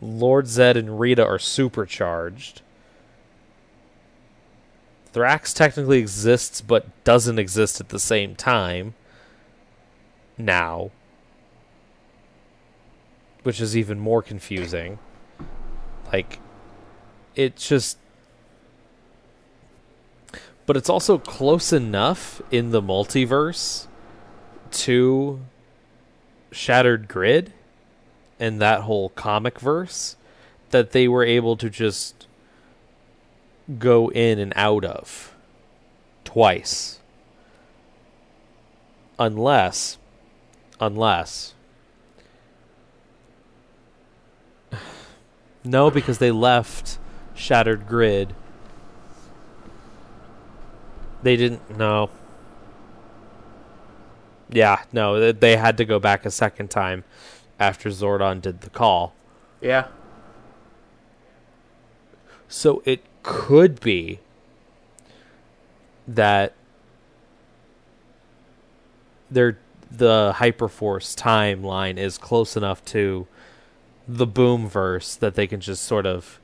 [0.00, 2.60] Lord Zed and Rita are supercharged.
[5.12, 8.94] Thrax technically exists but doesn't exist at the same time.
[10.38, 10.90] Now.
[13.42, 14.98] Which is even more confusing.
[16.12, 16.38] Like,
[17.34, 17.98] it's just.
[20.66, 23.86] But it's also close enough in the multiverse
[24.70, 25.40] to
[26.52, 27.52] Shattered Grid
[28.38, 30.16] and that whole comic verse
[30.70, 32.26] that they were able to just
[33.78, 35.34] go in and out of
[36.24, 37.00] twice.
[39.18, 39.98] Unless,
[40.80, 41.54] unless.
[45.64, 46.98] No, because they left
[47.34, 48.34] Shattered Grid.
[51.22, 51.76] They didn't.
[51.76, 52.10] No.
[54.50, 57.04] Yeah, no, they- had to go back a second time
[57.60, 59.14] after Zordon did the call.
[59.60, 59.88] Yeah.
[62.48, 64.20] So it could be
[66.06, 66.54] that
[69.30, 69.58] their
[69.90, 73.26] the Hyperforce timeline is close enough to
[74.06, 76.40] the Boomverse that they can just sort of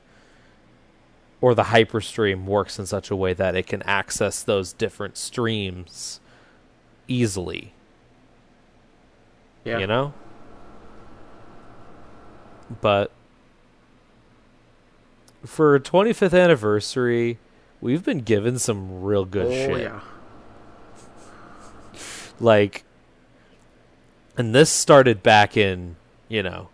[1.41, 6.19] or the Hyperstream works in such a way that it can access those different streams
[7.07, 7.73] easily.
[9.63, 9.79] Yeah.
[9.79, 10.13] You know?
[12.81, 13.11] But
[15.45, 17.37] for 25th anniversary,
[17.79, 19.81] we've been given some real good oh shit.
[19.81, 19.99] yeah.
[22.39, 22.83] Like
[24.37, 25.95] and this started back in,
[26.27, 26.69] you know,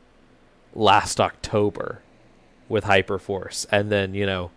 [0.73, 2.01] last October
[2.69, 4.51] with Hyperforce and then, you know,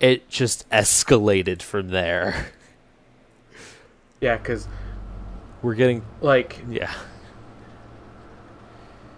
[0.00, 2.48] it just escalated from there.
[4.20, 4.68] Yeah, because
[5.62, 6.94] We're getting like yeah.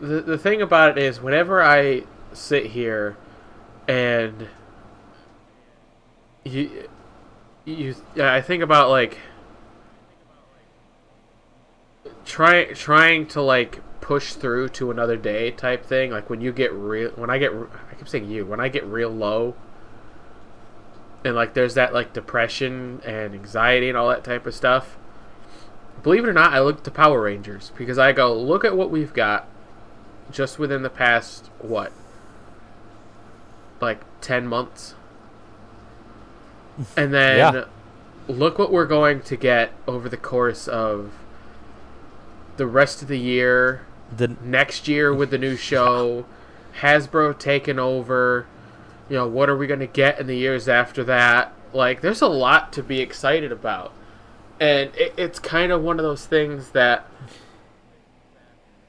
[0.00, 2.02] the the thing about it is, whenever I
[2.32, 3.16] sit here
[3.86, 4.48] and
[6.44, 6.88] you
[7.64, 9.18] you, I think about like
[12.24, 16.10] trying trying to like push through to another day type thing.
[16.10, 18.84] Like when you get real, when I get, I keep saying you, when I get
[18.84, 19.54] real low.
[21.24, 24.96] And like, there's that like depression and anxiety and all that type of stuff.
[26.02, 28.90] Believe it or not, I look to Power Rangers because I go, look at what
[28.90, 29.46] we've got
[30.32, 31.92] just within the past what
[33.80, 34.94] like 10 months
[36.96, 37.64] and then Yeah.
[38.28, 41.12] look what we're going to get over the course of
[42.56, 43.82] the rest of the year
[44.14, 46.26] The next year with the new show
[46.80, 48.46] hasbro taking over
[49.08, 52.22] you know what are we going to get in the years after that like there's
[52.22, 53.92] a lot to be excited about
[54.58, 57.06] and it, it's kind of one of those things that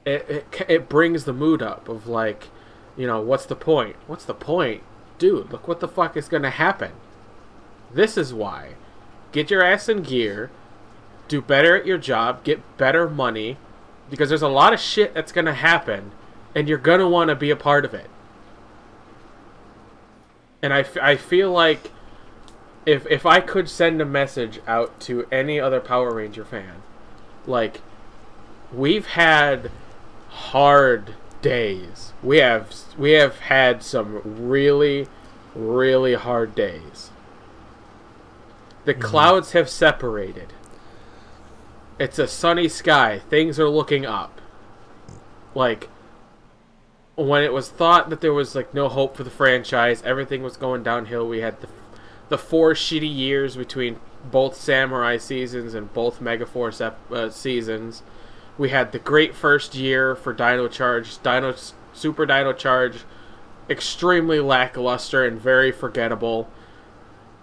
[0.04, 2.48] it, it it brings the mood up of like,
[2.96, 3.96] you know, what's the point?
[4.06, 4.82] What's the point,
[5.18, 5.50] dude?
[5.50, 6.92] Look what the fuck is gonna happen.
[7.92, 8.74] This is why.
[9.32, 10.50] Get your ass in gear.
[11.28, 12.44] Do better at your job.
[12.44, 13.56] Get better money,
[14.10, 16.12] because there's a lot of shit that's gonna happen,
[16.54, 18.10] and you're gonna want to be a part of it.
[20.62, 21.90] And I, f- I feel like
[22.86, 26.82] if if I could send a message out to any other Power Ranger fan,
[27.46, 27.80] like
[28.72, 29.70] we've had
[30.28, 32.12] hard days.
[32.22, 35.06] We have we have had some really
[35.54, 37.10] really hard days.
[38.84, 39.02] The mm-hmm.
[39.02, 40.52] clouds have separated.
[41.98, 43.20] It's a sunny sky.
[43.30, 44.40] Things are looking up.
[45.54, 45.88] Like
[47.16, 50.56] when it was thought that there was like no hope for the franchise, everything was
[50.56, 51.28] going downhill.
[51.28, 51.68] We had the
[52.28, 54.00] the four shitty years between
[54.30, 58.02] both Samurai seasons and both Megaforce ep- uh, seasons.
[58.56, 61.54] We had the great first year for Dino Charge, Dino
[61.92, 63.04] Super Dino Charge,
[63.68, 66.48] extremely lackluster and very forgettable.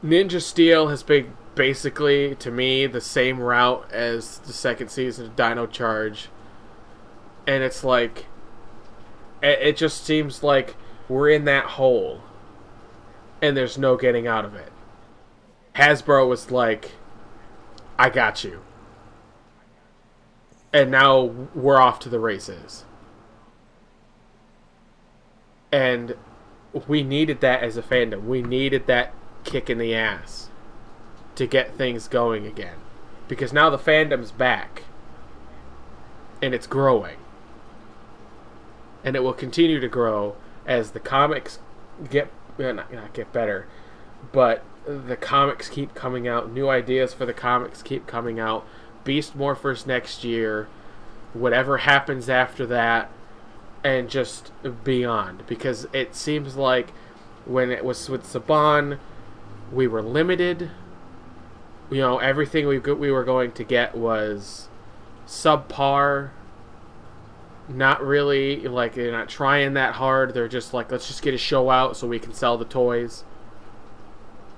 [0.03, 5.35] Ninja Steel has been basically, to me, the same route as the second season of
[5.35, 6.29] Dino Charge,
[7.47, 8.25] and it's like,
[9.41, 10.75] it, just seems like
[11.09, 12.21] we're in that hole,
[13.41, 14.71] and there's no getting out of it.
[15.75, 16.91] Hasbro was like,
[17.97, 18.61] I got you.
[20.73, 21.21] And now
[21.53, 22.85] we're off to the races.
[25.71, 26.15] And
[26.87, 28.25] we needed that as a fandom.
[28.25, 29.13] We needed that
[29.43, 30.50] kick in the ass
[31.41, 32.76] to get things going again.
[33.27, 34.84] Because now the fandom's back.
[36.39, 37.18] And it's growing.
[39.03, 40.35] And it will continue to grow
[40.68, 41.57] as the comics
[42.11, 43.68] get uh, not, not get better,
[44.31, 46.51] but the comics keep coming out.
[46.51, 48.63] New ideas for the comics keep coming out.
[49.03, 50.68] Beast Morphers next year.
[51.34, 53.09] Whatever happens after that,
[53.84, 54.51] and just
[54.84, 55.47] beyond.
[55.47, 56.91] Because it seems like
[57.45, 58.99] when it was with Saban,
[59.72, 60.69] we were limited.
[61.91, 64.69] You know, everything we we were going to get was
[65.27, 66.31] subpar.
[67.69, 70.34] Not really like they're not trying that hard.
[70.34, 73.23] They're just like, let's just get a show out so we can sell the toys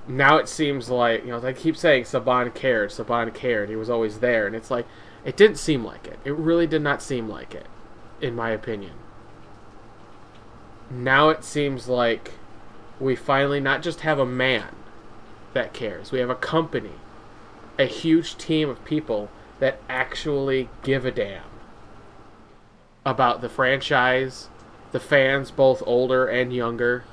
[0.08, 3.70] now it seems like you know they keep saying Saban cared, Saban cared.
[3.70, 4.86] He was always there, and it's like
[5.24, 6.20] it didn't seem like it.
[6.26, 7.68] It really did not seem like it,
[8.22, 8.94] in my opinion.
[10.92, 12.34] Now it seems like
[13.00, 14.76] we finally not just have a man
[15.54, 16.12] that cares.
[16.12, 16.94] We have a company,
[17.78, 19.30] a huge team of people
[19.60, 21.44] that actually give a damn
[23.06, 24.50] about the franchise,
[24.92, 27.04] the fans, both older and younger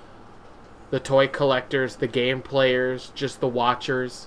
[0.90, 4.26] the toy collectors, the game players, just the watchers,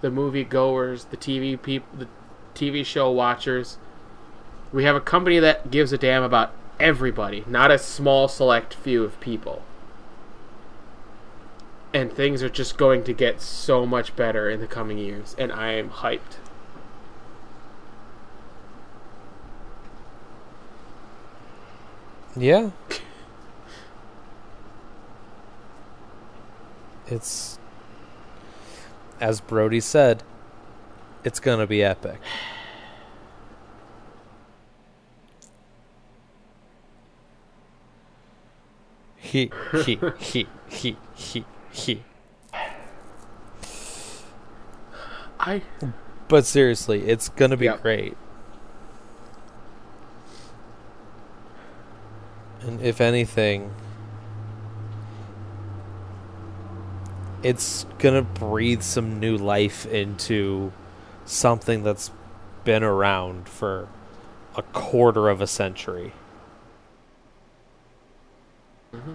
[0.00, 2.08] the movie goers, the TV people, the
[2.54, 3.76] TV show watchers.
[4.72, 9.02] We have a company that gives a damn about everybody, not a small select few
[9.02, 9.62] of people.
[11.96, 15.50] And things are just going to get so much better in the coming years, and
[15.50, 16.36] I am hyped.
[22.36, 22.72] Yeah.
[27.06, 27.58] it's
[29.18, 30.22] as Brody said,
[31.24, 32.20] it's gonna be epic.
[39.16, 39.50] He
[39.82, 41.46] he he he he
[41.76, 42.02] he.
[45.38, 45.62] I
[46.28, 47.82] But seriously, it's gonna be Yep.
[47.82, 48.16] great.
[52.62, 53.72] And if anything,
[57.42, 60.72] it's gonna breathe some new life into
[61.24, 62.10] something that's
[62.64, 63.88] been around for
[64.56, 66.12] a quarter of a century.
[68.92, 69.12] Mm-hmm.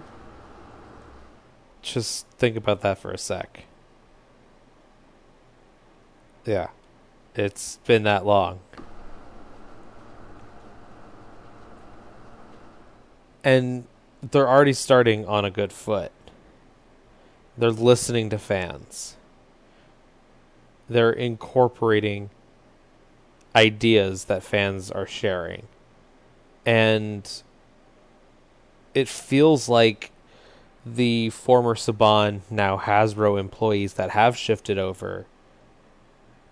[1.82, 3.64] Just think about that for a sec.
[6.44, 6.68] Yeah.
[7.34, 8.60] It's been that long.
[13.44, 13.84] And
[14.22, 16.12] they're already starting on a good foot.
[17.58, 19.16] They're listening to fans.
[20.88, 22.30] They're incorporating
[23.56, 25.66] ideas that fans are sharing.
[26.64, 27.28] And
[28.94, 30.11] it feels like
[30.84, 35.26] the former Saban, now Hasbro employees that have shifted over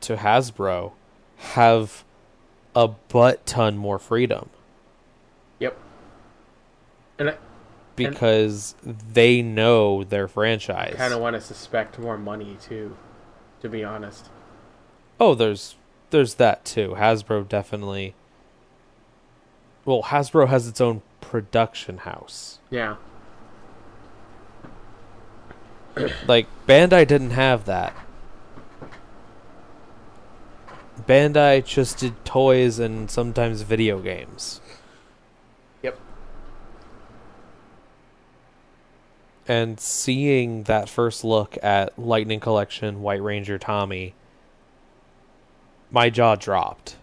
[0.02, 0.92] to Hasbro
[1.36, 2.04] have
[2.74, 4.48] a butt ton more freedom
[5.60, 5.78] yep.
[7.18, 7.36] And I
[7.94, 10.94] because they know their franchise.
[10.96, 12.96] kind of want to suspect more money too,
[13.60, 14.30] to be honest.
[15.20, 15.76] Oh, there's
[16.10, 16.94] there's that too.
[16.98, 18.14] Hasbro definitely.
[19.84, 22.58] Well, Hasbro has its own production house.
[22.70, 22.96] Yeah.
[26.26, 27.94] Like Bandai didn't have that.
[31.06, 34.60] Bandai just did toys and sometimes video games.
[35.82, 35.98] Yep.
[39.48, 44.14] And seeing that first look at Lightning Collection, White Ranger Tommy,
[45.90, 46.96] my jaw dropped.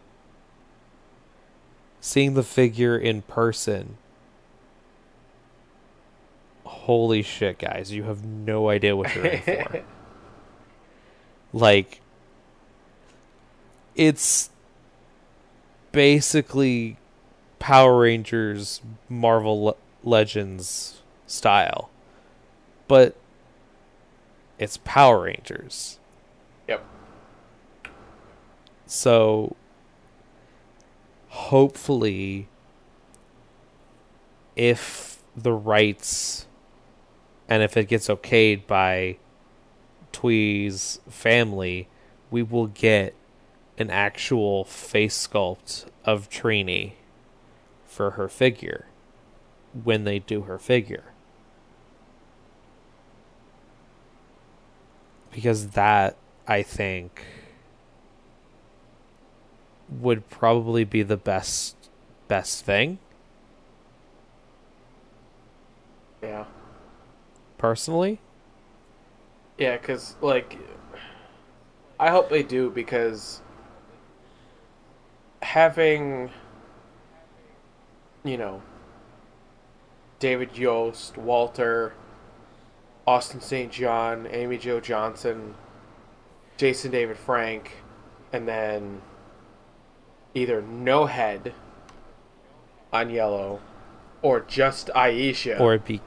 [2.00, 3.98] Seeing the figure in person
[6.88, 9.84] holy shit, guys, you have no idea what you're in for.
[11.54, 12.00] like,
[13.94, 14.50] it's
[15.92, 16.96] basically
[17.60, 21.90] Power Rangers Marvel Le- Legends style.
[22.88, 23.18] But
[24.58, 26.00] it's Power Rangers.
[26.70, 26.86] Yep.
[28.86, 29.58] So
[31.28, 32.48] hopefully
[34.56, 36.47] if the rights
[37.50, 39.18] and if it gets okayed by
[40.12, 41.88] Thuy's family,
[42.30, 43.14] we will get
[43.78, 46.94] an actual face sculpt of Trini
[47.86, 48.86] for her figure
[49.84, 51.06] when they do her figure.
[55.32, 56.18] Because that,
[56.48, 57.24] I think,
[59.90, 61.76] would probably be the best
[62.28, 63.00] best thing
[66.22, 66.46] Yeah.
[67.58, 68.20] Personally.
[69.58, 70.58] Yeah, because, like,
[72.00, 73.42] I hope they do because
[75.42, 76.30] having,
[78.24, 78.62] you know,
[80.20, 81.94] David Yost, Walter,
[83.06, 83.72] Austin St.
[83.72, 85.56] John, Amy Jo Johnson,
[86.58, 87.72] Jason David Frank,
[88.34, 89.02] and then
[90.34, 91.54] either no head
[92.92, 93.60] on yellow
[94.22, 96.02] or just Aisha Or it'd be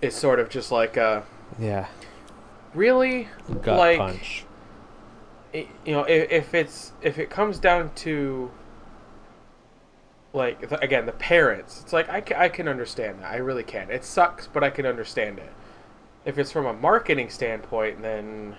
[0.00, 1.24] is sort of just like a
[1.58, 1.88] yeah,
[2.74, 3.28] really
[3.62, 4.44] gut like punch.
[5.54, 8.50] i- you know if, if it's if it comes down to
[10.32, 13.32] like the, again the parents it's like I, ca- I can understand that.
[13.32, 13.90] I really can.
[13.90, 15.52] It sucks but i can understand it.
[16.24, 18.54] If it's from a marketing standpoint then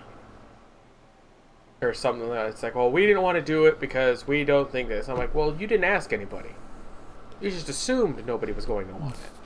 [1.81, 4.43] or something like that it's like well we didn't want to do it because we
[4.43, 5.07] don't think this.
[5.07, 6.49] I'm like well you didn't ask anybody.
[7.39, 9.38] You just assumed nobody was going to want it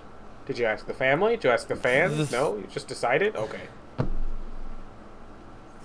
[0.46, 3.36] did you ask the family did you ask the fans The- no you just decided
[3.36, 3.62] okay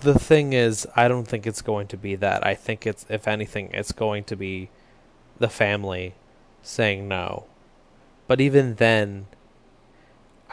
[0.00, 2.46] the thing is, I don't think it's going to be that.
[2.46, 4.70] I think it's, if anything, it's going to be
[5.38, 6.14] the family
[6.62, 7.46] saying no.
[8.26, 9.26] But even then,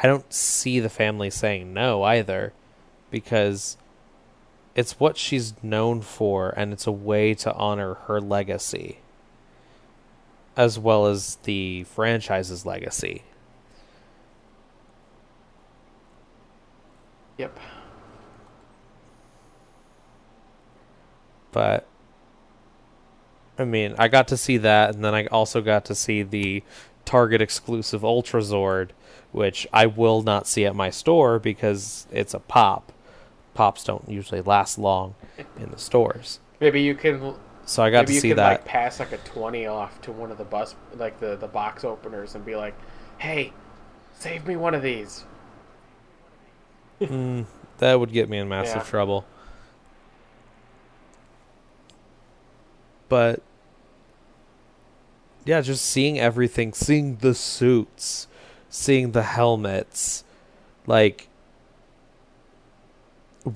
[0.02, 2.54] I don't see the family saying no either,
[3.12, 3.78] because
[4.74, 9.00] it's what she's known for, and it's a way to honor her legacy,
[10.58, 13.24] as well as the franchise's legacy.
[17.38, 17.58] Yep
[21.52, 21.88] but
[23.58, 26.64] I mean, I got to see that, and then I also got to see the
[27.06, 28.90] Target exclusive Ultra Zord,
[29.32, 32.92] which I will not see at my store because it's a pop.
[33.54, 35.16] Pops don't usually last long
[35.58, 37.36] in the stores, maybe you can
[37.66, 38.50] so I got Maybe to you see could that.
[38.50, 41.86] like pass like a twenty off to one of the bus like the the box
[41.86, 42.76] openers and be like,
[43.18, 43.54] "Hey,
[44.14, 45.24] save me one of these."
[47.02, 47.46] Mm,
[47.80, 48.84] that would get me in massive Yeah.
[48.84, 49.26] trouble.
[53.10, 53.42] But
[55.46, 58.28] yeah, just seeing everything, seeing the suits,
[58.70, 60.24] seeing the helmets,
[60.88, 61.28] like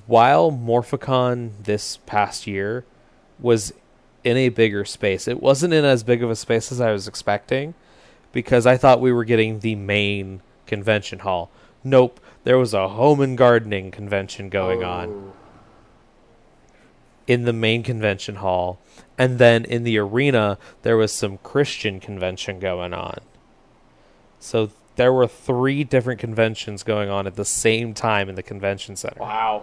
[0.06, 2.84] while Morphicon this past year
[3.40, 3.72] was
[4.22, 7.08] in a bigger space, it wasn't in as big of a space as I was
[7.08, 7.74] expecting
[8.32, 11.50] because I thought we were getting the main convention hall.
[11.82, 15.32] Nope, there was a home and gardening convention going on Oh.
[17.26, 18.78] in the main convention hall,
[19.18, 23.18] and then in the arena there was some Christian convention going on.
[24.38, 28.96] So there were three different conventions going on at the same time in the convention
[28.96, 29.20] center.
[29.20, 29.62] Wow.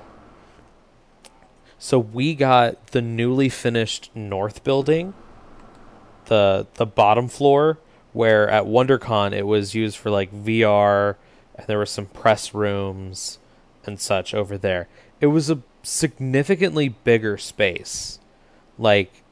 [1.80, 5.14] So we got the newly finished north building,
[6.26, 7.80] the the bottom floor
[8.14, 11.16] where at WonderCon it was used for like VR
[11.58, 13.40] and there were some press rooms
[13.86, 14.88] and such over there.
[15.20, 18.20] It was a significantly bigger space.
[18.78, 19.24] Like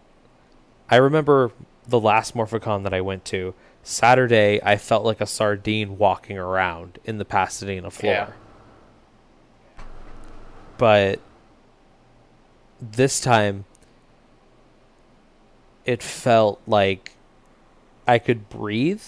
[0.89, 1.52] I remember
[1.88, 3.53] the last Morphicon that I went to,
[3.84, 8.14] Saturday I felt like a sardine walking around in the Pasadena floor.
[8.14, 9.84] Yeah.
[10.77, 11.19] But
[12.81, 13.65] this time
[15.85, 17.14] it felt like
[18.07, 19.03] I could breathe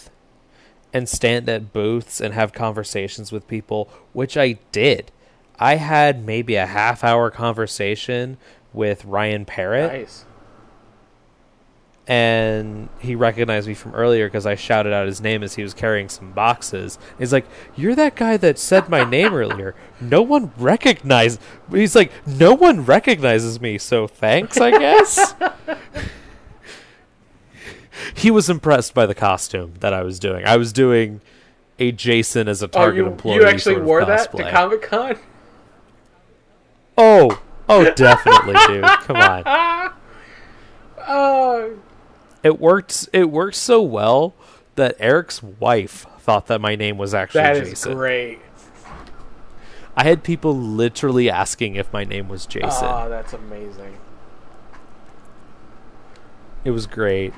[0.93, 5.11] and stand at booths and have conversations with people, which I did.
[5.59, 8.37] I had maybe a half hour conversation
[8.73, 10.25] with Ryan Parrott Nice.
[12.07, 15.73] and he recognized me from earlier because I shouted out his name as he was
[15.73, 16.97] carrying some boxes.
[17.19, 17.45] He's like,
[17.75, 19.75] "You're that guy that said my name earlier.
[19.99, 21.41] No one recognized."
[21.71, 25.33] He's like, "No one recognizes me, so thanks, I guess."
[28.15, 30.45] he was impressed by the costume that I was doing.
[30.45, 31.21] I was doing
[31.79, 33.35] a Jason as a Oh, Target you, employee.
[33.35, 34.51] you actually sort of wore that to cosplay.
[34.51, 35.15] Comic Con?
[36.97, 38.83] Oh, oh, definitely, dude.
[38.83, 39.93] Come on.
[41.09, 41.77] Oh,
[42.43, 43.07] It worked.
[43.13, 44.33] It worked so well
[44.75, 47.93] that Eric's wife thought that my name was actually that is Jason.
[47.93, 48.39] great.
[49.95, 52.69] I had people literally asking if my name was Jason.
[52.89, 53.97] Oh, that's amazing.
[56.65, 57.33] It was great.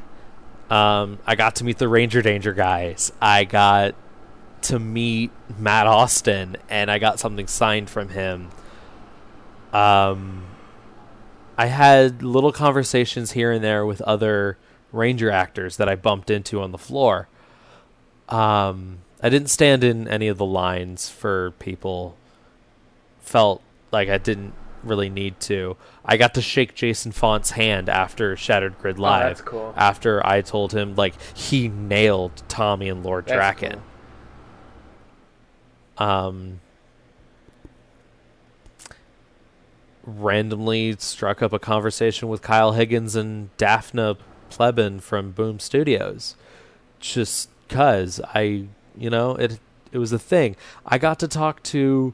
[0.69, 3.11] Um, I got to meet the Ranger Danger guys.
[3.21, 3.95] I got
[4.63, 8.49] to meet Matt Austin, and I got something signed from him.
[9.73, 10.43] Um,
[11.57, 14.57] I had little conversations here and there with other
[14.91, 17.27] Ranger actors that I bumped into on the floor.
[18.27, 22.15] Um, I didn't stand in any of the lines for people.
[23.21, 25.77] Felt like I didn't really need to.
[26.05, 29.23] I got to shake Jason Faunt's hand after Shattered Grid Live.
[29.23, 29.73] Oh, that's cool.
[29.75, 33.79] After I told him like he nailed Tommy and Lord That's Drakkon.
[35.97, 36.61] Um,
[40.05, 44.17] randomly struck up a conversation with Kyle Higgins and Dafna
[44.49, 46.35] Pleban from Boom Studios,
[46.99, 49.59] just cause I, you know, it
[49.91, 50.55] it was a thing.
[50.85, 52.13] I got to talk to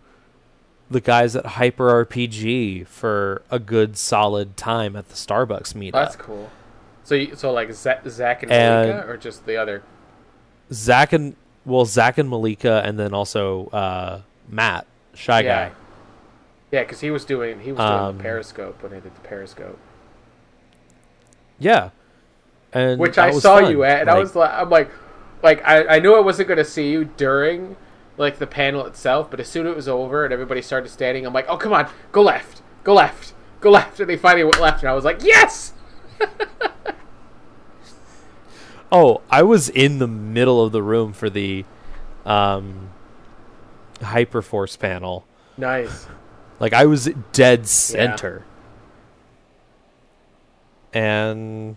[0.89, 5.93] the guys at Hyper RPG for a good solid time at the Starbucks meetup.
[5.93, 6.49] That's cool.
[7.03, 9.83] So, you, so like Zach, Zach and, And- Malika, or just the other?
[10.71, 11.35] Zach and
[11.65, 15.69] well, Zach and Malika, and then also uh, Matt, shy yeah.
[15.69, 15.75] guy.
[16.71, 19.21] Yeah, because he was doing he was doing Um, the Periscope when I did the
[19.21, 19.77] Periscope,
[21.59, 21.91] Yeah,
[22.73, 23.71] and which I saw fun.
[23.71, 24.89] you at, and I was like, I'm like,
[25.41, 27.75] like I, I knew I wasn't going to see you during
[28.17, 31.25] like the panel itself, but as soon as it was over and everybody started standing,
[31.25, 34.59] I'm like, oh come on, go left, go left, go left, and they finally went
[34.59, 35.73] left, and I was like, yes.
[38.91, 41.65] Oh, I was in the middle of the room for the
[42.25, 42.91] um,
[43.99, 45.25] Hyperforce panel.
[45.57, 46.07] Nice.
[46.59, 48.45] Like I was dead center.
[50.93, 51.75] And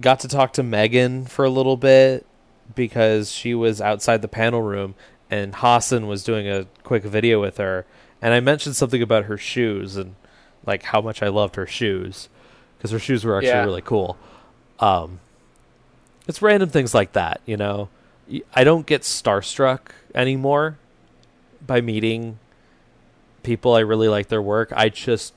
[0.00, 2.26] got to talk to Megan for a little bit
[2.74, 4.94] because she was outside the panel room
[5.30, 7.86] and Hassan was doing a quick video with her
[8.22, 10.14] and I mentioned something about her shoes and
[10.66, 12.28] like how much I loved her shoes
[12.76, 13.64] because her shoes were actually Yeah.
[13.64, 14.16] really cool.
[14.80, 15.20] Um
[16.26, 17.88] it's random things like that, you know.
[18.54, 19.80] I don't get starstruck
[20.14, 20.78] anymore
[21.66, 22.38] by meeting
[23.42, 24.72] people I really like their work.
[24.74, 25.34] I just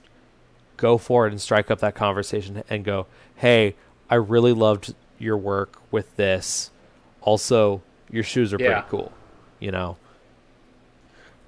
[0.78, 3.76] go for it and strike up that conversation and go, "Hey,
[4.10, 6.72] I really loved your work with this.
[7.22, 8.81] Also, your shoes are Yeah.
[8.81, 9.11] pretty cool."
[9.60, 9.98] You know.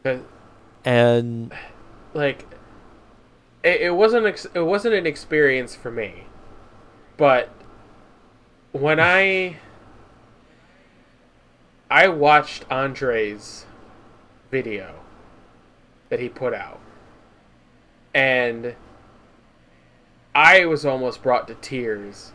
[0.03, 0.21] 'Cause,
[0.85, 1.53] And
[2.13, 2.45] like
[3.63, 6.23] it, it wasn't ex- it wasn't an experience for me
[7.17, 7.49] but
[8.71, 9.57] when i
[11.91, 13.65] i watched andre's
[14.49, 14.95] video
[16.07, 16.79] that he put out
[18.13, 18.73] and
[20.33, 22.31] i was almost brought to tears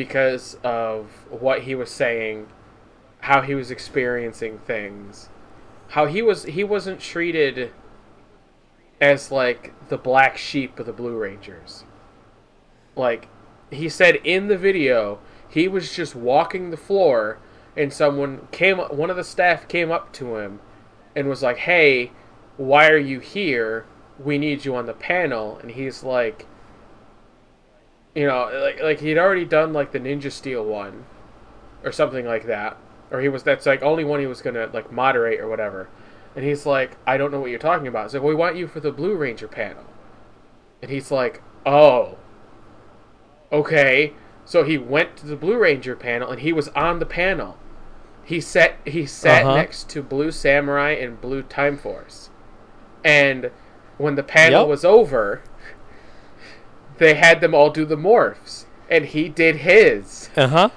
[0.00, 2.46] because of what he was saying
[3.20, 5.28] how he was experiencing things
[5.90, 7.70] how he was he wasn't treated
[9.00, 11.84] as like the black sheep of the Blue Rangers.
[12.94, 13.28] Like
[13.70, 15.18] he said in the video,
[15.48, 17.38] he was just walking the floor
[17.76, 20.60] and someone came one of the staff came up to him
[21.16, 22.12] and was like, "Hey,
[22.56, 23.84] why are you here?
[24.18, 26.46] We need you on the panel." And he's like
[28.14, 31.04] you know, like like he'd already done like the Ninja Steel one
[31.84, 32.76] or something like that.
[33.10, 35.88] Or he was that's like only one he was going to like moderate or whatever.
[36.36, 38.04] And he's like, I don't know what you're talking about.
[38.04, 39.84] It's like, we want you for the Blue Ranger panel.
[40.80, 42.18] And he's like, oh.
[43.52, 44.12] Okay.
[44.44, 47.56] So he went to the Blue Ranger panel and he was on the panel.
[48.24, 49.56] He sat he sat Uh-huh.
[49.56, 52.30] next to Blue Samurai and Blue Time Force.
[53.04, 53.50] And
[53.98, 54.68] when the panel Yep.
[54.68, 55.42] was over,
[57.00, 58.66] they had them all do the morphs.
[58.88, 60.30] And he did his.
[60.36, 60.70] uh-huh.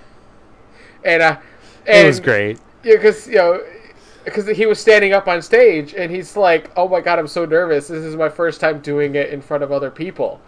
[1.03, 1.37] And uh
[1.85, 2.59] It was great.
[2.83, 3.61] yeah, because you know,
[4.25, 7.45] because he was standing up on stage and he's like, "Oh my god, I'm so
[7.45, 7.87] nervous.
[7.89, 10.41] This is my first time doing it in front of other people."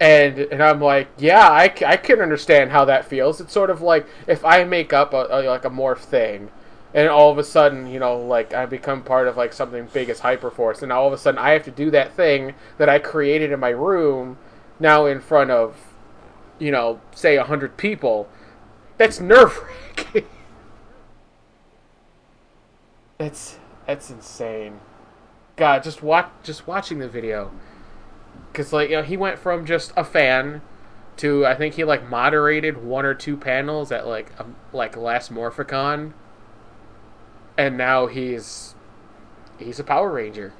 [0.00, 3.40] And and I'm like, "Yeah, I, I can understand how that feels.
[3.40, 6.50] It's sort of like if I make up a, a like a morph thing,
[6.94, 10.10] and all of a sudden, you know, like I become part of like something big
[10.10, 12.98] as Hyperforce, and all of a sudden I have to do that thing that I
[12.98, 14.38] created in my room
[14.82, 15.94] now in front of,
[16.58, 18.28] you know, say a hundred people.
[18.98, 20.26] That's nerve wracking."
[23.18, 24.80] That's that's insane.
[25.54, 27.52] God, just watch just watching the video,
[28.50, 30.60] because like you know he went from just a fan
[31.18, 35.32] to I think he like moderated one or two panels at like um, like last
[35.32, 36.14] Morphicon,
[37.56, 38.74] and now he's
[39.58, 40.52] he's a Power Ranger,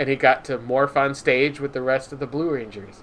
[0.00, 3.02] and he got to morph on stage with the rest of the Blue Rangers.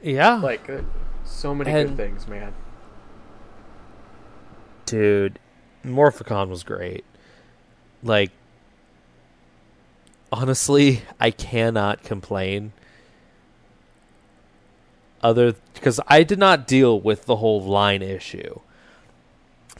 [0.00, 0.34] Yeah.
[0.36, 0.82] Like uh,
[1.24, 2.54] so many And- good things, man.
[4.86, 5.40] dude,
[5.84, 7.04] Morphicon was great.
[8.02, 8.30] Like,
[10.30, 12.72] honestly, I cannot complain.
[15.20, 18.60] Other because I did not deal with the whole line issue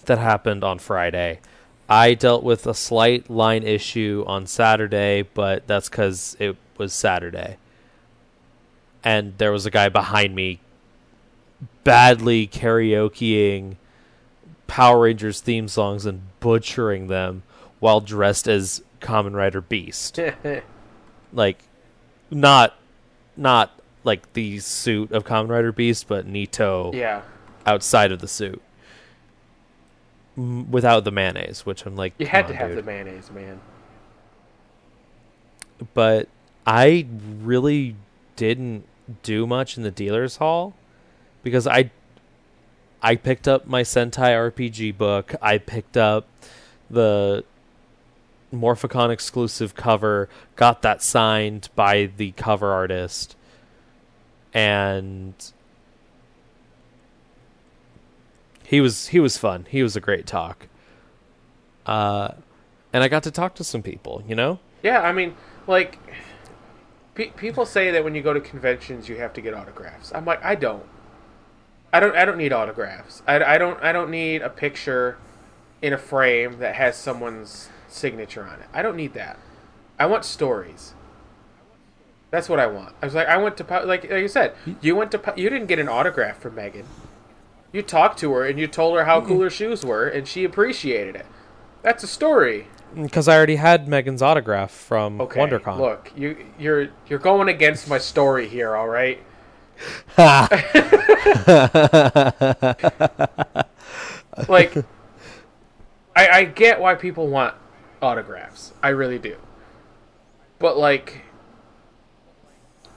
[0.07, 1.41] that happened on Friday.
[1.89, 7.57] I dealt with a slight line issue on Saturday, but that's because it was Saturday.
[9.05, 10.61] And there was a guy behind me
[11.85, 13.77] badly karaokeing
[14.67, 17.43] Power Rangers theme songs and butchering them
[17.79, 20.19] while dressed as Common Rider Beast.
[21.33, 21.59] like
[22.31, 22.75] not
[23.37, 27.23] not like the suit of Common Rider Beast, but Nito yeah,
[27.67, 28.63] outside of the suit.
[30.37, 32.79] M- Without the mayonnaise, which I'm like, you had on, to have dude.
[32.79, 33.61] the mayonnaise, man.
[35.95, 36.29] but
[36.67, 37.07] I
[37.41, 37.97] really
[38.37, 38.85] didn't
[39.23, 40.75] do much in the dealer's hall
[41.43, 41.91] because I
[43.03, 45.35] I picked up my Sentai RPG book.
[45.43, 46.27] I picked up
[46.89, 47.45] the
[48.55, 53.35] Morphicon exclusive cover, got that signed by the cover artist,
[54.55, 55.35] and
[58.65, 59.67] he was he was fun.
[59.69, 60.69] He was a great talk.
[61.87, 62.33] Uh,
[62.93, 64.61] and I got to talk to some people, you know.
[64.83, 65.35] Yeah, I mean,
[65.67, 65.99] like,
[67.15, 70.13] pe- people say that when you go to conventions, you have to get autographs.
[70.15, 70.85] I'm like, I don't.
[71.93, 72.15] I don't.
[72.17, 73.23] I don't need autographs.
[73.27, 73.83] I, I don't.
[73.83, 75.19] I don't need a picture
[75.81, 78.67] in a frame that has someone's signature on it.
[78.73, 79.39] I don't need that.
[79.99, 80.95] I want stories.
[82.31, 82.95] That's what I want.
[83.03, 85.35] I was like, I went to Po- like like you said, you went to Po-
[85.37, 86.87] you didn't get an autograph from Megan.
[87.73, 90.45] You talked to her and you told her how cool her shoes were, and she
[90.45, 91.27] appreciated it.
[91.83, 92.67] That's a story.
[92.95, 95.41] Because I already had Megan's autograph from Okay.
[95.41, 95.79] WonderCon.
[95.79, 99.19] Look, you you're you're going against my story here, all right?
[104.49, 104.77] like
[106.15, 107.55] I I get why people want
[108.03, 108.75] autographs.
[108.83, 109.37] I really do.
[110.59, 111.23] But like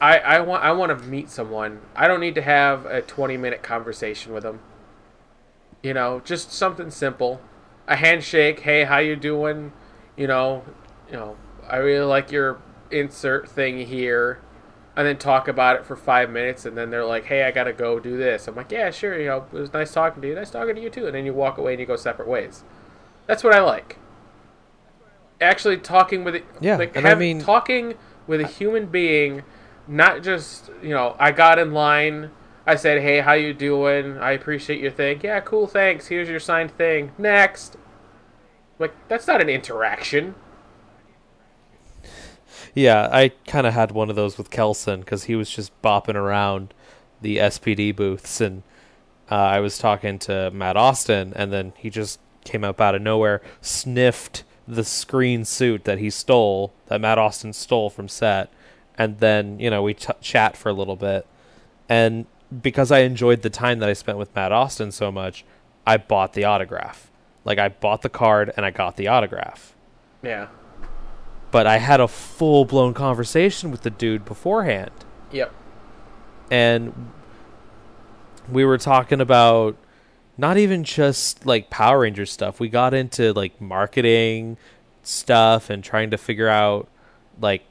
[0.06, 1.82] I I want I want to meet someone.
[1.95, 4.60] I don't need to have a 20-minute conversation with them.
[5.82, 7.41] You know, just something simple.
[7.88, 9.72] A handshake, "Hey, how you doing?"
[10.15, 10.64] You know,
[11.10, 11.38] you know,
[11.68, 12.57] I really like your
[12.91, 14.40] insert thing here.
[14.98, 17.73] And then talk about it for five minutes, and then they're like, "Hey, I gotta
[17.73, 19.19] go do this." I'm like, "Yeah, sure.
[19.19, 20.36] You know, it was nice talking to you.
[20.36, 22.64] Nice talking to you too." And then you walk away and you go separate ways.
[23.27, 23.98] That's what I like.
[25.41, 27.95] Actually, talking with it, Yeah, like and I mean- talking
[28.26, 29.44] with a human being,
[29.88, 32.32] not just you know, I got in line.
[32.68, 34.18] I said, "Hey, how you doing?
[34.18, 35.22] I appreciate your thing.
[35.24, 36.07] Yeah, cool, thanks.
[36.07, 37.12] Here's your signed thing.
[37.18, 37.78] Next."
[38.80, 40.36] Like that's not an interaction.
[42.74, 46.16] Yeah, I kind of had one of those with Kelson because he was just bopping
[46.16, 46.74] around
[47.22, 48.64] the SPD booths, and
[49.32, 53.02] uh, I was talking to Matt Austin, and then he just came up out of
[53.02, 58.52] nowhere, sniffed the screen suit that he stole, that Matt Austin stole from set,
[58.97, 61.26] and then you know we ch- chat for a little bit,
[61.89, 62.26] and
[62.61, 65.43] because I enjoyed the time that I spent with Matt Austin so much,
[65.85, 67.11] I bought the autograph.
[67.43, 69.76] Like I bought the card and I got the autograph
[70.23, 70.47] Yeah.
[71.51, 74.91] but I had a full blown conversation with the dude beforehand,
[75.31, 75.51] Yep.
[76.51, 77.11] and
[78.49, 79.76] we were talking about
[80.38, 82.59] not even just like Power Ranger stuff.
[82.59, 84.57] We got into like marketing
[85.03, 86.88] stuff and trying to figure out
[87.39, 87.63] like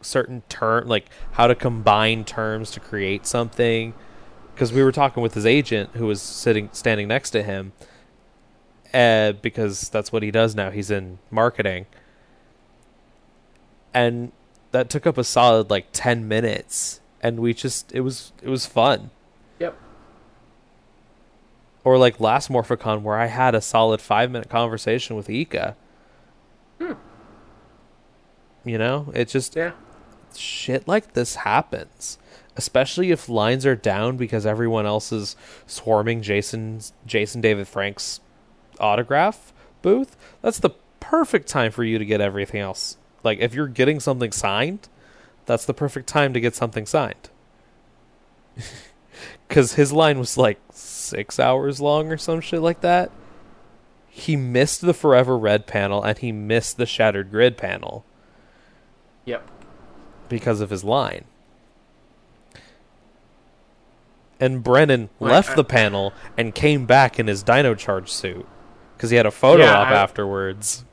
[0.00, 3.94] certain term, like how to combine terms to create something.
[4.54, 7.72] Because we were talking with his agent, who was sitting standing next to him,
[8.94, 10.70] uh, because that's what he does now.
[10.70, 11.86] He's in marketing
[13.94, 14.30] and
[14.72, 18.66] that took up a solid like 10 minutes and we just it was it was
[18.66, 19.08] fun
[19.58, 19.74] Yep.
[21.82, 25.76] or like last morphicon where i had a solid five minute conversation with ika
[26.78, 26.92] Hmm
[28.66, 29.72] you know it just Yeah.
[30.36, 32.18] Shit like this happens
[32.56, 35.36] especially if lines are down because everyone else is
[35.66, 38.20] swarming jason's jason david frank's
[38.80, 39.52] autograph
[39.82, 40.70] booth that's the
[41.06, 42.96] perfect time for you to get everything else.
[43.22, 44.88] Like if you're getting something signed
[45.44, 47.30] that's the perfect time to get something signed.
[49.48, 53.10] Because his line was like six hours long or some shit like that.
[54.08, 58.04] He missed the forever red panel and he missed the shattered grid panel.
[60.28, 61.24] Because of his line.
[64.38, 68.46] And Brennan Like, left I- the panel and came back in his Dino Charge suit
[68.96, 70.84] because he had a photo Yeah, op I- afterwards.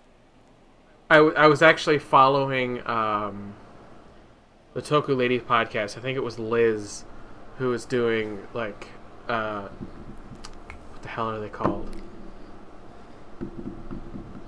[1.09, 3.53] I, w- I was actually following um,
[4.73, 5.97] the Toku Ladies podcast.
[5.97, 7.03] I think it was Liz
[7.57, 8.87] who was doing like
[9.29, 9.63] uh,
[10.91, 11.89] what the hell are they called?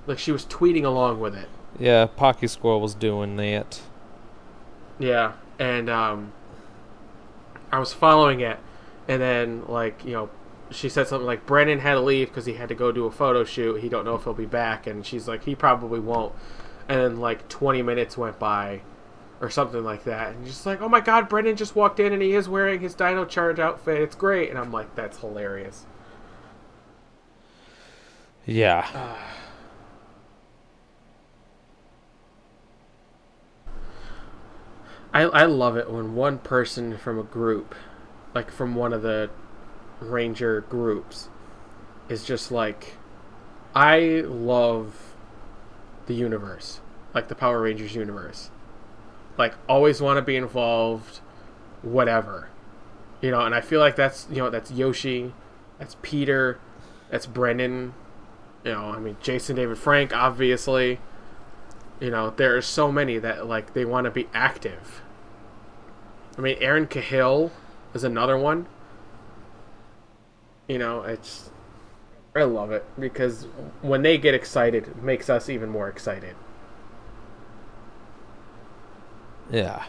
[0.06, 1.48] Like she was tweeting along with it.
[1.78, 3.80] Yeah, Pocky Squirrel was doing that.
[4.98, 6.32] Yeah, and um,
[7.70, 8.58] I was following it,
[9.08, 10.30] and then like you know,
[10.70, 13.10] she said something like Brennan had to leave because he had to go do a
[13.10, 13.80] photo shoot.
[13.80, 16.34] He don't know if he'll be back, and she's like, he probably won't.
[16.88, 18.80] And then like 20 minutes went by,
[19.40, 22.22] or something like that, and just like, oh my god, Brennan just walked in and
[22.22, 24.00] he is wearing his Dino Charge outfit.
[24.00, 25.84] It's great, and I'm like, that's hilarious.
[28.46, 28.86] Yeah.
[35.16, 37.74] I I love it when one person from a group,
[38.34, 39.30] like from one of the
[39.98, 41.30] ranger groups,
[42.10, 42.98] is just like,
[43.74, 45.14] I love
[46.04, 46.80] the universe,
[47.14, 48.50] like the Power Rangers universe.
[49.38, 51.20] Like always want to be involved,
[51.80, 52.50] whatever,
[53.22, 53.40] you know.
[53.40, 55.32] And I feel like that's you know that's Yoshi,
[55.78, 56.58] that's Peter,
[57.10, 57.94] that's Brennan,
[58.64, 58.84] you know.
[58.90, 61.00] I mean Jason David Frank, obviously.
[62.00, 65.00] You know, there are so many that like they want to be active.
[66.36, 67.50] I mean, Erin Cahill
[67.94, 68.66] is another one.
[70.68, 71.50] You know, it's
[72.34, 73.44] I love it because
[73.80, 76.36] when they get excited, it makes us even more excited.
[79.50, 79.84] Yeah.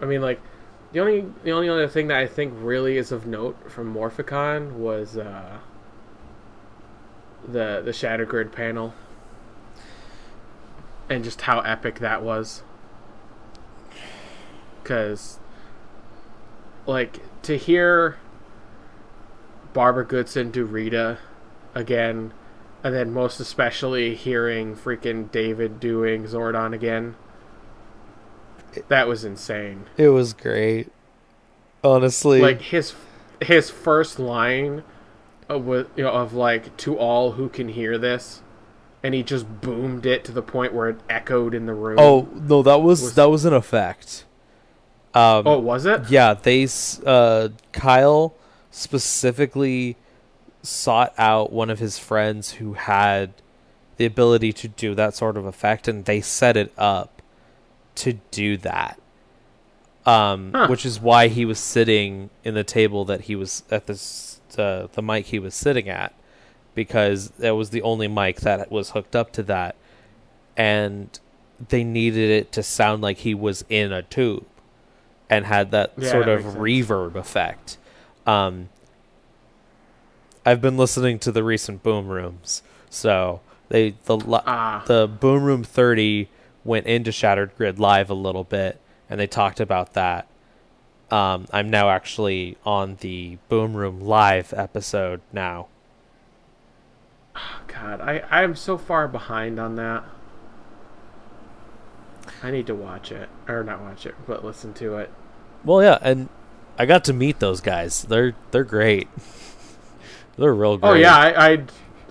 [0.00, 0.40] I mean, like
[0.92, 4.72] the only the only other thing that I think really is of note from Morphicon
[4.72, 5.58] was uh,
[7.46, 8.94] the the Shatter Grid panel,
[11.08, 12.62] and just how epic that was.
[14.82, 15.38] Because,
[16.86, 18.18] like, to hear
[19.72, 21.18] Barbara Goodson do Rita
[21.74, 22.32] again,
[22.82, 27.16] and then most especially hearing freaking David doing Zordon again.
[28.88, 29.86] That was insane.
[29.96, 30.90] It was great.
[31.82, 32.40] Honestly.
[32.40, 32.94] Like his
[33.40, 34.82] his first line
[35.48, 38.42] uh, of, you know, of like to all who can hear this,
[39.02, 41.98] and he just boomed it to the point where it echoed in the room.
[42.00, 44.24] oh, no, that was, was- that was an effect.
[45.14, 46.10] Um oh, was it?
[46.10, 46.66] Yeah, they
[47.06, 48.34] uh Kyle
[48.70, 49.96] specifically
[50.62, 53.32] sought out one of his friends who had
[53.96, 57.22] the ability to do that sort of effect and they set it up
[57.96, 59.00] to do that.
[60.04, 60.66] Um Huh.
[60.68, 64.88] which is why he was sitting in the table that he was at this uh,
[64.92, 66.14] the mic he was sitting at
[66.78, 69.74] because that was the only mic that was hooked up to that
[70.56, 71.18] and
[71.68, 74.46] they needed it to sound like he was in a tube
[75.28, 76.62] and had that Yeah, sort that of makes sense.
[76.88, 77.78] reverb effect.
[78.26, 78.68] Um,
[80.46, 83.40] I've been listening to the recent Boom Rooms, so
[83.70, 84.84] they the Ah.
[84.86, 86.28] the Boom Room thirty
[86.64, 88.80] went into Shattered Grid live a little bit,
[89.10, 90.26] and they talked about that.
[91.10, 95.66] Um, I'm now actually on the Boom Room live episode now.
[97.66, 100.04] God, I I'm so far behind on that.
[102.42, 105.10] I need to watch it or not watch it, but listen to it.
[105.64, 106.28] Well, yeah, and
[106.78, 108.02] I got to meet those guys.
[108.02, 109.08] They're they're great.
[110.36, 110.90] they're real great.
[110.90, 111.64] Oh yeah, I, I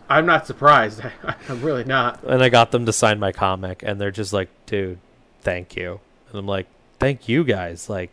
[0.09, 1.01] I'm not surprised.
[1.49, 2.23] I'm really not.
[2.23, 4.99] and I got them to sign my comic, and they're just like, "Dude,
[5.41, 5.99] thank you."
[6.29, 6.67] And I'm like,
[6.99, 8.11] "Thank you guys." Like,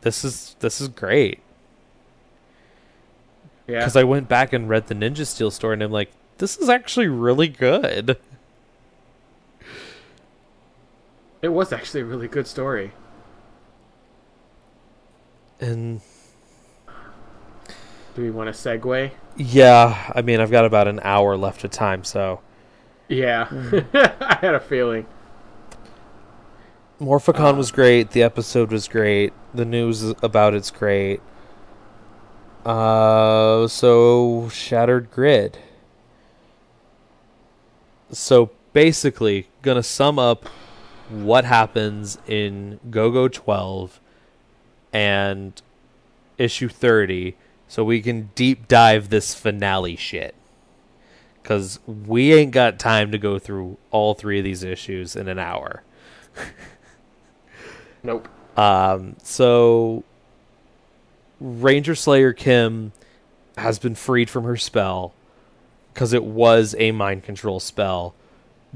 [0.00, 1.40] this is this is great
[3.68, 3.80] Yeah.
[3.80, 6.68] because I went back and read the Ninja Steel story, and I'm like, "This is
[6.68, 8.18] actually really good."
[11.40, 12.92] It was actually a really good story.
[15.60, 16.00] And
[18.14, 19.10] Do we want to segue?
[19.36, 22.40] yeah, I mean, I've got about an hour left of time, so
[23.08, 23.46] Yeah.
[23.94, 25.06] I had a feeling.
[27.00, 27.56] Morphicon uh.
[27.56, 28.10] was great.
[28.10, 29.32] The episode was great.
[29.54, 31.20] The news about it's great.
[32.64, 35.58] Uh, so Shattered Grid.
[38.10, 40.48] So basically, gonna sum up
[41.08, 44.00] what happens in GoGo 12
[44.92, 45.60] and
[46.36, 47.36] issue 30
[47.66, 50.34] so we can deep dive this finale shit.
[51.42, 55.38] Because we ain't got time to go through all three of these issues in an
[55.38, 55.82] hour.
[58.02, 58.28] Nope.
[58.56, 60.04] Um, so
[61.40, 62.92] Ranger Slayer Kim
[63.56, 65.12] has been freed from her spell
[65.92, 68.14] because it was a mind control spell.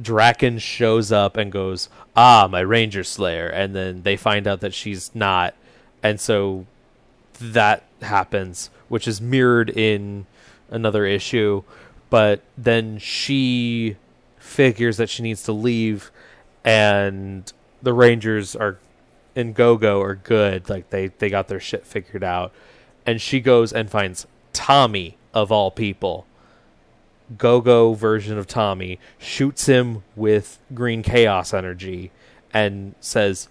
[0.01, 4.75] Drakkon shows up and goes, "Ah, my Ranger Slayer," and then they find out that
[4.75, 5.55] she's not,
[6.03, 6.67] and so
[7.41, 10.27] that happens, which is mirrored in
[10.71, 11.63] another issue.
[12.11, 13.97] But then she
[14.39, 16.11] figures that she needs to leave,
[16.65, 17.53] and
[17.83, 18.79] the Rangers are
[19.35, 22.53] in Go Go are good, like they they got their shit figured out,
[23.07, 26.27] and she goes and finds Tommy of all people
[27.39, 32.11] Go Go version of Tommy, shoots him with green chaos energy,
[32.53, 33.49] and says,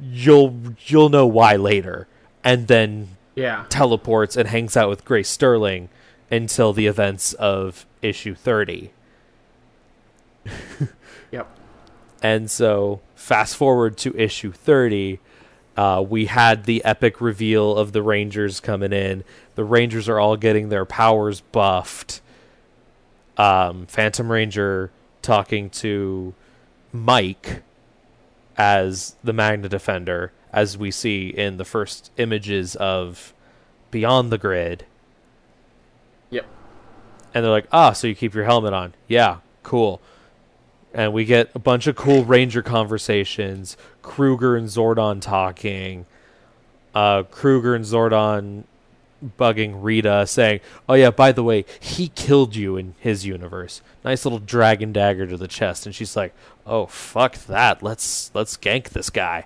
[0.00, 0.56] "You'll
[0.86, 2.06] you'll know why later."
[2.42, 3.64] And then Yeah.
[3.68, 5.90] teleports and hangs out with Grace Sterling
[6.30, 8.92] until the events of issue thirty.
[11.32, 11.48] Yep.
[12.22, 15.20] And so, fast forward to issue 30,
[15.76, 19.24] uh, we had the epic reveal of the Rangers coming in.
[19.54, 22.20] The Rangers are all getting their powers buffed.
[23.36, 24.90] Um, Phantom Ranger
[25.20, 26.34] talking to
[26.92, 27.62] Mike
[28.56, 33.34] as the Magna Defender, as we see in the first images of
[33.90, 34.86] Beyond the Grid.
[36.30, 36.46] Yep.
[37.34, 38.94] And they're like, ah, so you keep your helmet on.
[39.08, 40.00] Yeah, cool.
[40.96, 43.76] And we get a bunch of cool Ranger conversations.
[44.00, 46.06] Kruger and Zordon talking.
[46.94, 48.64] Uh, Kruger and Zordon
[49.38, 54.24] bugging Rita, saying, "Oh yeah, by the way, he killed you in his universe." Nice
[54.24, 56.34] little dragon dagger to the chest, and she's like,
[56.66, 57.82] "Oh fuck that!
[57.82, 59.44] Let's let's gank this guy."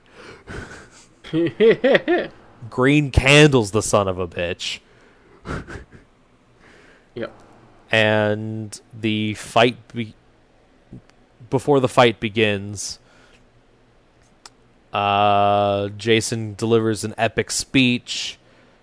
[2.71, 4.79] Green Candle's the son of a bitch.
[7.15, 7.33] Yep.
[7.91, 10.15] and the fight be-
[11.51, 12.99] before the fight begins
[14.93, 18.39] uh Jason delivers an epic speech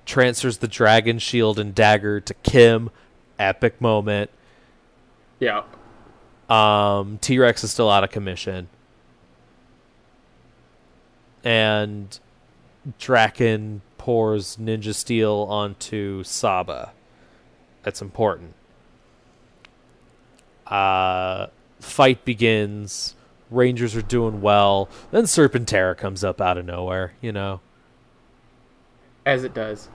[0.06, 2.89] transfers the dragon shield and dagger to Kim.
[3.38, 4.31] Epic moment.
[5.39, 5.64] Yeah.
[6.49, 8.69] um T-Rex is still out of commission.
[11.44, 12.18] And
[12.99, 16.94] Drakkon pours ninja steel onto Saba.
[17.84, 18.53] That's important.
[20.65, 21.48] Uh,
[21.79, 23.15] fight begins.
[23.49, 24.89] Rangers are doing well.
[25.11, 27.61] Then Serpentera comes up out of nowhere, you know.
[29.25, 29.89] As it does.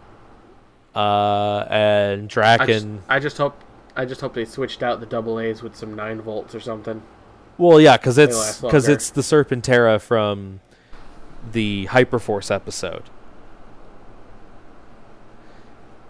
[0.94, 3.58] Uh, and I just, I just hope
[3.96, 7.02] I just hope they switched out the double A's with some nine volts or something.
[7.56, 10.60] well, yeah, because it's because it's the Serpentera from
[11.50, 13.04] the Hyperforce episode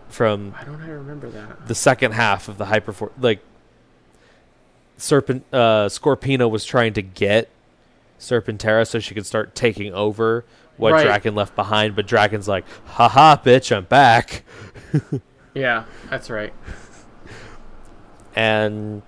[0.08, 1.66] from Why don't I remember that?
[1.66, 3.12] the second half of the Hyperforce.
[3.18, 3.40] Like
[5.02, 7.48] Serpent uh, Scorpina was trying to get
[8.20, 10.44] Serpentera so she could start taking over
[10.76, 11.06] what Right.
[11.06, 14.44] Drakkon left behind, but Drakkon's like, haha, bitch, I'm back.
[15.54, 16.50] Yeah, that's right.
[18.34, 19.02] And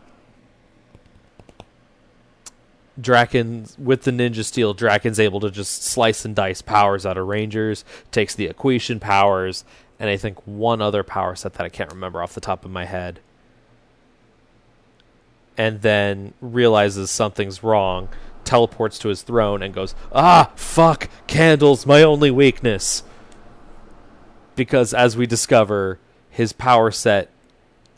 [3.01, 7.27] Drakkon, with the Ninja Steel, Drakkon's able to just slice and dice powers out of
[7.27, 9.65] Rangers, takes the Aquitian powers,
[9.99, 12.71] and I think one other power set that I can't remember off the top of
[12.71, 13.21] my head.
[15.57, 18.09] And then realizes something's wrong,
[18.45, 23.05] teleports to his throne, and goes, Ah, fuck, candles, my only weakness.
[24.57, 25.99] Because as we discover,
[26.31, 27.31] his power set,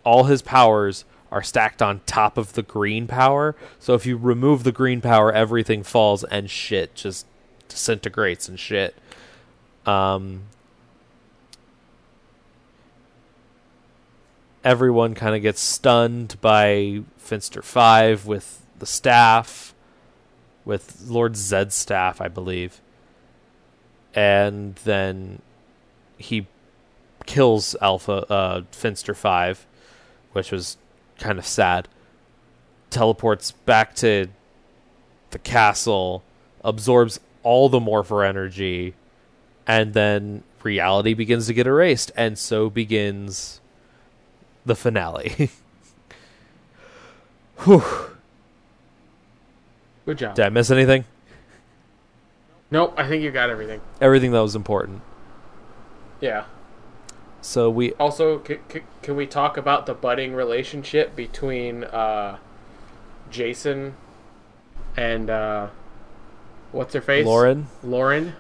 [0.04, 3.56] all his powers are stacked on top of the green power.
[3.78, 7.26] So if you remove the green power, everything falls and shit just
[7.68, 8.94] disintegrates and shit.
[9.84, 10.44] Um,
[14.66, 19.72] everyone kind of gets stunned by Finster 5 with the staff,
[20.64, 22.80] with Lord Zed's staff, I believe.
[24.12, 25.40] And then
[26.18, 26.48] he
[27.26, 29.68] kills Alpha uh, Finster 5,
[30.32, 30.78] which was
[31.20, 31.86] kind of sad.
[32.90, 34.26] Teleports back to
[35.30, 36.24] the castle,
[36.64, 38.94] absorbs all the Morpher energy,
[39.64, 43.60] and then reality begins to get erased, and so begins
[44.66, 45.50] the finale.
[47.64, 47.82] Whew.
[50.04, 50.34] Good job.
[50.34, 51.04] Did I miss anything?
[52.70, 53.80] Nope, I think you got everything.
[54.00, 55.02] Everything that was important.
[56.20, 56.44] Yeah.
[57.40, 62.38] So we Also, c- c- can we talk about the budding relationship between uh,
[63.30, 63.94] Jason
[64.96, 65.68] and uh,
[66.72, 67.24] what's her face?
[67.24, 68.34] Lauren Lauren.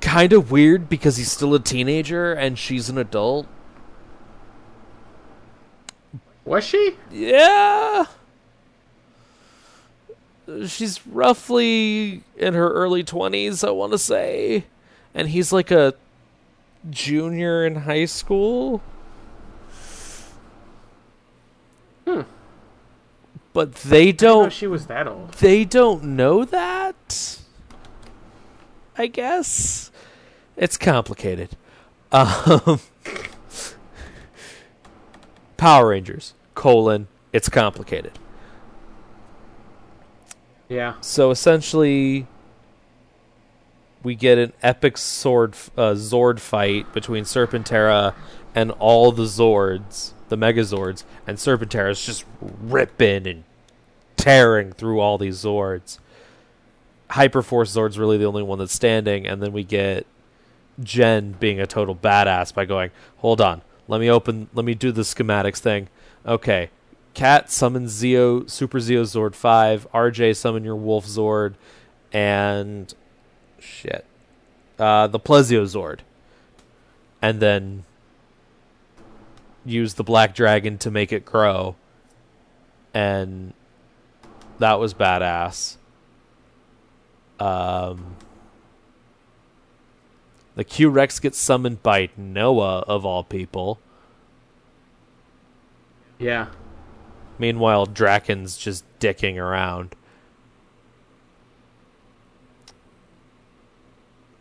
[0.00, 3.46] kind of weird because he's still a teenager and she's an adult.
[6.48, 6.96] Was she?
[7.10, 8.06] Yeah.
[10.66, 14.64] She's roughly in her early 20s, I want to say.
[15.12, 15.92] And he's like a
[16.88, 18.80] junior in high school.
[22.06, 22.22] Hmm.
[23.52, 25.32] But they don't she was that old.
[25.34, 27.40] they don't know that.
[28.96, 29.90] I guess
[30.56, 31.58] it's complicated.
[32.10, 32.80] Um,
[35.58, 38.18] Power Rangers colon it's complicated.
[40.68, 40.94] Yeah.
[41.00, 42.26] So essentially,
[44.02, 48.14] we get an epic sword uh, Zord fight between Serpentera
[48.56, 53.44] and all the Zords, the Megazords, and Serpentera is just ripping and
[54.16, 55.98] tearing through all these Zords.
[57.10, 60.06] Hyperforce Zord's really the only one that's standing, and then we get
[60.82, 64.90] Jen being a total badass by going, "Hold on, let me open, let me do
[64.90, 65.88] the schematics thing."
[66.28, 66.68] Okay,
[67.14, 69.90] Kat summons Zeo Super Zeo Zord five.
[69.94, 71.54] RJ summon your Wolf Zord,
[72.12, 72.92] and
[73.58, 74.04] shit,
[74.78, 76.00] uh, the Plesio Zord,
[77.22, 77.84] and then
[79.64, 81.76] use the Black Dragon to make it grow,
[82.92, 83.54] and
[84.58, 85.76] that was badass.
[87.40, 88.16] Um,
[90.56, 93.80] the Q Rex gets summoned by Noah of all people.
[96.18, 96.48] Yeah.
[97.38, 99.94] Meanwhile, Drakkon's just dicking around.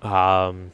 [0.01, 0.71] Um,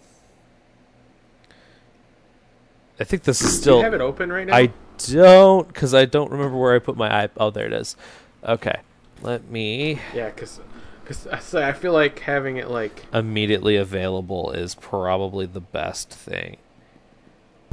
[3.00, 3.78] I think this is Do still.
[3.78, 4.56] you have it open right now?
[4.56, 7.30] I don't, because I don't remember where I put my eye.
[7.38, 7.96] Oh, there it is.
[8.44, 8.80] Okay,
[9.22, 10.00] let me.
[10.14, 10.60] Yeah, because
[11.32, 16.58] I say I feel like having it like Immediately available is probably the best thing.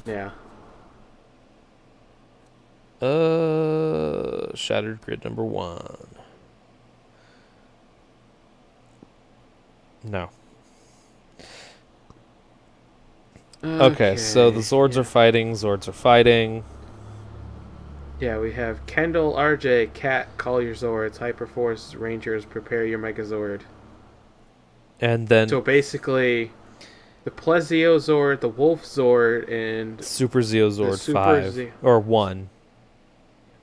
[0.06, 0.30] yeah.
[3.00, 6.06] Uh, Shattered Grid number one.
[10.02, 10.30] No.
[13.62, 15.00] Okay, okay so the Zords yeah.
[15.00, 15.52] are fighting.
[15.52, 16.64] Zords are fighting.
[18.18, 23.62] Yeah, we have Kendall, RJ, Kat, call your Zords, Hyperforce, Rangers, prepare your Megazord.
[25.00, 26.50] And then So basically,
[27.24, 31.52] the Plesio Zord, the Wolf Zord, and Super Zeo Zord Super 5.
[31.52, 32.50] Ze- or 1.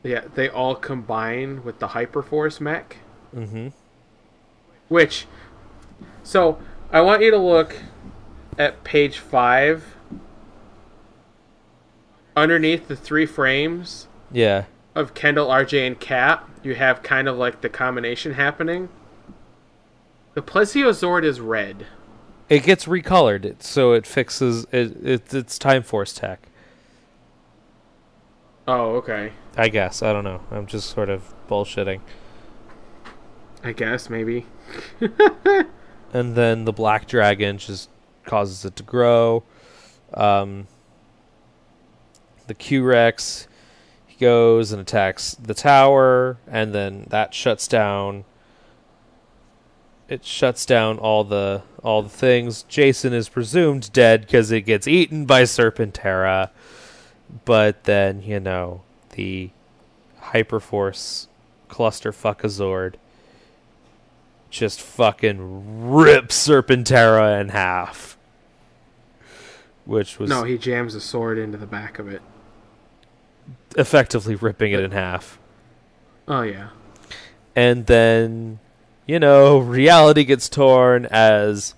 [0.08, 2.98] Yeah, they all combine with the Hyperforce mech.
[3.36, 3.68] Mm-hmm.
[4.88, 5.26] Which,
[6.24, 6.60] so
[6.94, 7.76] I want you to look
[8.58, 9.96] at page five.
[12.38, 14.66] Underneath the three frames Yeah.
[14.96, 18.90] of Kendall, RJ, and Kat, you have kind of like the combination happening.
[20.36, 21.88] The Plesio Zord is red.
[22.48, 25.34] It gets recolored, it- so it fixes it, it.
[25.34, 26.48] It's Time Force tech.
[28.68, 29.32] Oh, okay.
[29.56, 30.04] I guess.
[30.04, 30.42] I don't know.
[30.52, 32.02] I'm just sort of bullshitting.
[33.64, 34.46] I guess maybe.
[36.14, 37.90] and then the black dragon just
[38.26, 39.44] causes it to grow.
[40.14, 40.68] Um,
[42.48, 43.48] the Q Rex
[44.20, 48.26] goes and attacks the tower, and then that shuts down.
[50.10, 52.64] It shuts down all the all the things.
[52.64, 56.50] Jason is presumed dead because it gets eaten by Serpentera,
[57.46, 58.82] but then you know
[59.12, 59.50] the
[60.22, 61.28] Hyperforce
[61.70, 62.96] cluster fuckazord
[64.50, 68.18] just fucking rips Serpentera in half.
[69.86, 72.22] Which was No, he jams a sword into the back of it.
[73.78, 75.38] effectively ripping it in half.
[76.28, 76.70] Oh yeah.
[77.56, 78.60] And then,
[79.06, 81.74] you know, reality gets torn as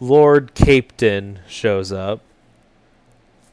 [0.00, 2.20] Lord Captain shows up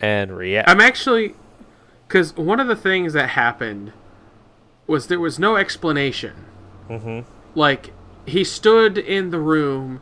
[0.00, 1.34] and rea- I'm actually
[2.08, 3.92] because one of the things that happened
[4.86, 6.44] was there was no explanation.
[6.88, 7.24] Mhm.
[7.54, 7.92] Like
[8.26, 10.00] he stood in the room,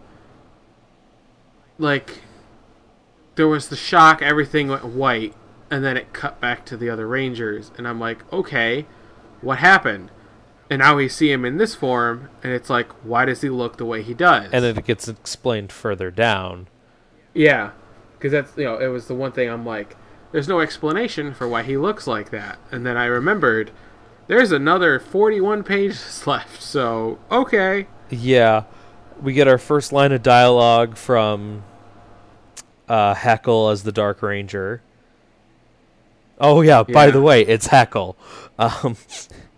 [1.78, 2.20] like
[3.36, 5.34] there was the shock, everything went white,
[5.70, 8.86] and then it cut back to the other Rangers, and I'm like, okay,
[9.40, 10.10] what happened?
[10.70, 13.76] And now we see him in this form, and it's like, why does he look
[13.76, 14.50] the way he does?
[14.52, 16.68] and then it gets explained further down.
[17.34, 17.70] Yeah,
[18.24, 19.96] because that's you know it was the one thing I'm like,
[20.32, 23.70] there's no explanation for why he looks like that, and then I remembered
[24.28, 27.86] there's another 41 pages left, so okay.
[28.08, 28.64] Yeah,
[29.20, 31.64] we get our first line of dialogue from
[32.88, 34.80] uh, Heckyl as the Dark Ranger.
[36.40, 38.16] Oh yeah, by the way, it's Hackle.
[38.56, 38.96] Um,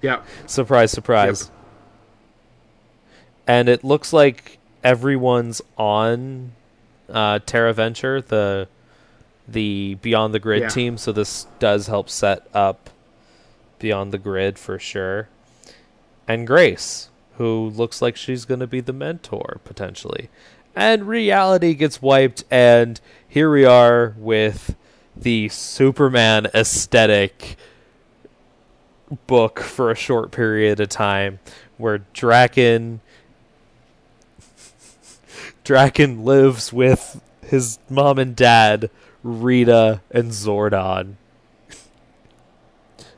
[0.00, 1.50] Yeah, surprise, surprise.
[3.46, 6.52] And it looks like everyone's on
[7.10, 8.68] uh, Terra Venture, the
[9.48, 10.68] the Beyond the Grid Yeah.
[10.68, 10.96] team.
[10.98, 12.90] So this does help set up
[13.78, 15.28] Beyond the Grid for sure.
[16.26, 20.30] And Grace, who looks like she's going to be the mentor potentially.
[20.74, 24.74] And reality gets wiped, and here we are with
[25.16, 27.56] the Superman aesthetic
[29.26, 31.38] book for a short period of time
[31.78, 32.98] where Drakkon
[35.66, 38.88] Drakkon lives with his mom and dad,
[39.22, 41.14] Rita and Zordon.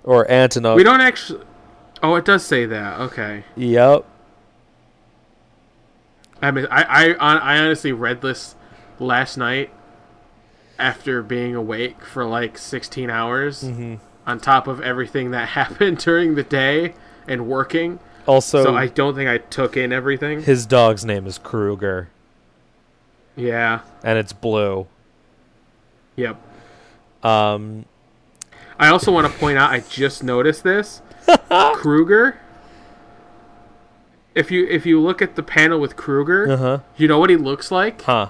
[0.03, 0.77] or Antonov.
[0.77, 1.45] We don't actually.
[2.03, 3.01] Oh, it does say that.
[3.01, 3.45] Okay.
[3.57, 4.05] Yep.
[6.41, 8.55] I mean, I I, I honestly read this
[8.99, 9.71] last night
[10.79, 13.97] after being awake for like 16 hours hmm
[14.27, 16.93] on top of everything that happened during the day
[17.27, 17.99] and working.
[18.27, 20.43] Also, so I don't think I took in everything.
[20.43, 22.11] his dog's name is Kruger,
[23.39, 23.81] Yeah.
[24.03, 24.87] and it's blue.
[26.17, 26.37] Yep.
[27.23, 27.85] Um,
[28.79, 31.01] I also want to point out I just noticed this.
[31.75, 32.41] Kruger.
[34.35, 36.79] If you if you look at the panel with Kruger, uh huh.
[36.97, 38.03] you know what he looks like?
[38.03, 38.29] Huh.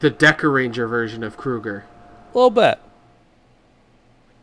[0.00, 1.84] The Dekaranger version of Kruger.
[2.32, 2.78] A little bit.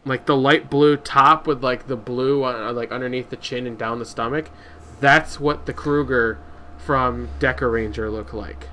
[0.05, 3.77] Like the light blue top with like the blue on, like underneath the chin and
[3.77, 4.49] down the stomach.
[4.99, 6.39] That's what the Kruger
[6.85, 8.67] from Dekaranger look like.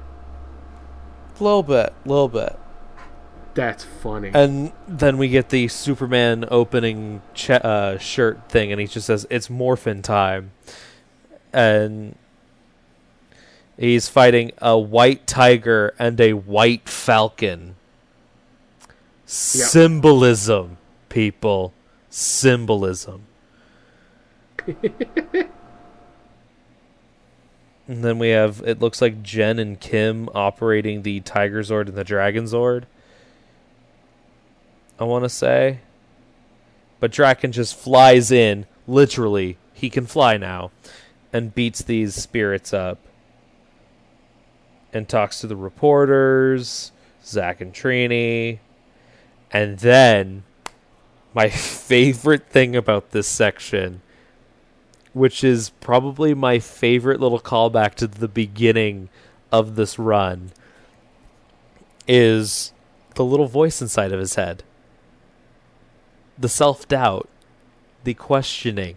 [1.39, 1.93] A little bit.
[2.05, 2.59] A little bit.
[3.55, 4.31] That's funny.
[4.32, 9.27] And then we get the Superman opening ch- uh, shirt thing, and he just says,
[9.31, 10.53] It's morphin time.
[11.53, 12.16] And
[13.77, 17.74] he's fighting a white tiger and a white falcon.
[19.27, 20.77] Symbolism,
[21.09, 21.73] people.
[22.09, 23.27] Symbolism.
[27.90, 31.96] and then we have, it looks like Jen and Kim operating the Tiger Zord and
[31.96, 32.84] the Dragon Zord.
[34.96, 35.80] I want to say.
[37.00, 40.70] But Drakkon just flies in, literally, he can fly now,
[41.32, 43.00] and beats these spirits up.
[44.92, 46.92] And talks to the reporters,
[47.24, 48.60] Zach and Trini.
[49.50, 50.44] And then,
[51.34, 54.00] my favorite thing about this section,
[55.12, 59.09] which is probably my favorite little callback to the beginning
[59.53, 60.53] of this run,
[62.07, 62.73] is
[63.15, 64.62] the little voice inside of his head
[66.41, 67.28] the self doubt,
[68.05, 68.97] the questioning.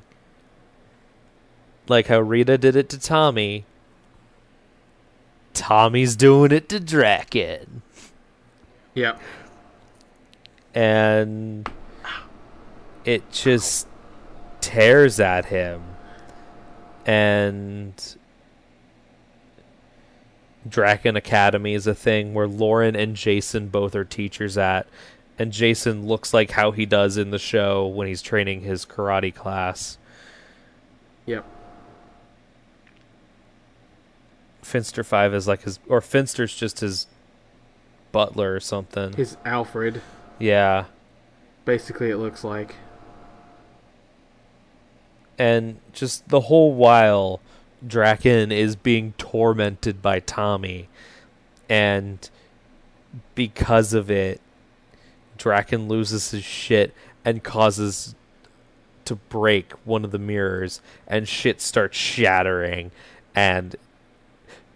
[1.88, 3.66] Like how Rita did it to Tommy.
[5.54, 7.82] Tommy's doing it to Drakkon.
[8.96, 9.20] yep.
[10.74, 11.70] And
[13.06, 13.88] it just
[14.62, 15.84] tears at him.
[17.06, 17.94] And
[20.68, 24.88] Drakkon Academy is a thing where Lauren and Jason both are teachers at.
[25.38, 29.34] And Jason looks like how he does in the show when he's training his karate
[29.34, 29.98] class.
[31.26, 31.46] Yep.
[34.62, 35.80] Finster 5 is like his.
[35.88, 37.08] Or Finster's just his
[38.12, 39.14] butler or something.
[39.14, 40.02] His Alfred.
[40.40, 40.86] Yeah.
[41.66, 42.76] Basically, it looks like.
[45.38, 47.42] And just the whole while
[47.86, 50.90] Drakkon is being tormented by Tommy.
[51.70, 52.30] And
[53.36, 54.42] because of it
[55.38, 56.94] Drakkon loses his shit
[57.26, 58.16] and causes
[59.06, 62.92] to break one of the mirrors and shit starts shattering.
[63.36, 63.76] And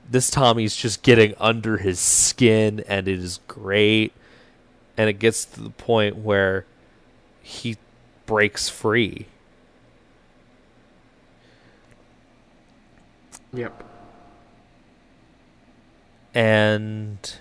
[0.10, 4.14] this Tommy's just getting under his skin and it is great.
[4.98, 6.66] And it gets to the point where
[7.42, 7.78] he
[8.26, 9.28] breaks free
[13.53, 13.84] Yep.
[16.34, 17.40] and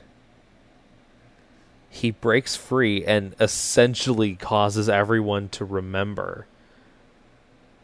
[1.91, 6.47] he breaks free and essentially causes everyone to remember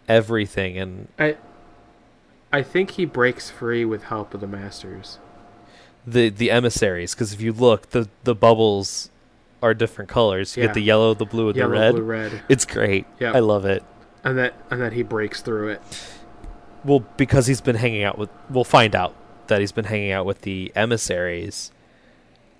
[0.08, 1.36] everything and I.
[2.54, 5.18] I think he breaks free with help of the masters.
[6.06, 9.10] the the emissaries because if you look the the bubbles
[9.62, 10.68] are different colors you Yeah.
[10.68, 13.32] get the yellow the blue and Yellow, the red blue, red, it's great Yeah.
[13.32, 13.82] i love it
[14.24, 15.82] and that and that he breaks through it.
[16.84, 19.14] Well because he's been hanging out with we'll find out
[19.46, 21.70] that he's been hanging out with the emissaries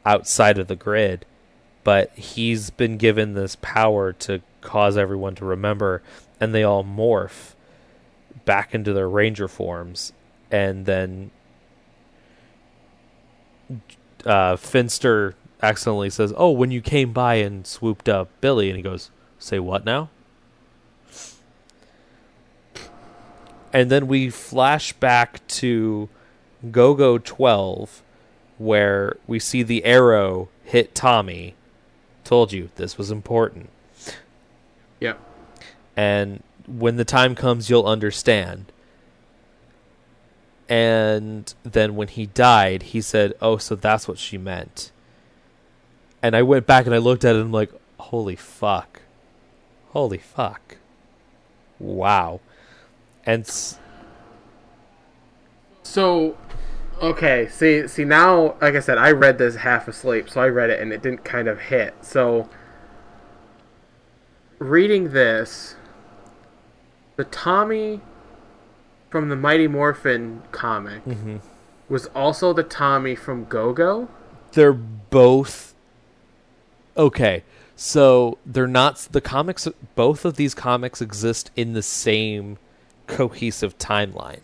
[0.05, 1.25] outside of the grid
[1.85, 6.03] but he's been given this power to cause everyone to remember
[6.41, 7.55] and they all morph
[8.45, 10.13] back into their ranger forms
[10.51, 11.31] and then
[14.25, 18.83] uh, finster accidentally says oh when you came by and swooped up billy and he
[18.83, 20.09] goes say what now
[23.73, 26.09] and then we flash back to
[26.71, 28.03] Gogo 12
[28.59, 31.55] where we see the arrow hit Tommy.
[32.25, 33.71] Told you this was important.
[35.01, 35.19] Yep.
[35.97, 38.71] And when the time comes you'll understand.
[40.69, 44.91] And then when he died, he said, "Oh, so that's what she meant."
[46.23, 49.03] And I went back and I looked at it and I'm like, "Holy fuck.
[49.91, 50.77] Holy fuck.
[51.79, 52.41] Wow.
[53.25, 53.79] And s-
[55.83, 56.37] So,
[57.01, 60.71] okay, see, see now, like I said, I read this half asleep, so I read
[60.71, 61.95] it and it didn't kind of hit.
[62.03, 62.49] So,
[64.59, 65.77] reading this,
[67.17, 68.01] the Tommy
[69.11, 71.37] from the Mighty Morphin comic mm-hmm.
[71.89, 74.09] was also the Tommy from Go Go.
[74.53, 75.75] they're both
[76.97, 77.43] okay
[77.77, 82.59] so they're not the comics both of these comics exist in the same
[83.07, 84.41] cohesive timeline.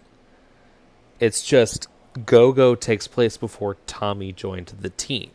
[1.21, 1.89] It's just
[2.25, 5.31] go-go takes place before tommy joined the team.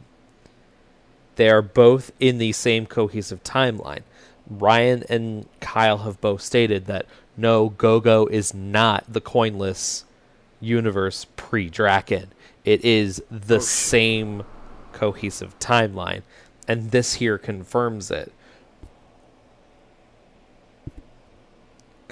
[1.35, 4.03] They are both in the same cohesive timeline.
[4.49, 7.05] Ryan and kyle have both stated that
[7.35, 10.05] no go-go is not the coinless
[10.59, 12.27] universe pre-drakkon.
[12.63, 14.43] It is the Oh, same
[14.91, 16.21] cohesive timeline.
[16.67, 18.31] And this here confirms it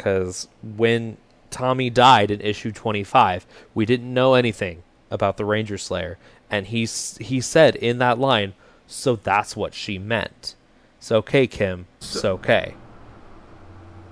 [0.02, 1.18] because when
[1.50, 6.18] tommy died in issue 25 we didn't know anything about the ranger slayer
[6.50, 6.88] and he
[7.20, 8.54] he said in that line
[8.88, 10.56] so that's what she meant
[11.00, 12.74] so okay kim so okay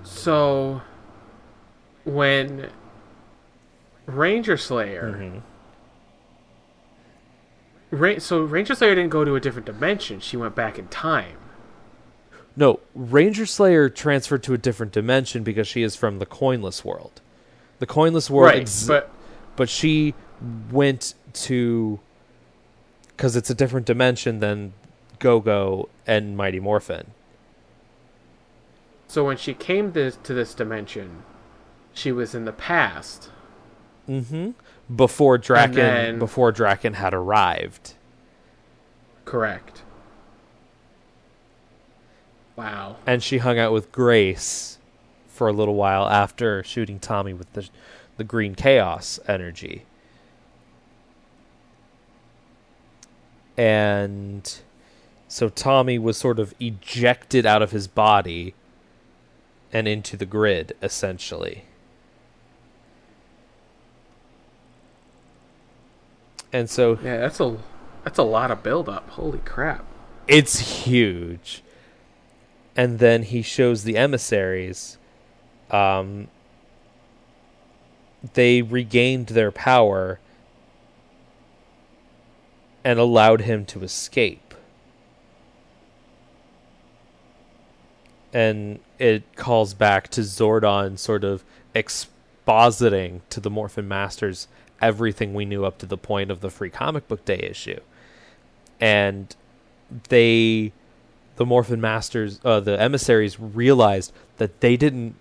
[0.02, 0.82] So,
[2.04, 2.70] when
[4.06, 5.12] Ranger Slayer.
[5.16, 5.38] Mm-hmm.
[7.96, 10.20] Ra- so Ranger Slayer didn't go to a different dimension.
[10.20, 11.36] She went back in time.
[12.60, 17.20] No ranger slayer transferred to a different dimension because she is from the coinless world
[17.80, 19.10] the coinless world right, exi- but
[19.56, 20.14] but she
[20.70, 21.98] went to
[23.16, 24.74] because it's a different dimension than
[25.18, 27.08] Go-Go and Mighty Morphin.
[29.08, 31.22] so when she came this, to this dimension,
[31.92, 33.28] she was in the past.
[34.08, 34.50] Mm-hmm.
[34.94, 37.94] Before Drakkon, then- before Drakkon had arrived.
[39.26, 39.82] Correct.
[42.56, 42.96] Wow.
[43.06, 44.78] and she hung out with Grace
[45.28, 47.68] for a little while after shooting Tommy with the
[48.18, 49.86] the green chaos energy.
[53.56, 54.60] And
[55.28, 58.54] so Tommy was sort of ejected out of his body
[59.72, 61.64] and into the grid essentially.
[66.52, 67.56] And so Yeah, that's a
[68.04, 69.08] that's a lot of build up.
[69.10, 69.84] Holy crap.
[70.26, 71.62] it's huge.
[72.80, 74.96] And then he shows the emissaries.
[75.70, 76.28] Um,
[78.32, 80.18] they regained their power
[82.82, 84.54] and allowed him to escape.
[88.32, 91.44] And it calls back to Zordon sort of
[91.74, 94.48] expositing to the Morphin Masters
[94.80, 97.80] everything we knew up to the point of the free comic book day issue.
[98.80, 99.36] And
[100.08, 100.72] they
[101.40, 105.14] the Morphin Masters uh, the emissaries realized that they didn't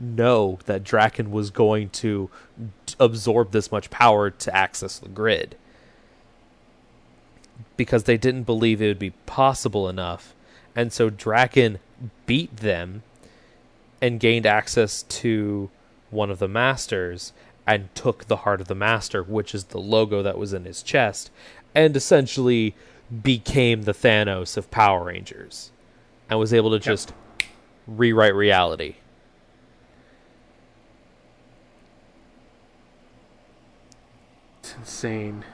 [0.00, 2.30] know that Drakkon was going to
[2.98, 5.58] absorb this much power to access the grid.
[7.76, 10.34] Because they didn't believe it would be possible enough.
[10.74, 11.76] And so Drakkon
[12.24, 13.02] beat them
[14.00, 15.68] and gained access to
[16.08, 17.34] one of the masters
[17.66, 20.82] and took the heart of the master which is the logo that was in his
[20.82, 21.30] chest
[21.74, 22.74] and essentially
[23.22, 25.72] became the Thanos of Power Rangers
[26.28, 27.12] and was able to just
[27.86, 28.96] rewrite reality.
[34.60, 35.44] It's insane.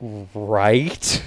[0.00, 1.22] Right?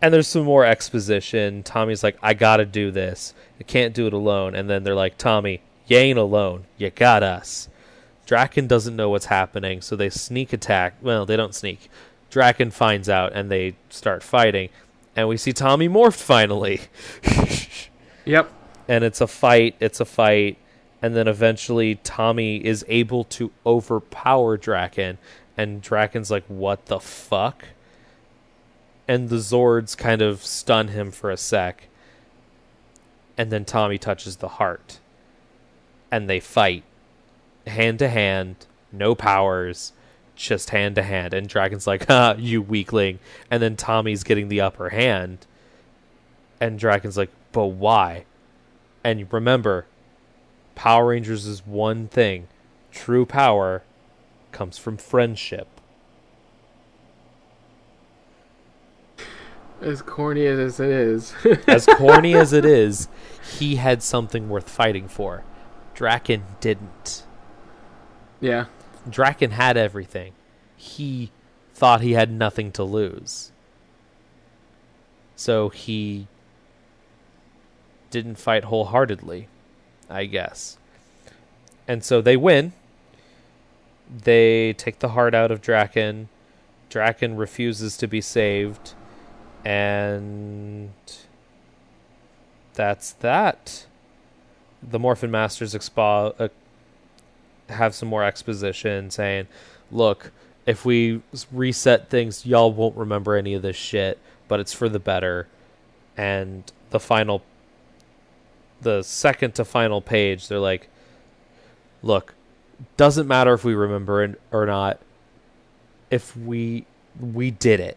[0.00, 1.62] And there's some more exposition.
[1.62, 3.34] Tommy's like, I gotta do this.
[3.60, 4.54] I can't do it alone.
[4.54, 6.64] And then they're like, Tommy, you ain't alone.
[6.78, 7.68] You got us.
[8.26, 10.94] Drakkon doesn't know what's happening, so they sneak attack.
[11.00, 11.88] Well, they don't sneak.
[12.30, 14.68] Drakkon finds out and they start fighting.
[15.14, 16.82] And we see Tommy morphed finally.
[18.24, 18.52] Yep.
[18.88, 20.58] and it's a fight it's a fight
[21.00, 25.16] and then eventually tommy is able to overpower drakkon
[25.56, 27.66] and drakkon's like what the fuck
[29.06, 31.86] and the zords kind of stun him for a sec
[33.38, 34.98] and then tommy touches the heart
[36.10, 36.82] and they fight
[37.68, 39.92] hand to hand no powers
[40.36, 43.18] just hand to hand and drakkon's like ha you weakling
[43.50, 45.46] and then tommy's getting the upper hand
[46.60, 48.24] and Drakkon's like, but why?
[49.04, 49.86] And remember,
[50.74, 52.48] Power Rangers is one thing.
[52.90, 53.82] True power
[54.52, 55.68] comes from friendship.
[59.80, 61.34] As corny as it is.
[61.66, 63.08] As corny as it is,
[63.58, 65.44] he had something worth fighting for.
[65.94, 67.24] Drakkon didn't.
[68.40, 68.66] yeah.
[69.08, 70.32] Drakkon had everything.
[70.76, 71.30] He
[71.74, 73.52] thought he had nothing to lose.
[75.36, 76.26] So he
[78.10, 79.48] didn't fight wholeheartedly,
[80.08, 80.78] I guess.
[81.86, 82.72] And so they win.
[84.10, 86.28] They take the heart out of Drakkon.
[86.90, 88.94] Drakkon refuses to be saved.
[89.64, 90.92] And
[92.74, 93.86] that's that.
[94.82, 96.48] The Morphin Masters expo- uh,
[97.68, 99.46] have some more exposition saying,
[99.90, 100.32] look,
[100.66, 101.22] if we
[101.52, 104.18] reset things, y'all won't remember any of this shit,
[104.48, 105.46] but it's for the better.
[106.16, 107.42] And the final,
[108.80, 110.88] the second to final page, they're like,
[112.02, 112.34] look,
[112.96, 115.00] doesn't matter if we remember it or not.
[116.10, 116.86] If we
[117.20, 117.96] we did it,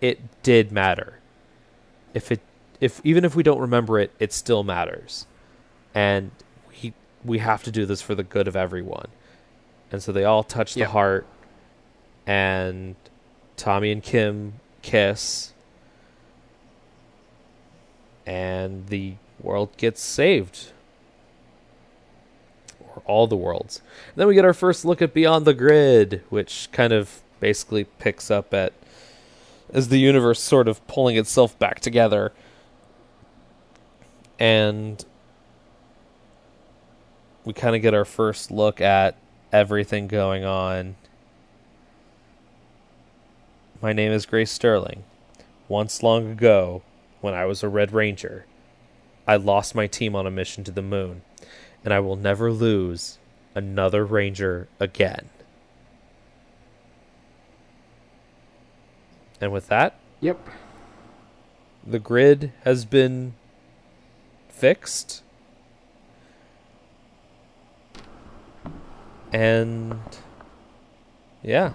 [0.00, 1.18] it did matter.
[2.14, 2.40] If it
[2.80, 5.26] if even if we don't remember it, it still matters,
[5.94, 6.30] and
[7.24, 9.08] we have to do this for the good of everyone.
[9.90, 11.26] And so they all touch the heart,
[12.26, 12.96] and
[13.56, 15.52] Tommy and Kim kiss,
[18.26, 20.72] and the world gets saved.
[22.80, 23.80] Or all the worlds.
[24.08, 27.84] And then we get our first look at Beyond the Grid, which kind of basically
[27.84, 28.72] picks up at
[29.72, 32.32] as the universe sort of pulling itself back together.
[34.38, 35.04] And
[37.44, 39.16] we kind of get our first look at
[39.52, 40.96] everything going on.
[43.80, 45.04] My name is Grace Sterling.
[45.68, 46.82] Once long ago,
[47.20, 48.46] when I was a Red Ranger,
[49.26, 51.22] I lost my team on a mission to the moon,
[51.84, 53.18] and I will never lose
[53.54, 55.28] another Ranger again.
[59.40, 60.38] And with that, Yep.
[61.84, 63.34] the grid has been
[64.48, 65.21] fixed.
[69.32, 69.98] And
[71.42, 71.72] yeah,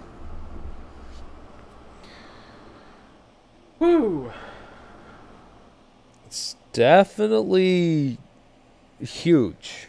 [3.80, 4.32] Woo.
[6.26, 8.18] it's definitely
[9.00, 9.88] huge.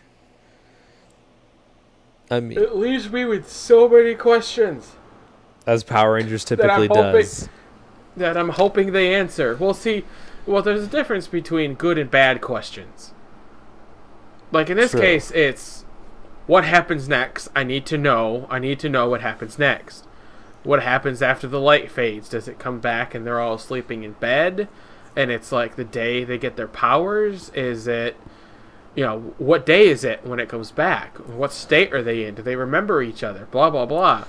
[2.31, 4.93] I mean, It leaves me with so many questions
[5.65, 7.49] as Power Rangers typically hoping- does.
[8.17, 9.55] that I'm hoping they answer.
[9.59, 10.05] We'll see,
[10.45, 13.13] well, there's a difference between good and bad questions.
[14.51, 15.01] Like in this True.
[15.01, 15.78] case, it's
[16.49, 17.47] what happens next.
[17.55, 18.47] I need to know.
[18.49, 20.07] I need to know what happens next.
[20.63, 22.27] What happens after the light fades?
[22.27, 24.67] Does it come back and they're all sleeping in bed?
[25.15, 27.49] And it's like the day they get their powers?
[27.49, 28.17] Is it,
[28.95, 31.17] you know, what day is it when it comes back?
[31.17, 32.33] What state are they in?
[32.33, 33.47] Do they remember each other?
[33.51, 34.25] Blah, blah, blah.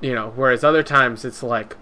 [0.00, 1.76] You know, whereas other times it's like,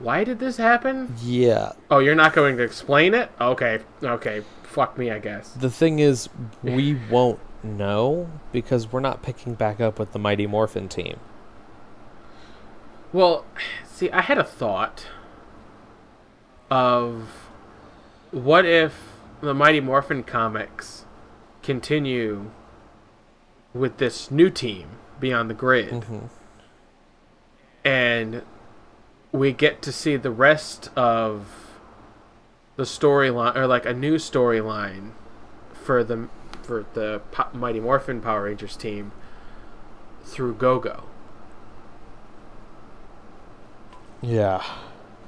[0.00, 1.14] why did this happen?
[1.22, 1.70] Yeah.
[1.88, 3.30] Oh, you're not going to explain it?
[3.40, 4.42] Okay, okay.
[4.64, 5.50] Fuck me, I guess.
[5.50, 6.28] The thing is,
[6.64, 11.18] we won't know because we're not picking back up with the Mighty Morphin team.
[13.12, 13.44] Well,
[13.84, 15.06] see, I had a thought
[16.70, 17.48] of
[18.30, 21.04] what if the Mighty Morphin comics
[21.62, 22.50] continue
[23.72, 24.88] with this new team
[25.20, 26.28] beyond the grid Mhm.
[27.84, 28.42] and
[29.32, 31.46] we get to see the rest of
[32.76, 35.10] the storyline or like a new storyline
[35.72, 36.28] for the
[36.64, 39.12] for the Po- Mighty Morphin Power Rangers team
[40.24, 41.04] through Go-Go.
[44.22, 44.64] Yeah.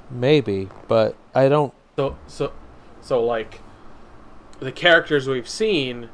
[0.09, 1.73] Maybe, but I don't.
[1.97, 2.53] So so
[3.01, 3.61] so like
[4.59, 6.09] the characters we've seen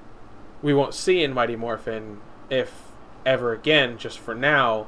[0.61, 2.19] we won't see in Mighty Morphin
[2.49, 2.91] if
[3.25, 4.87] ever again just for now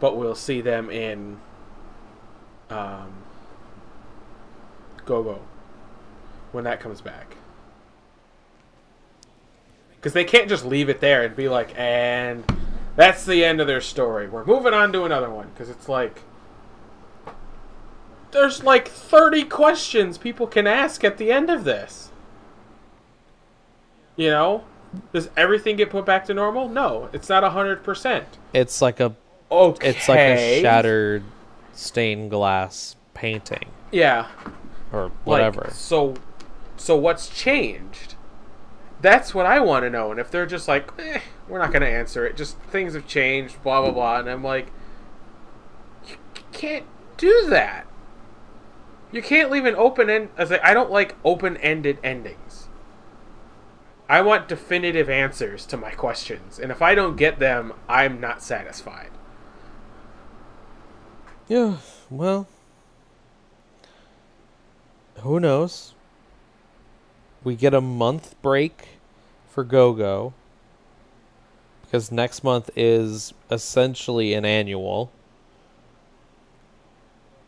[0.00, 1.38] but we'll see them in
[2.70, 3.12] um
[5.06, 5.40] Go-Go
[6.52, 7.37] when that comes back.
[10.00, 12.44] Cuz they can't just leave it there and be like and
[12.96, 14.28] that's the end of their story.
[14.28, 16.22] We're moving on to another one cuz it's like
[18.30, 22.10] there's like 30 questions people can ask at the end of this.
[24.16, 24.64] You know?
[25.12, 26.68] Does everything get put back to normal?
[26.68, 28.24] No, it's not 100%.
[28.52, 29.14] It's like a.
[29.50, 29.88] Okay.
[29.90, 31.22] It's like a shattered
[31.72, 34.26] stained glass painting Yeah.
[34.92, 35.70] or like, whatever.
[35.72, 36.14] so
[36.76, 38.07] so what's changed?
[39.00, 40.10] That's what I want to know.
[40.10, 42.36] And if they're just like, eh, we're not going to answer it.
[42.36, 44.72] Just things have changed, blah blah blah, and I'm like
[46.08, 46.16] you
[46.52, 46.86] can't
[47.16, 47.86] do that.
[49.12, 50.28] You can't leave an open end.
[50.38, 52.68] I I don't like open-ended endings.
[54.08, 58.42] I want definitive answers to my questions, and if I don't get them, I'm not
[58.42, 59.10] satisfied.
[61.46, 61.76] Yeah,
[62.10, 62.46] well.
[65.20, 65.94] Who knows?
[67.48, 68.98] We get a month break
[69.48, 70.34] for Go Go.
[71.80, 75.10] Because next month is essentially an annual.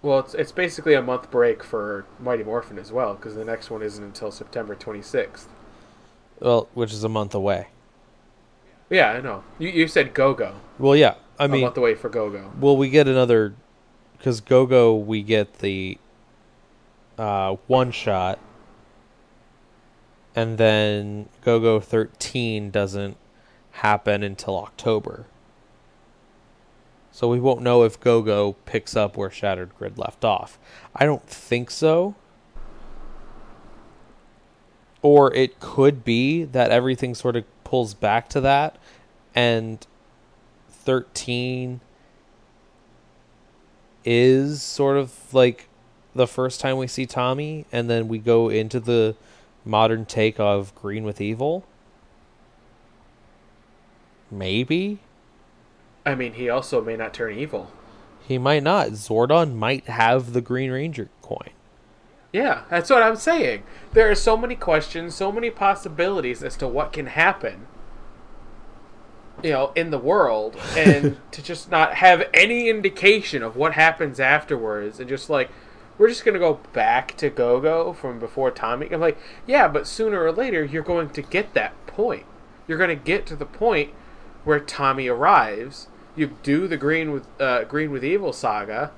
[0.01, 3.69] Well, it's it's basically a month break for Mighty Morphin as well, because the next
[3.69, 5.49] one isn't until September 26th.
[6.41, 7.67] Well, which is a month away.
[8.89, 9.45] Yeah, I know.
[9.59, 10.55] You you said Go Go.
[10.79, 11.17] Well, yeah.
[11.39, 12.51] I mean, a month away for Go Go.
[12.59, 13.53] will we get another?
[14.17, 15.99] Because Go-Go, we get the
[17.19, 18.39] uh, one shot,
[20.34, 23.17] and then Go-Go 13 doesn't
[23.73, 25.26] happen until October.
[27.12, 30.59] So we won't know if Go-Go picks up where Shattered Grid left off.
[30.94, 32.15] I don't think so.
[35.02, 38.76] Or it could be that everything sort of pulls back to that,
[39.34, 39.86] and
[40.70, 41.81] 13
[44.05, 45.68] is sort of like
[46.15, 49.17] the first time we see Tommy, and then we go into the
[49.64, 51.64] modern take of Green with Evil.
[54.30, 55.00] Maybe
[56.06, 57.70] I mean, he also may not turn evil.
[58.26, 58.89] he might not.
[58.90, 61.50] Zordon might have the Green Ranger coin.
[62.32, 63.64] Yeah, that's what I'm saying.
[63.92, 67.66] There are so many questions, so many possibilities as to what can happen.
[69.42, 74.20] You know, in the world, and to just not have any indication of what happens
[74.20, 75.50] afterwards, and just like
[76.01, 78.89] we're just gonna go back to Go Go from before Tommy.
[78.91, 82.25] I'm like, yeah, but sooner or later you're going to get that point.
[82.67, 83.91] You're gonna get to the point
[84.45, 85.89] where Tommy arrives.
[86.17, 88.93] You do the Green with uh, Green with Evil saga,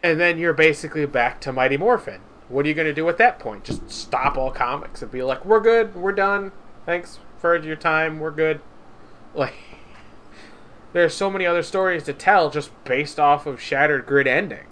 [0.00, 2.20] and then you're basically back to Mighty Morphin.
[2.48, 3.64] What are you going to do at that point?
[3.64, 5.96] Just stop all comics and be like, "We're good.
[5.96, 6.52] We're done.
[6.86, 8.20] Thanks for your time.
[8.20, 8.60] We're good."
[9.34, 9.54] Like,
[10.92, 14.66] there are so many other stories to tell just based off of Shattered Grid ending.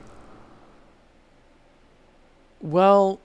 [2.63, 3.19] Well,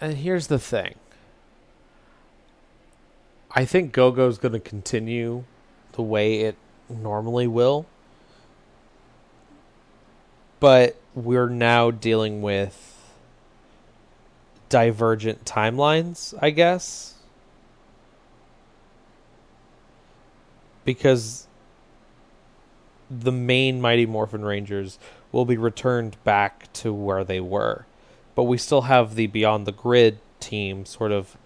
[0.00, 0.94] and here's the thing.
[3.50, 5.44] I think Go Go's going to continue
[5.92, 6.56] the way it
[6.88, 7.86] normally will.
[10.58, 12.96] But we're now dealing with
[14.68, 17.14] divergent timelines, I guess.
[20.84, 21.46] Because
[23.10, 24.98] the main Mighty Morphin Rangers
[25.30, 27.84] will be returned back to where they were.
[28.38, 31.36] But we still have the Beyond the Grid team sort of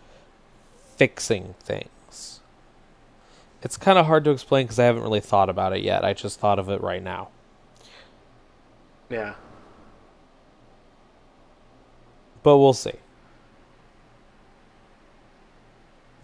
[0.95, 2.43] fixing things.
[3.63, 6.05] It's kind of hard to explain because I haven't really thought about it yet.
[6.05, 7.31] I just thought of it right now.
[9.09, 9.37] Yeah.
[12.43, 12.97] But we'll see.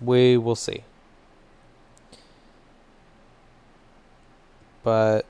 [0.02, 0.84] We will see.
[4.82, 5.24] But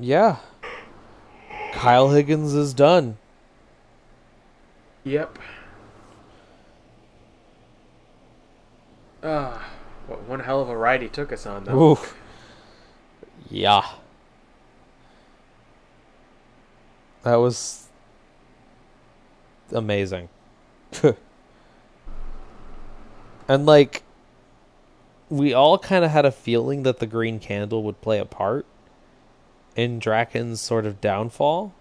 [0.00, 0.38] yeah.
[1.72, 3.18] Kyle Higgins is done.
[5.06, 5.38] Yep.
[9.22, 9.56] Uh,
[10.08, 11.92] what one hell of a ride he took us on, though.
[11.92, 12.16] Oof.
[13.48, 13.86] Yeah.
[17.22, 17.86] That was
[19.70, 20.28] amazing.
[23.48, 24.02] and like
[25.30, 28.66] we all kind of had a feeling that the green candle would play a part
[29.76, 31.72] in Drakkon's sort of downfall.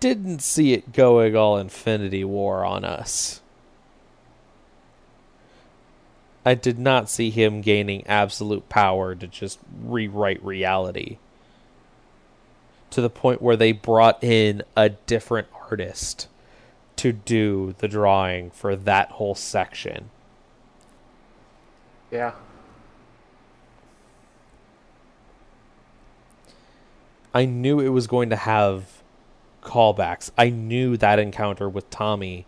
[0.00, 3.40] Didn't see it going all Infinity War on us.
[6.44, 11.18] I did not see him gaining absolute power to just rewrite reality.
[12.90, 16.26] To the point where they brought in a different artist
[16.96, 20.10] to do the drawing for that whole section.
[22.10, 22.32] Yeah.
[27.32, 29.01] I knew it was going to have
[29.62, 30.30] callbacks.
[30.36, 32.46] I knew that encounter with Tommy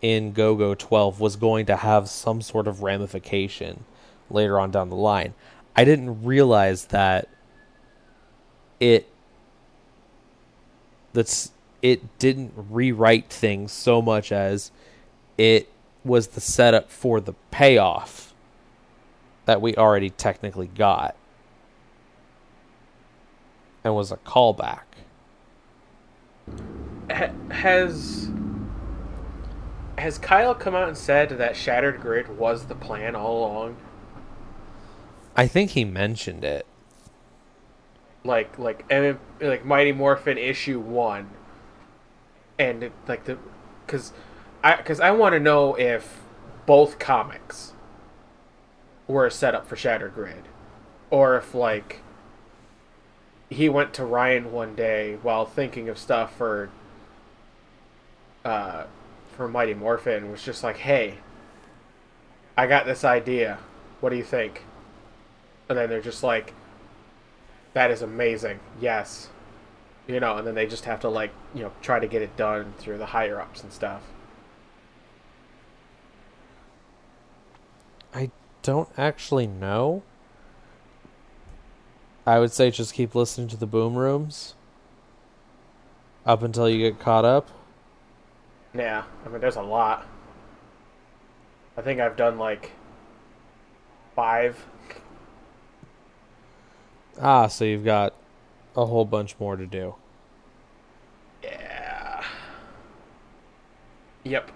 [0.00, 3.84] in Go Go 12 was going to have some sort of ramification
[4.30, 5.34] later on down the line.
[5.74, 7.28] I didn't realize that
[8.80, 9.08] it
[11.12, 14.70] that's it didn't rewrite things so much as
[15.38, 15.68] it
[16.04, 18.34] was the setup for the payoff
[19.46, 21.16] that we already technically got
[23.82, 24.83] and was a callback.
[27.10, 28.30] Ha- has
[29.96, 33.76] has Kyle come out and said that Shattered Grid was the plan all along?
[35.36, 36.66] I think he mentioned it.
[38.24, 38.90] Like like
[39.40, 41.30] like Mighty Morphin issue one,
[42.58, 43.38] and it, like the
[43.86, 44.12] because
[44.62, 46.22] I because I want to know if
[46.66, 47.74] both comics
[49.06, 50.44] were a setup for Shattered Grid,
[51.10, 52.00] or if like
[53.54, 56.70] he went to Ryan one day while thinking of stuff for
[58.44, 58.84] uh,
[59.36, 61.18] for Mighty Morphin was just like, "Hey,
[62.56, 63.58] I got this idea.
[64.00, 64.64] What do you think?"
[65.68, 66.52] And then they're just like,
[67.72, 68.60] "That is amazing.
[68.80, 69.28] Yes."
[70.06, 72.36] You know, and then they just have to like, you know, try to get it
[72.36, 74.02] done through the higher ups and stuff.
[78.12, 78.30] I
[78.62, 80.02] don't actually know.
[82.26, 84.54] I would say just keep listening to the boom rooms
[86.24, 87.48] up until you get caught up.
[88.74, 90.06] Yeah, I mean, there's a lot.
[91.76, 92.72] I think I've done like
[94.16, 94.64] five.
[97.20, 98.14] Ah, so you've got
[98.76, 99.94] a whole bunch more to do.
[101.42, 102.24] Yeah.
[104.24, 104.50] Yep.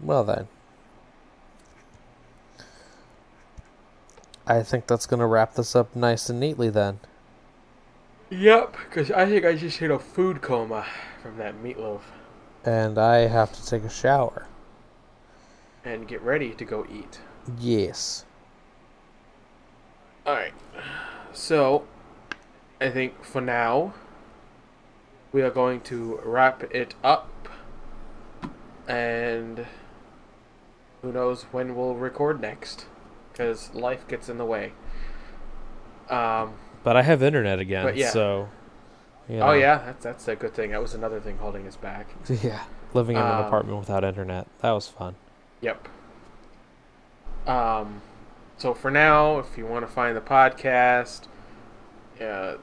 [0.00, 0.48] Well then.
[4.46, 7.00] I think that's going to wrap this up nice and neatly then.
[8.30, 10.86] Yep, because I think I just hit a food coma
[11.22, 12.00] from that meatloaf.
[12.64, 14.46] And I have to take a shower.
[15.84, 17.20] And get ready to go eat.
[17.58, 18.24] Yes.
[20.26, 20.54] Alright.
[21.32, 21.86] So,
[22.80, 23.94] I think for now,
[25.32, 27.48] we are going to wrap it up.
[28.88, 29.66] And
[31.02, 32.86] who knows when we'll record next.
[33.34, 34.72] Because life gets in the way.
[36.08, 36.54] Um,
[36.84, 38.10] But I have internet again, yeah.
[38.10, 38.48] so.
[39.28, 40.70] you Oh, yeah, that's, that's a good thing.
[40.70, 42.06] That was another thing holding us back.
[42.42, 42.62] Yeah.
[42.92, 44.46] Living in an Um, apartment without internet.
[44.60, 45.16] That was fun.
[45.60, 45.88] Yep.
[47.46, 48.02] Um,
[48.56, 51.22] so for now, if you want to find the podcast,
[52.20, 52.54] uh,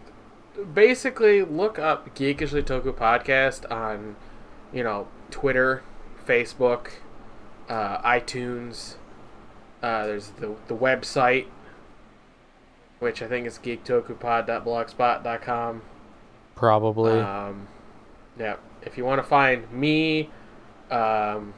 [0.73, 4.15] basically look up Geekishly Toku Podcast on,
[4.71, 5.83] you know, Twitter,
[6.25, 6.91] Facebook,
[7.67, 8.95] uh, iTunes.
[9.81, 11.45] Uh, there's the the website,
[12.99, 15.81] which I think is geektokupod.blogspot.com.
[16.55, 17.19] Probably.
[17.19, 17.67] Um,
[18.37, 20.29] yeah, if you want to find me,
[20.89, 21.53] um,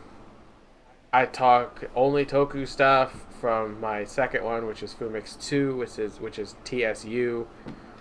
[1.11, 6.19] I talk only Toku stuff from my second one, which is FuuMix Two, which is
[6.19, 7.48] which is TSU.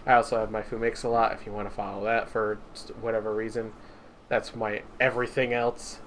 [0.06, 1.32] I also have my FuuMix a lot.
[1.32, 2.58] If you want to follow that for
[3.00, 3.72] whatever reason,
[4.28, 5.98] that's my everything else.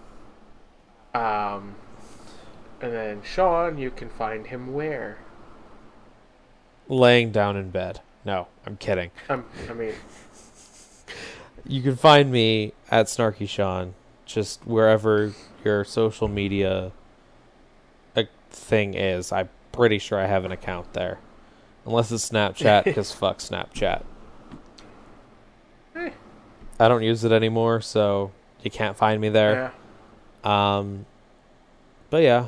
[1.13, 1.75] Um,
[2.81, 5.17] and then Shawn, you can find him where?
[6.87, 8.01] Laying down in bed.
[8.23, 9.11] No, I'm kidding.
[9.29, 9.93] Um, I mean,
[11.67, 13.95] You can find me at Snarky Shawn,
[14.25, 16.91] just wherever your social media
[18.15, 19.31] uh, thing is.
[19.31, 21.19] I'm pretty sure I have an account there.
[21.85, 24.03] Unless it's Snapchat, because fuck Snapchat.
[25.95, 26.09] Eh.
[26.79, 28.31] I don't use it anymore, so
[28.61, 29.71] you can't find me there.
[30.43, 30.77] yeah.
[30.77, 31.05] Um,
[32.09, 32.47] but yeah,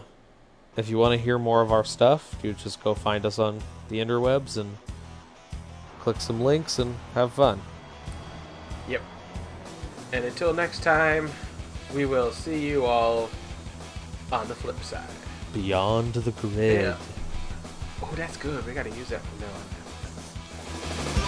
[0.78, 3.60] if you want to hear more of our stuff, you just go find us on
[3.90, 4.78] the interwebs and
[6.00, 7.60] click some links and have fun.
[8.88, 9.02] Yep.
[10.14, 11.30] And until next time,
[11.94, 13.30] we will see you all
[14.32, 15.10] on the flip side.
[15.54, 16.82] Beyond the grid.
[16.82, 16.98] Yeah.
[18.02, 18.66] Oh, that's good.
[18.66, 21.27] We gotta use that from now on.